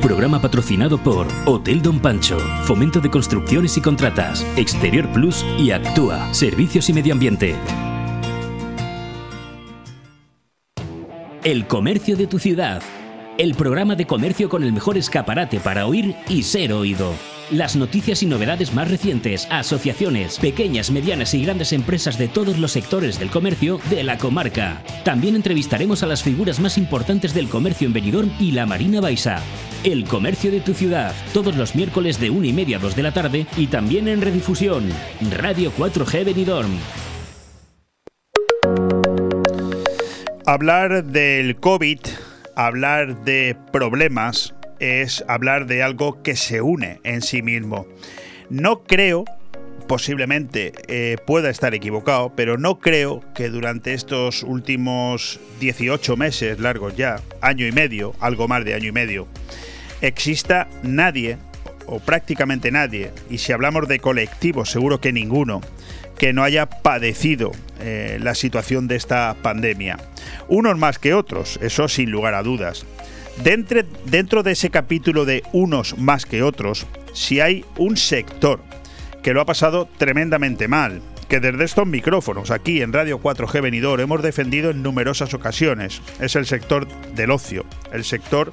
[0.00, 6.32] Programa patrocinado por Hotel Don Pancho, Fomento de Construcciones y Contratas, Exterior Plus y Actúa,
[6.32, 7.56] Servicios y Medio Ambiente.
[11.42, 12.80] El comercio de tu ciudad.
[13.38, 17.12] El programa de comercio con el mejor escaparate para oír y ser oído.
[17.50, 22.72] Las noticias y novedades más recientes, asociaciones, pequeñas, medianas y grandes empresas de todos los
[22.72, 24.82] sectores del comercio de la comarca.
[25.02, 29.40] También entrevistaremos a las figuras más importantes del comercio en Benidorm y la Marina Baixa.
[29.82, 33.02] El comercio de tu ciudad, todos los miércoles de 1 y media a 2 de
[33.02, 34.86] la tarde y también en redifusión.
[35.38, 36.76] Radio 4G Benidorm.
[40.44, 42.00] Hablar del COVID,
[42.56, 47.86] hablar de problemas, es hablar de algo que se une en sí mismo.
[48.50, 49.24] No creo,
[49.86, 56.96] posiblemente eh, pueda estar equivocado, pero no creo que durante estos últimos 18 meses largos
[56.96, 59.26] ya, año y medio, algo más de año y medio,
[60.00, 61.38] exista nadie,
[61.86, 65.62] o prácticamente nadie, y si hablamos de colectivos, seguro que ninguno,
[66.18, 69.98] que no haya padecido eh, la situación de esta pandemia.
[70.48, 72.84] Unos más que otros, eso sin lugar a dudas.
[73.42, 78.60] Dentro, dentro de ese capítulo de unos más que otros, si hay un sector
[79.22, 84.00] que lo ha pasado tremendamente mal, que desde estos micrófonos aquí en Radio 4G Venidor
[84.00, 88.50] hemos defendido en numerosas ocasiones, es el sector del ocio, el sector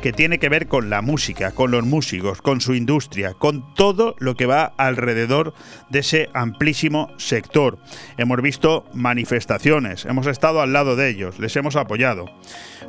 [0.00, 4.16] que tiene que ver con la música, con los músicos, con su industria, con todo
[4.18, 5.54] lo que va alrededor
[5.90, 7.78] de ese amplísimo sector.
[8.16, 12.26] Hemos visto manifestaciones, hemos estado al lado de ellos, les hemos apoyado.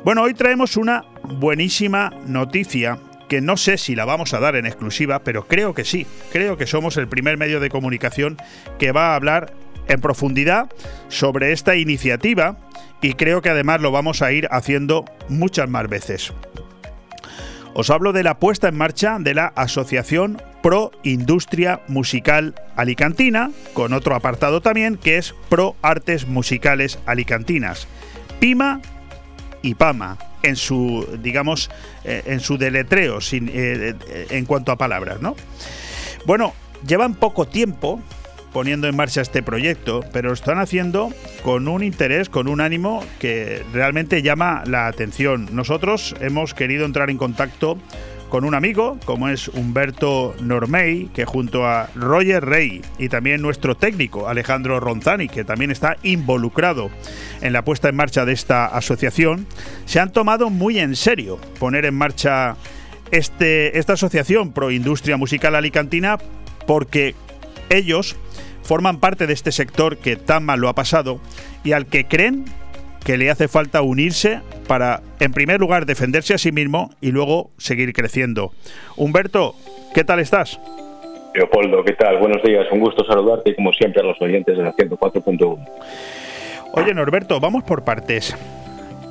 [0.04, 2.98] Bueno, hoy traemos una buenísima noticia
[3.28, 6.06] que no sé si la vamos a dar en exclusiva, pero creo que sí.
[6.32, 8.36] Creo que somos el primer medio de comunicación
[8.78, 9.54] que va a hablar
[9.88, 10.70] en profundidad
[11.08, 12.58] sobre esta iniciativa
[13.00, 16.32] y creo que además lo vamos a ir haciendo muchas más veces.
[17.74, 23.94] Os hablo de la puesta en marcha de la Asociación Pro Industria Musical Alicantina, con
[23.94, 27.88] otro apartado también que es Pro Artes Musicales Alicantinas.
[28.40, 28.82] PIMA
[29.62, 31.70] y PAMA en su, digamos,
[32.04, 35.34] eh, en su deletreo sin, eh, eh, en cuanto a palabras, ¿no?
[36.26, 36.52] Bueno,
[36.86, 38.02] llevan poco tiempo
[38.52, 41.10] poniendo en marcha este proyecto, pero lo están haciendo
[41.42, 45.48] con un interés, con un ánimo que realmente llama la atención.
[45.52, 47.78] Nosotros hemos querido entrar en contacto
[48.32, 53.74] con un amigo, como es Humberto Normey, que junto a Roger Rey y también nuestro
[53.74, 56.90] técnico Alejandro Ronzani, que también está involucrado
[57.42, 59.46] en la puesta en marcha de esta asociación,
[59.84, 62.56] se han tomado muy en serio poner en marcha
[63.10, 66.16] este, esta asociación pro industria musical alicantina
[66.66, 67.14] porque
[67.70, 68.16] ellos
[68.62, 71.20] forman parte de este sector que tan mal lo ha pasado
[71.64, 72.44] y al que creen
[73.04, 77.50] que le hace falta unirse para, en primer lugar, defenderse a sí mismo y luego
[77.58, 78.52] seguir creciendo.
[78.96, 79.56] Humberto,
[79.94, 80.60] ¿qué tal estás?
[81.34, 82.18] Leopoldo, ¿qué tal?
[82.18, 85.68] Buenos días, un gusto saludarte y como siempre a los oyentes de la 104.1.
[86.74, 88.36] Oye, Norberto, vamos por partes.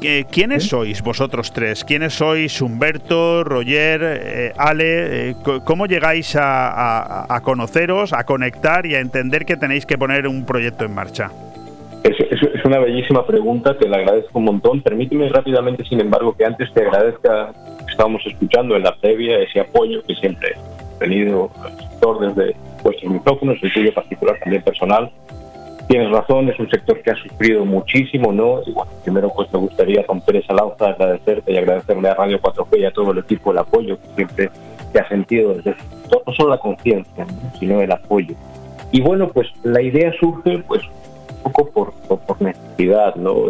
[0.03, 1.83] Eh, ¿Quiénes sois vosotros tres?
[1.83, 5.29] ¿Quiénes sois Humberto, Roger, eh, Ale?
[5.29, 10.43] Eh, ¿Cómo llegáis a, conoceros, a conectar y a entender que tenéis que poner un
[10.43, 11.29] proyecto en marcha?
[12.03, 14.81] Es, es, una bellísima pregunta, te la agradezco un montón.
[14.81, 17.51] Permíteme rápidamente, sin embargo, que antes te agradezca,
[17.87, 20.55] estábamos escuchando en la previa ese apoyo que siempre
[20.95, 21.51] he tenido
[22.19, 25.11] desde vuestros micrófonos, el tuyo particular también personal,
[25.91, 28.61] Tienes razón, es un sector que ha sufrido muchísimo, ¿no?
[28.65, 32.79] Y bueno, primero pues me gustaría romper esa lanza, agradecerte y agradecerle a Radio 4G
[32.79, 34.49] y a todo el equipo el apoyo que siempre
[34.93, 35.75] te ha sentido desde
[36.25, 37.27] no solo la conciencia,
[37.59, 38.35] sino el apoyo.
[38.93, 40.81] Y bueno, pues la idea surge pues
[41.43, 43.47] un poco por, por, necesidad, ¿no?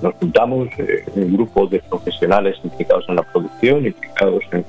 [0.00, 4.64] Nos juntamos eh, en un grupo de profesionales implicados en la producción, implicados en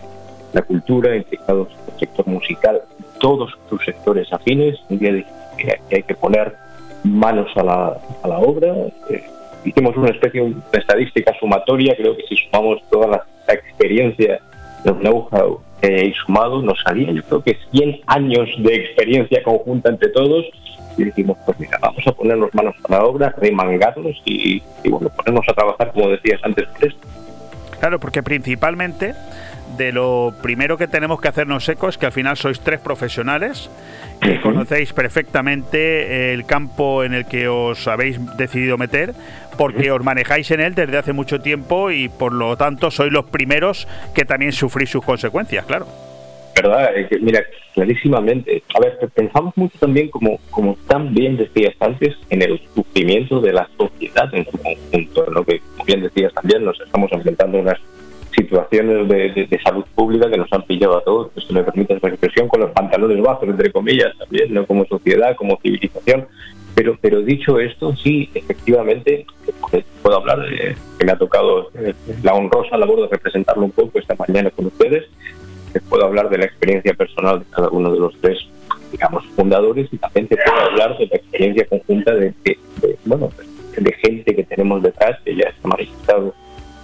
[0.52, 2.82] la cultura, implicados en el sector musical,
[3.22, 4.82] todos sus sectores afines.
[4.90, 5.26] Un día
[5.56, 6.65] que hay que poner
[7.06, 8.74] manos a la, a la obra.
[9.10, 9.24] Eh,
[9.64, 14.40] hicimos una especie de estadística sumatoria, creo que si sumamos toda la, experiencia,
[14.86, 20.10] el know-how hayáis sumado, nos salía yo creo que 100 años de experiencia conjunta entre
[20.10, 20.46] todos
[20.98, 25.10] y dijimos, pues mira, vamos a ponernos manos a la obra, remangarnos y, y bueno,
[25.10, 27.08] ponernos a trabajar, como decías antes, por esto.
[27.80, 29.14] Claro, porque principalmente
[29.78, 33.70] de lo primero que tenemos que hacernos eco es que al final sois tres profesionales
[34.22, 39.14] que conocéis perfectamente el campo en el que os habéis decidido meter
[39.58, 43.26] porque os manejáis en él desde hace mucho tiempo y por lo tanto sois los
[43.26, 45.88] primeros que también sufrís sus consecuencias, claro.
[46.56, 46.90] ¿Verdad?
[47.20, 47.44] mira,
[47.74, 48.64] clarísimamente.
[48.74, 53.52] A ver, pensamos mucho también, como, como tan bien decías antes, en el sufrimiento de
[53.52, 57.62] la sociedad en su conjunto, lo que, como bien decías también, nos estamos enfrentando a
[57.62, 57.80] unas
[58.56, 62.08] situaciones de, salud pública que nos han pillado a todos, que se me permite esa
[62.08, 64.66] expresión, con los pantalones bajos, entre comillas, también, ¿no?
[64.66, 66.26] como sociedad, como civilización.
[66.74, 69.26] Pero, pero dicho esto, sí, efectivamente,
[70.02, 74.00] puedo hablar, de, que me ha tocado eh, la honrosa labor de representarlo un poco
[74.00, 75.06] esta mañana con ustedes,
[75.74, 78.40] que puedo hablar de la experiencia personal de cada uno de los tres,
[78.92, 82.34] digamos, fundadores, y también te puedo hablar de la experiencia conjunta de,
[83.06, 83.32] bueno,
[83.78, 86.34] de gente que tenemos detrás, que ya está manifestado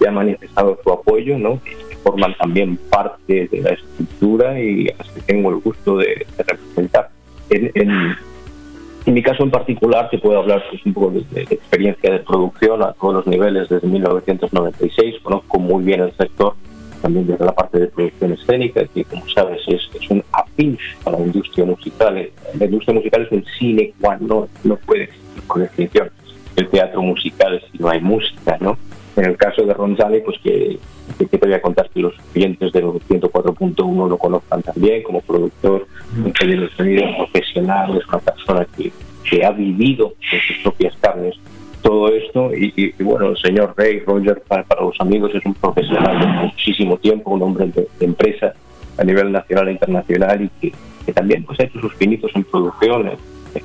[0.01, 1.61] ya ha manifestado su apoyo, ¿no?
[1.63, 6.25] que forman también parte de la estructura y a las que tengo el gusto de,
[6.37, 7.09] representar.
[7.49, 12.19] En, en, mi caso en particular te puedo hablar pues, un poco de, experiencia de
[12.19, 16.55] producción a todos los niveles desde 1996, conozco muy bien el sector
[17.01, 21.17] también desde la parte de producción escénica, que como sabes es, es un afín para
[21.17, 22.29] la industria musical.
[22.59, 25.09] La industria musical es un cine cuando no puede
[25.47, 26.11] por definición
[26.55, 28.77] el teatro musical si no hay música, ¿no?
[29.15, 30.79] En el caso de Ronzale, pues que,
[31.17, 35.85] te voy a contar que los clientes del 104.1 lo conozcan también como productor,
[36.17, 38.91] un ingeniero de sonido profesional, es una persona que,
[39.29, 41.35] que ha vivido en sus propias carnes
[41.81, 42.51] todo esto.
[42.53, 47.31] Y, bueno, el señor Rey, Roger, para, los amigos es un profesional de muchísimo tiempo,
[47.31, 48.53] un hombre de, empresa
[48.97, 50.73] a nivel nacional e internacional y que,
[51.05, 53.61] que, también pues ha hecho sus pinitos en producción en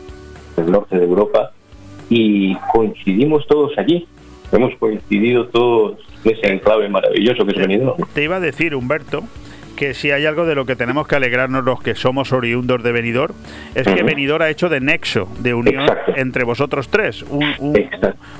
[0.56, 1.52] el norte de Europa.
[2.08, 4.06] Y coincidimos todos allí
[4.52, 8.02] hemos coincidido todos en ese enclave maravilloso que es Benidorm.
[8.14, 9.22] Te iba a decir, Humberto,
[9.76, 12.92] que si hay algo de lo que tenemos que alegrarnos los que somos oriundos de
[12.92, 13.34] Benidorm,
[13.74, 15.86] es que Benidorm ha hecho de nexo, de unión
[16.16, 17.24] entre vosotros tres.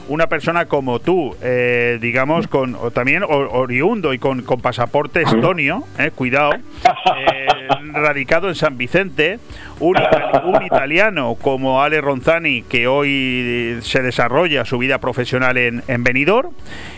[0.09, 6.11] una persona como tú, eh, digamos, con también oriundo y con, con pasaporte estonio, eh,
[6.13, 7.47] cuidado, eh,
[7.93, 9.39] radicado en San Vicente,
[9.81, 9.97] un,
[10.65, 16.53] italiano como Ale Ronzani, que hoy se desarrolla su vida profesional en, en Benidorm,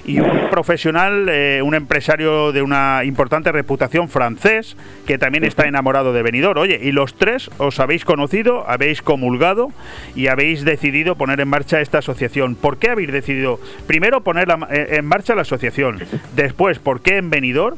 [0.04, 1.30] y un profesional,
[1.62, 4.76] un empresario de una importante reputación francés,
[5.06, 6.60] que también está enamorado de Benidorm.
[6.60, 9.68] Oye, y los tres os habéis conocido, habéis comulgado
[10.14, 12.54] y habéis decidido poner en marcha esta asociación.
[12.54, 16.00] ¿Por qué habéis decidido primero poner en marcha la asociación?
[16.34, 17.76] Después, ¿por qué en Benidorm?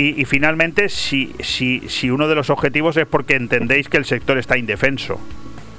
[0.00, 4.38] Y, finalmente, si, si, si uno de los objetivos es porque entendéis que el sector
[4.38, 5.18] está indefenso.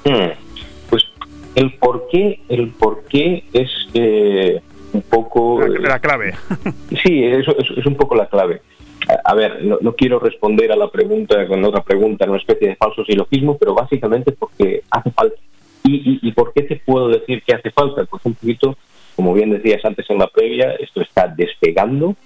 [0.04, 0.32] Hmm.
[0.90, 1.04] Pues
[1.54, 4.60] el por qué, el por qué es eh,
[4.92, 5.66] un poco...
[5.66, 6.34] La, clave.
[7.02, 8.60] sí, eso es, un poco la clave.
[9.24, 13.02] A, ver, no, quiero responder a la pregunta con otra pregunta, una especie de falso
[13.06, 15.36] silogismo, pero básicamente porque hace falta.
[15.82, 18.04] ¿Y, y, por qué te puedo decir que hace falta?
[18.04, 18.76] Pues un poquito,
[19.16, 22.16] como bien decías antes en la previa, esto está despegando,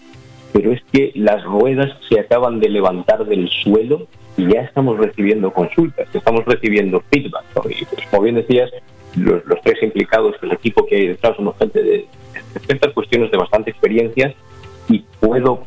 [0.54, 4.06] pero es que las ruedas se acaban de levantar del suelo
[4.36, 7.44] y ya estamos recibiendo consultas, estamos recibiendo feedback.
[7.68, 8.70] Y pues, como bien decías,
[9.16, 12.06] los, tres implicados, el equipo que hay detrás, somos gente de,
[12.66, 14.32] ciertas cuestiones de bastante experiencia
[14.88, 15.64] y puedo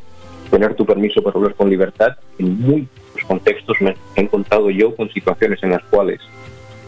[0.49, 2.15] tener tu permiso para hablar con libertad.
[2.39, 2.87] En muchos
[3.27, 6.21] contextos me he encontrado yo con situaciones en las cuales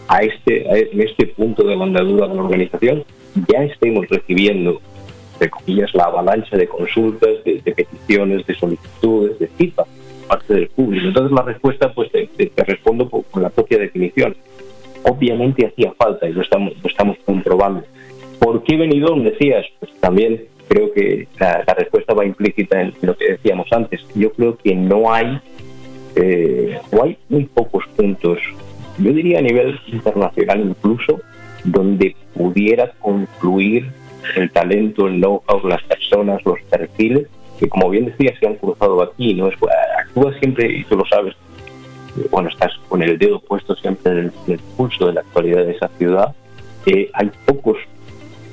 [0.08, 3.04] a este, en este punto de la andadura de la organización
[3.46, 4.80] ya estemos recibiendo,
[5.40, 9.86] de comillas, la avalancha de consultas, de, peticiones, de solicitudes, de feedback
[10.28, 11.08] parte del público.
[11.08, 14.36] Entonces la respuesta, pues te, respondo con la propia definición.
[15.02, 17.82] Obviamente hacía falta y lo estamos, lo estamos comprobando.
[18.38, 19.66] ¿Por qué Benidorm decías?
[19.80, 24.00] Pues también creo que la, respuesta va implícita en lo que decíamos antes.
[24.14, 25.40] Yo creo que no hay,
[26.14, 28.38] eh, o hay muy pocos puntos,
[28.98, 31.20] yo diría a nivel internacional incluso,
[31.64, 33.90] donde pudiera concluir
[34.36, 37.26] el talento, el know-how, las personas, los perfiles,
[37.58, 39.34] que como bien decía, se han cruzado aquí.
[39.34, 39.50] ¿no?
[39.98, 41.34] Actúa siempre, y tú lo sabes,
[42.30, 45.88] bueno, estás con el dedo puesto siempre en el, pulso de la actualidad de esa
[45.98, 46.34] ciudad.
[46.86, 47.76] Eh, hay pocos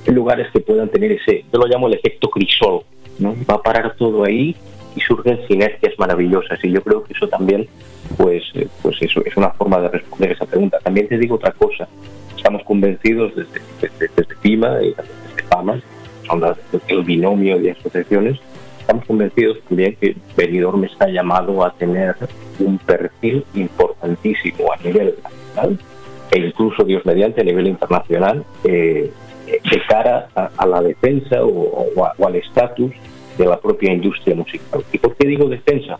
[0.05, 2.81] lugares que puedan tener ese, yo lo llamo el efecto crisol,
[3.19, 3.35] ¿no?
[3.49, 4.55] Va a parar todo ahí
[4.95, 7.67] y surgen sinergias maravillosas y yo creo que eso también
[8.15, 10.79] pues eh, pues eso es una forma de responder esa pregunta.
[10.79, 11.87] También te digo otra cosa,
[12.35, 14.09] estamos convencidos desde, desde,
[14.43, 14.95] y desde
[15.43, 15.81] FAMA,
[16.27, 16.43] son
[16.87, 18.39] el binomio de asociaciones,
[18.79, 22.15] estamos convencidos también que Benidorm está llamado a tener
[22.59, 25.79] un perfil importantísimo a nivel nacional
[26.31, 29.11] e incluso, Dios mediante, a nivel internacional eh,
[29.45, 32.91] de cara a, la defensa o, al estatus
[33.37, 34.83] de la propia industria musical.
[34.91, 35.97] ¿Y por qué digo defensa?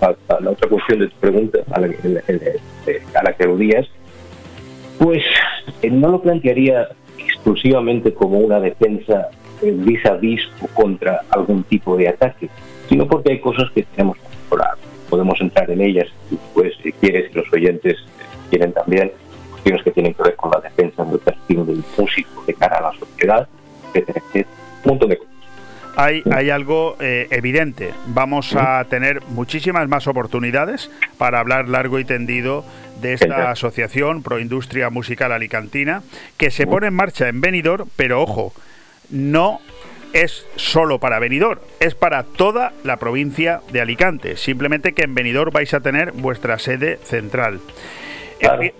[0.00, 3.86] la otra cuestión de tu pregunta a la, a la que aludías,
[4.98, 5.22] pues
[5.82, 6.88] eh, no lo plantearía
[7.26, 9.28] exclusivamente como una defensa
[9.62, 12.48] vis a vis o contra algún tipo de ataque,
[12.88, 14.76] sino porque hay cosas que tenemos que mejorar.
[15.08, 16.08] Podemos entrar en ellas,
[16.54, 17.98] pues si quieres, los oyentes
[18.48, 19.12] quieren también,
[19.50, 22.92] cuestiones que tienen que ver con la defensa del perfil del músico de cara a
[22.92, 23.48] la sociedad,
[23.88, 24.56] etcétera, etcétera.
[24.84, 25.34] Un montón de cosas.
[25.96, 27.92] Hay, hay, algo eh, evidente.
[28.06, 32.64] Vamos a tener muchísimas más oportunidades para hablar largo y tendido
[33.00, 36.02] de esta asociación Proindustria Musical Alicantina
[36.36, 38.52] que se pone en marcha en Benidorm, pero ojo,
[39.10, 39.60] no
[40.12, 44.36] es solo para Benidorm, es para toda la provincia de Alicante.
[44.36, 47.60] Simplemente que en Benidorm vais a tener vuestra sede central.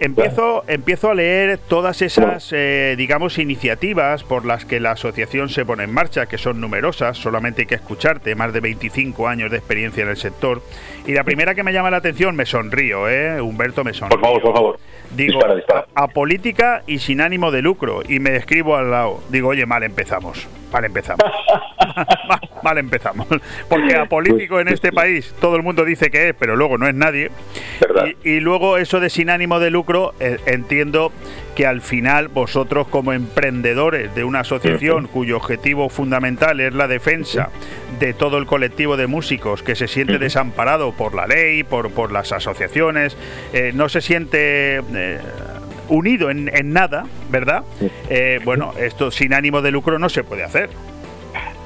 [0.00, 5.64] Empiezo, empiezo a leer todas esas, eh, digamos, iniciativas por las que la asociación se
[5.64, 9.58] pone en marcha, que son numerosas, solamente hay que escucharte, más de 25 años de
[9.58, 10.62] experiencia en el sector.
[11.06, 13.40] Y la primera que me llama la atención, me sonrío, ¿eh?
[13.40, 14.18] Humberto, me sonrío.
[14.18, 14.78] Por favor, por favor.
[15.14, 15.40] Digo,
[15.94, 18.02] A, política y sin ánimo de lucro.
[18.08, 19.20] Y me escribo al lado.
[19.28, 20.46] Digo, oye, mal empezamos.
[20.72, 21.24] Mal empezamos.
[22.62, 23.26] mal, empezamos.
[23.68, 26.86] Porque a político en este país todo el mundo dice que es, pero luego no
[26.86, 27.30] es nadie.
[28.22, 31.12] Y, luego eso de sin ánimo de lucro, eh, entiendo
[31.60, 37.50] que al final vosotros como emprendedores de una asociación cuyo objetivo fundamental es la defensa
[37.98, 42.12] de todo el colectivo de músicos que se siente desamparado por la ley, por, por
[42.12, 43.14] las asociaciones,
[43.52, 45.18] eh, no se siente eh,
[45.90, 47.62] unido en, nada, ¿verdad?
[48.08, 50.70] Eh, bueno, esto sin ánimo de lucro no se puede hacer.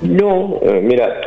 [0.02, 1.20] No, mira,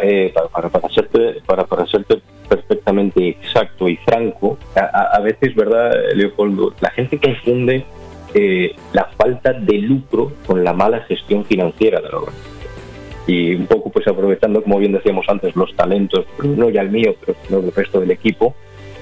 [0.52, 6.74] para, para, hacerte, para, para hacerte perfectamente exacto y franco, a, veces, ¿verdad, Leopoldo?
[6.82, 7.86] La gente confunde
[8.94, 12.58] la falta de lucro con la mala gestión financiera de la organización
[13.28, 17.14] y un poco pues aprovechando, como bien decíamos antes, los talentos, no ya el mío,
[17.20, 18.56] pero no del resto del equipo,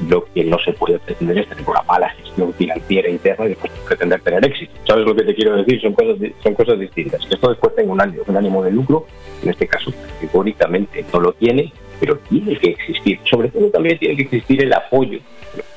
[0.10, 3.72] lo que no se puede pretender es tener una mala gestión financiera interna y después
[3.88, 4.74] pretender tener éxito.
[4.86, 5.80] ¿Sabes lo que te quiero decir?
[5.80, 7.22] Son cosas, son cosas distintas.
[7.30, 9.06] Esto después tenga un ánimo, un ánimo de lucro,
[9.44, 13.20] en este caso categóricamente no lo tiene, pero tiene que existir.
[13.30, 15.20] Sobre todo también tiene que existir el apoyo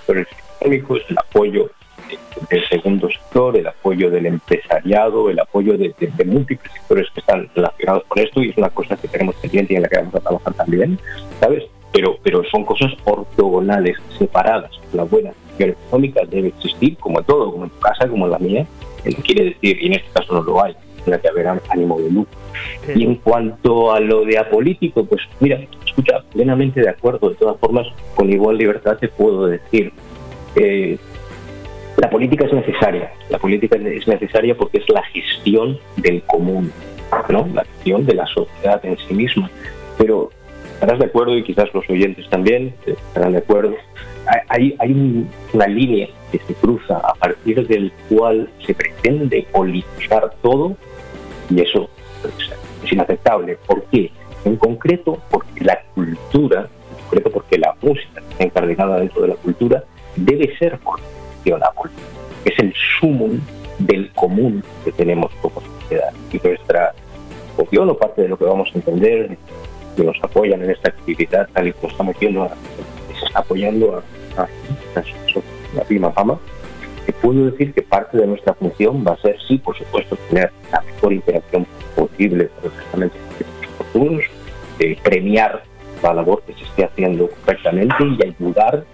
[0.09, 0.27] de los
[0.59, 1.71] económicos, el apoyo
[2.51, 5.95] del segundo sector, el apoyo del empresariado, el apoyo de,
[6.25, 9.77] múltiples sectores que están relacionados con esto y es una cosa que tenemos pendiente y
[9.77, 10.99] en la que vamos a trabajar también,
[11.41, 11.65] ¿sabes?
[11.93, 14.71] Pero, pero son cosas ortogonales, separadas.
[14.93, 18.39] La buena gestión económica debe existir, como todo, como en tu casa, como en la
[18.39, 18.67] mía,
[19.05, 20.75] no quiere decir, y en este caso no lo hay,
[21.05, 22.39] tiene que haber ánimo de lucro.
[22.95, 27.59] Y en cuanto a lo de apolítico, pues mira, escucha, plenamente de acuerdo, de todas
[27.59, 29.93] formas, con igual libertad te puedo decir,
[30.57, 30.99] eh,
[31.99, 36.73] la política es necesaria, la política es necesaria porque es la gestión del común,
[37.29, 37.49] ¿no?
[37.53, 39.51] la gestión de la sociedad en sí misma.
[39.99, 40.31] Pero
[40.75, 43.75] estarás de acuerdo, y quizás los oyentes también estarán de acuerdo,
[44.49, 44.77] hay,
[45.53, 50.77] una línea que se cruza a partir del cual se pretende politizar todo
[51.51, 51.89] y eso
[52.85, 53.59] es inaceptable.
[53.67, 54.13] ¿Por qué?
[54.45, 59.83] En concreto porque la cultura, en concreto porque la música está dentro de la cultura,
[60.15, 60.79] debe ser
[62.45, 63.29] es el sumo
[63.79, 66.13] del común que tenemos como sociedad.
[66.33, 66.95] Y nuestra
[67.57, 69.37] opción o parte de lo que vamos a entender,
[69.97, 72.51] que nos apoyan en esta actividad, tal y como estamos viendo,
[73.35, 74.03] apoyando
[74.37, 74.49] a,
[75.75, 76.39] la prima fama,
[77.05, 80.51] que puedo decir que parte de nuestra función va a ser, sí, por supuesto, tener
[80.73, 81.67] la mejor interacción
[81.97, 82.49] posible
[82.91, 83.11] con los
[83.77, 84.25] futuros,
[84.79, 85.63] eh, premiar
[86.03, 88.85] la labor que se esté haciendo correctamente y ayudar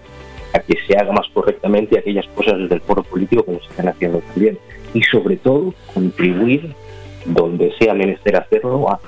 [0.55, 3.89] a que se haga más correctamente aquellas cosas desde el foro político como se están
[3.89, 4.57] haciendo también.
[4.93, 6.73] Y sobre todo, contribuir
[7.25, 8.99] donde sea menester hacerlo a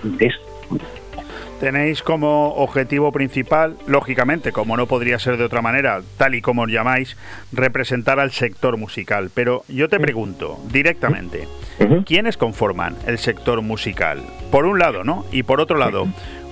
[1.60, 6.64] Tenéis como objetivo principal, lógicamente, como no podría ser de otra manera, tal y como
[6.64, 7.18] os llamáis,
[7.52, 9.32] representar al sector musical.
[9.34, 11.48] Pero yo te pregunto directamente,
[12.06, 14.22] ¿quiénes conforman el sector musical?
[14.52, 15.26] Por un lado, ¿no?
[15.32, 16.06] Y por otro lado,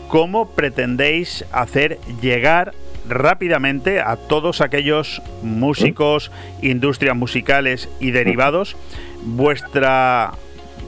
[0.07, 2.73] ¿cómo pretendéis hacer llegar
[3.07, 8.75] rápidamente a todos aquellos músicos, industrias musicales y derivados
[9.23, 10.31] vuestra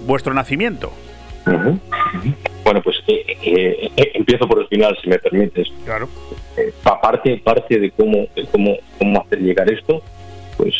[0.05, 0.91] vuestro nacimiento?
[2.63, 5.69] Bueno, pues eh, eh, eh, empiezo por el final, si me permites.
[5.85, 6.09] Claro.
[6.83, 10.01] parte, parte de cómo, de cómo, cómo hacer llegar esto,
[10.57, 10.73] pues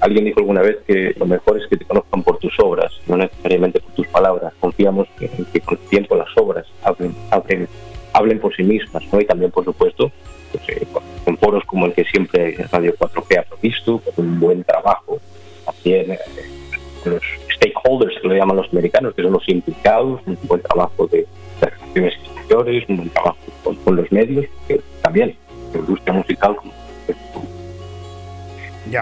[0.00, 3.16] alguien dijo alguna vez que lo mejor es que te conozcan por tus obras, no
[3.16, 4.52] necesariamente por tus palabras.
[4.60, 7.68] Confiamos que, que con el tiempo las obras hablen, hablen,
[8.12, 9.20] hablen por sí mismas, ¿no?
[9.20, 10.10] Y también, por supuesto,
[10.58, 15.18] pues, con foros como el que siempre Radio 4G ha provisto, con un buen trabajo,
[15.64, 16.18] también
[17.04, 17.22] los
[17.56, 21.26] stakeholders, que lo llaman los americanos, que son los implicados, un buen trabajo de,
[21.60, 23.36] relaciones exteriores, un buen trabajo
[23.84, 25.36] con, los medios, que también
[25.72, 26.72] la industria musical, como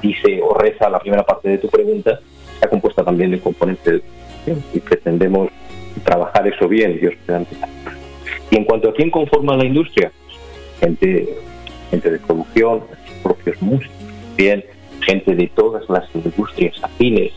[0.03, 2.21] dice o reza la primera parte de tu pregunta,
[2.55, 4.03] está compuesta también de componentes
[4.73, 5.51] y pretendemos
[6.05, 7.57] trabajar eso bien, Dios mediante.
[8.51, 10.13] Y en cuanto a quién conforma la industria,
[10.81, 11.29] gente,
[11.91, 12.83] gente de producción,
[13.23, 13.97] propios músicos,
[14.37, 14.65] bien
[15.03, 17.33] gente de todas las industrias afines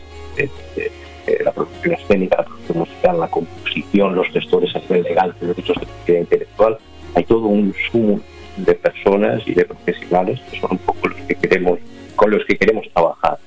[1.44, 5.78] la producción escénica, la producción musical, la composición, los gestores a nivel legal de derechos
[5.80, 6.78] de propiedad intelectual.
[7.14, 8.20] Hay todo un sumo
[8.56, 11.78] de personas y de profesionales que son un poco los que queremos,
[12.16, 13.38] con los que queremos trabajar.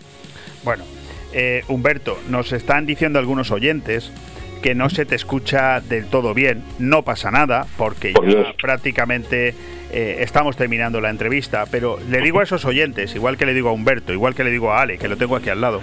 [0.64, 0.84] Bueno,
[1.34, 4.12] eh, Humberto, nos están diciendo algunos oyentes
[4.62, 6.64] que no se te escucha del todo bien.
[6.80, 9.54] No pasa nada, porque ya prácticamente
[9.90, 13.70] eh, estamos terminando la entrevista, pero le digo a esos oyentes, igual que le digo
[13.70, 15.82] a Humberto, igual que le digo a Ale, que lo tengo aquí al lado,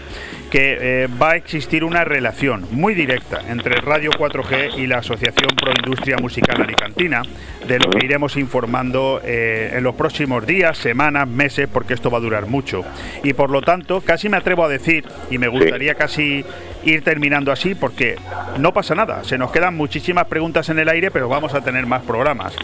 [0.50, 5.56] que eh, va a existir una relación muy directa entre Radio 4G y la Asociación
[5.56, 7.22] Pro Industria Musical Alicantina,
[7.66, 12.18] de lo que iremos informando eh, en los próximos días, semanas, meses, porque esto va
[12.18, 12.84] a durar mucho.
[13.22, 16.44] Y por lo tanto, casi me atrevo a decir, y me gustaría casi
[16.84, 18.16] ir terminando así, porque
[18.58, 21.86] no pasa nada, se nos quedan muchísimas preguntas en el aire, pero vamos a tener
[21.86, 22.54] más programas.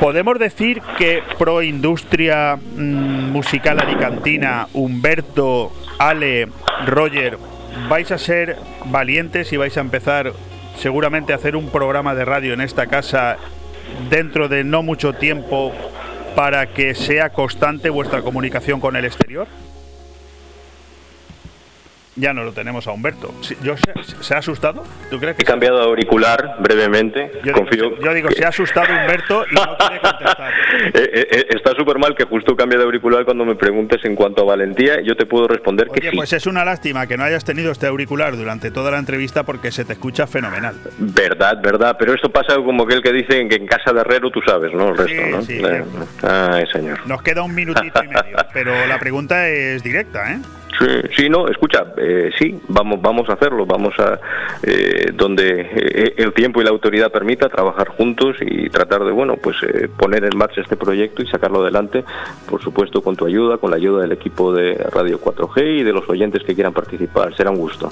[0.00, 6.48] ¿Podemos decir que Pro Industria mm, Musical Alicantina, Humberto, Ale,
[6.84, 7.38] Roger,
[7.88, 8.56] vais a ser
[8.86, 10.32] valientes y vais a empezar
[10.76, 13.38] seguramente a hacer un programa de radio en esta casa
[14.10, 15.72] dentro de no mucho tiempo
[16.34, 19.48] para que sea constante vuestra comunicación con el exterior?
[22.16, 23.34] Ya no lo tenemos a Humberto.
[23.62, 24.82] Yo, ¿se, ha asustado?
[25.10, 27.30] ¿Tú crees que He cambiado de auricular brevemente.
[27.44, 30.52] Yo Confío digo, yo digo se ha asustado Humberto y no quiere contestar.
[30.94, 34.14] Eh, eh, eh, está súper mal que justo cambie de auricular cuando me preguntes en
[34.14, 35.00] cuanto a valentía.
[35.02, 36.16] Yo te puedo responder Oye, que sí.
[36.16, 39.70] pues es una lástima que no hayas tenido este auricular durante toda la entrevista porque
[39.70, 40.74] se te escucha fenomenal.
[40.98, 41.96] Verdad, verdad.
[41.98, 44.88] Pero esto pasa como aquel que dice que en casa de herrero tú sabes, ¿no?
[44.88, 45.42] El resto, ¿no?
[45.42, 45.84] sí, Eh,
[46.22, 47.06] Ay, señor.
[47.06, 50.38] Nos queda un minutito y medio, pero la pregunta es directa, ¿eh?
[50.78, 50.86] Sí,
[51.16, 54.20] sí, no, escucha, eh, sí, vamos, vamos a hacerlo, vamos a
[54.62, 59.36] eh, donde eh, el tiempo y la autoridad permita trabajar juntos y tratar de, bueno,
[59.36, 59.56] pues
[59.96, 62.04] poner en marcha este proyecto y sacarlo adelante,
[62.48, 65.92] por supuesto, con tu ayuda, con la ayuda del equipo de Radio 4G y de
[65.92, 67.34] los oyentes que quieran participar.
[67.34, 67.90] Será un gusto.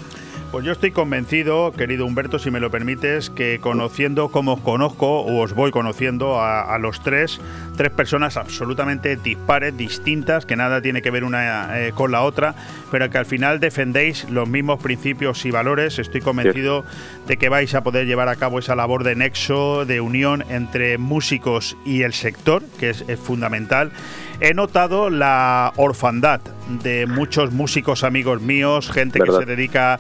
[0.51, 5.23] Pues yo estoy convencido, querido Humberto, si me lo permites, que conociendo como os conozco,
[5.23, 7.41] o os voy conociendo a, a los tres,
[7.77, 12.55] tres personas absolutamente dispares, distintas, que nada tiene que ver una con la otra,
[12.91, 15.99] pero que al final defendéis los mismos principios y valores.
[15.99, 16.85] Estoy convencido
[17.27, 20.99] de que vais a poder llevar a cabo esa labor de nexo, de unión entre
[20.99, 23.93] músicos y el sector, que es, es fundamental.
[24.41, 26.41] He notado la orfandad
[26.83, 29.41] de muchos músicos amigos míos, gente Verdad.
[29.41, 29.99] que se dedica a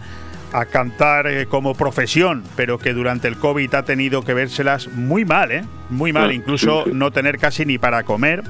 [0.67, 5.51] cantar eh, como profesión, pero que durante el COVID ha tenido que vérselas muy mal,
[5.51, 5.65] ¿eh?
[5.91, 8.43] Muy mal, Sí, incluso no tener casi ni para comer.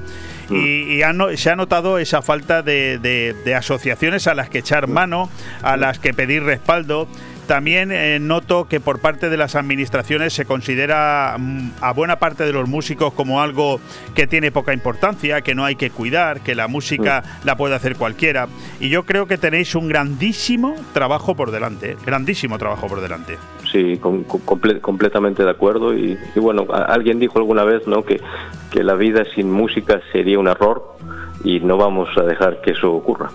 [0.51, 4.51] Y, y ha no- se ha notado esa falta de, de- de asociaciones a las
[4.51, 5.31] que echar mano,
[5.63, 7.09] a las que pedir respaldo.
[7.47, 12.45] También eh, noto que por parte de las administraciones se considera mm, a buena parte
[12.45, 13.81] de los músicos como algo
[14.15, 17.97] que tiene poca importancia, que no hay que cuidar, que la música la puede hacer
[17.97, 18.49] cualquiera.
[18.81, 21.97] Y yo creo que tenéis un grandísimo trabajo por delante, ¿eh?
[22.05, 23.37] grandísimo trabajo por delante.
[23.71, 25.95] Sí, comple- completamente de acuerdo.
[25.95, 28.05] Y, y bueno, a- alguien dijo alguna vez ¿no?
[28.05, 28.21] que,
[28.71, 30.95] que la vida sin música sería un error
[31.43, 33.31] y no vamos a dejar que eso ocurra.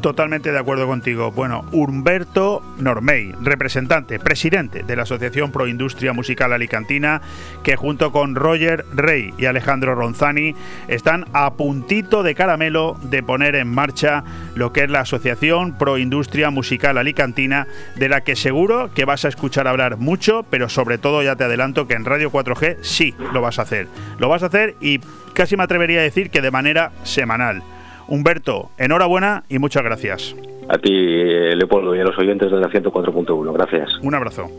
[0.00, 1.32] Totalmente de acuerdo contigo.
[1.32, 7.20] Bueno, Humberto Normey, representante, presidente de la Asociación Pro Industria Musical Alicantina,
[7.64, 10.54] que junto con Roger Rey y Alejandro Ronzani
[10.86, 14.22] están a puntito de caramelo de poner en marcha
[14.54, 17.66] lo que es la Asociación Pro Industria Musical Alicantina,
[17.96, 21.44] de la que seguro que vas a escuchar hablar mucho, pero sobre todo ya te
[21.44, 23.88] adelanto que en Radio 4G sí lo vas a hacer.
[24.18, 25.00] Lo vas a hacer y
[25.32, 27.64] casi me atrevería a decir que de manera semanal.
[28.08, 30.34] Humberto, enhorabuena y muchas gracias.
[30.68, 33.52] A ti, Leopoldo, y a los oyentes de la 104.1.
[33.52, 33.90] Gracias.
[34.02, 34.50] Un abrazo.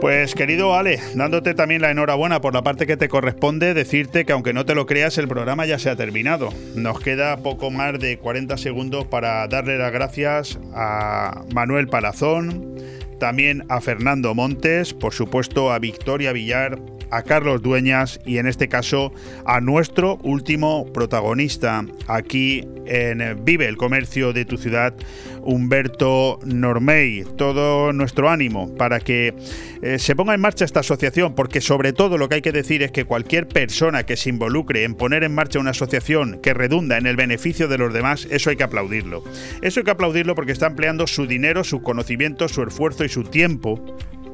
[0.00, 4.32] Pues querido Ale, dándote también la enhorabuena por la parte que te corresponde, decirte que
[4.32, 6.48] aunque no te lo creas, el programa ya se ha terminado.
[6.74, 12.74] Nos queda poco más de 40 segundos para darle las gracias a Manuel Palazón,
[13.22, 16.80] también a Fernando Montes, por supuesto a Victoria Villar,
[17.12, 19.12] a Carlos Dueñas y en este caso
[19.44, 24.94] a nuestro último protagonista aquí en Vive el Comercio de tu ciudad,
[25.42, 27.24] Humberto Normey.
[27.36, 29.34] Todo nuestro ánimo para que
[29.82, 32.82] eh, se ponga en marcha esta asociación, porque sobre todo lo que hay que decir
[32.82, 36.98] es que cualquier persona que se involucre en poner en marcha una asociación que redunda
[36.98, 39.22] en el beneficio de los demás, eso hay que aplaudirlo.
[39.60, 43.24] Eso hay que aplaudirlo porque está empleando su dinero, su conocimiento, su esfuerzo y su
[43.24, 43.78] tiempo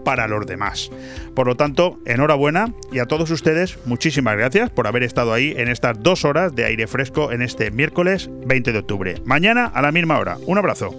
[0.04, 0.90] para los demás.
[1.34, 5.68] Por lo tanto, enhorabuena y a todos ustedes muchísimas gracias por haber estado ahí en
[5.68, 9.20] estas dos horas de aire fresco en este miércoles 20 de octubre.
[9.26, 10.38] Mañana a la misma hora.
[10.46, 10.94] Un abrazo.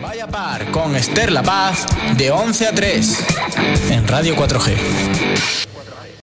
[0.00, 1.86] Vaya par con Esther La Paz
[2.16, 3.26] de 11 a 3
[3.90, 5.67] en Radio 4G.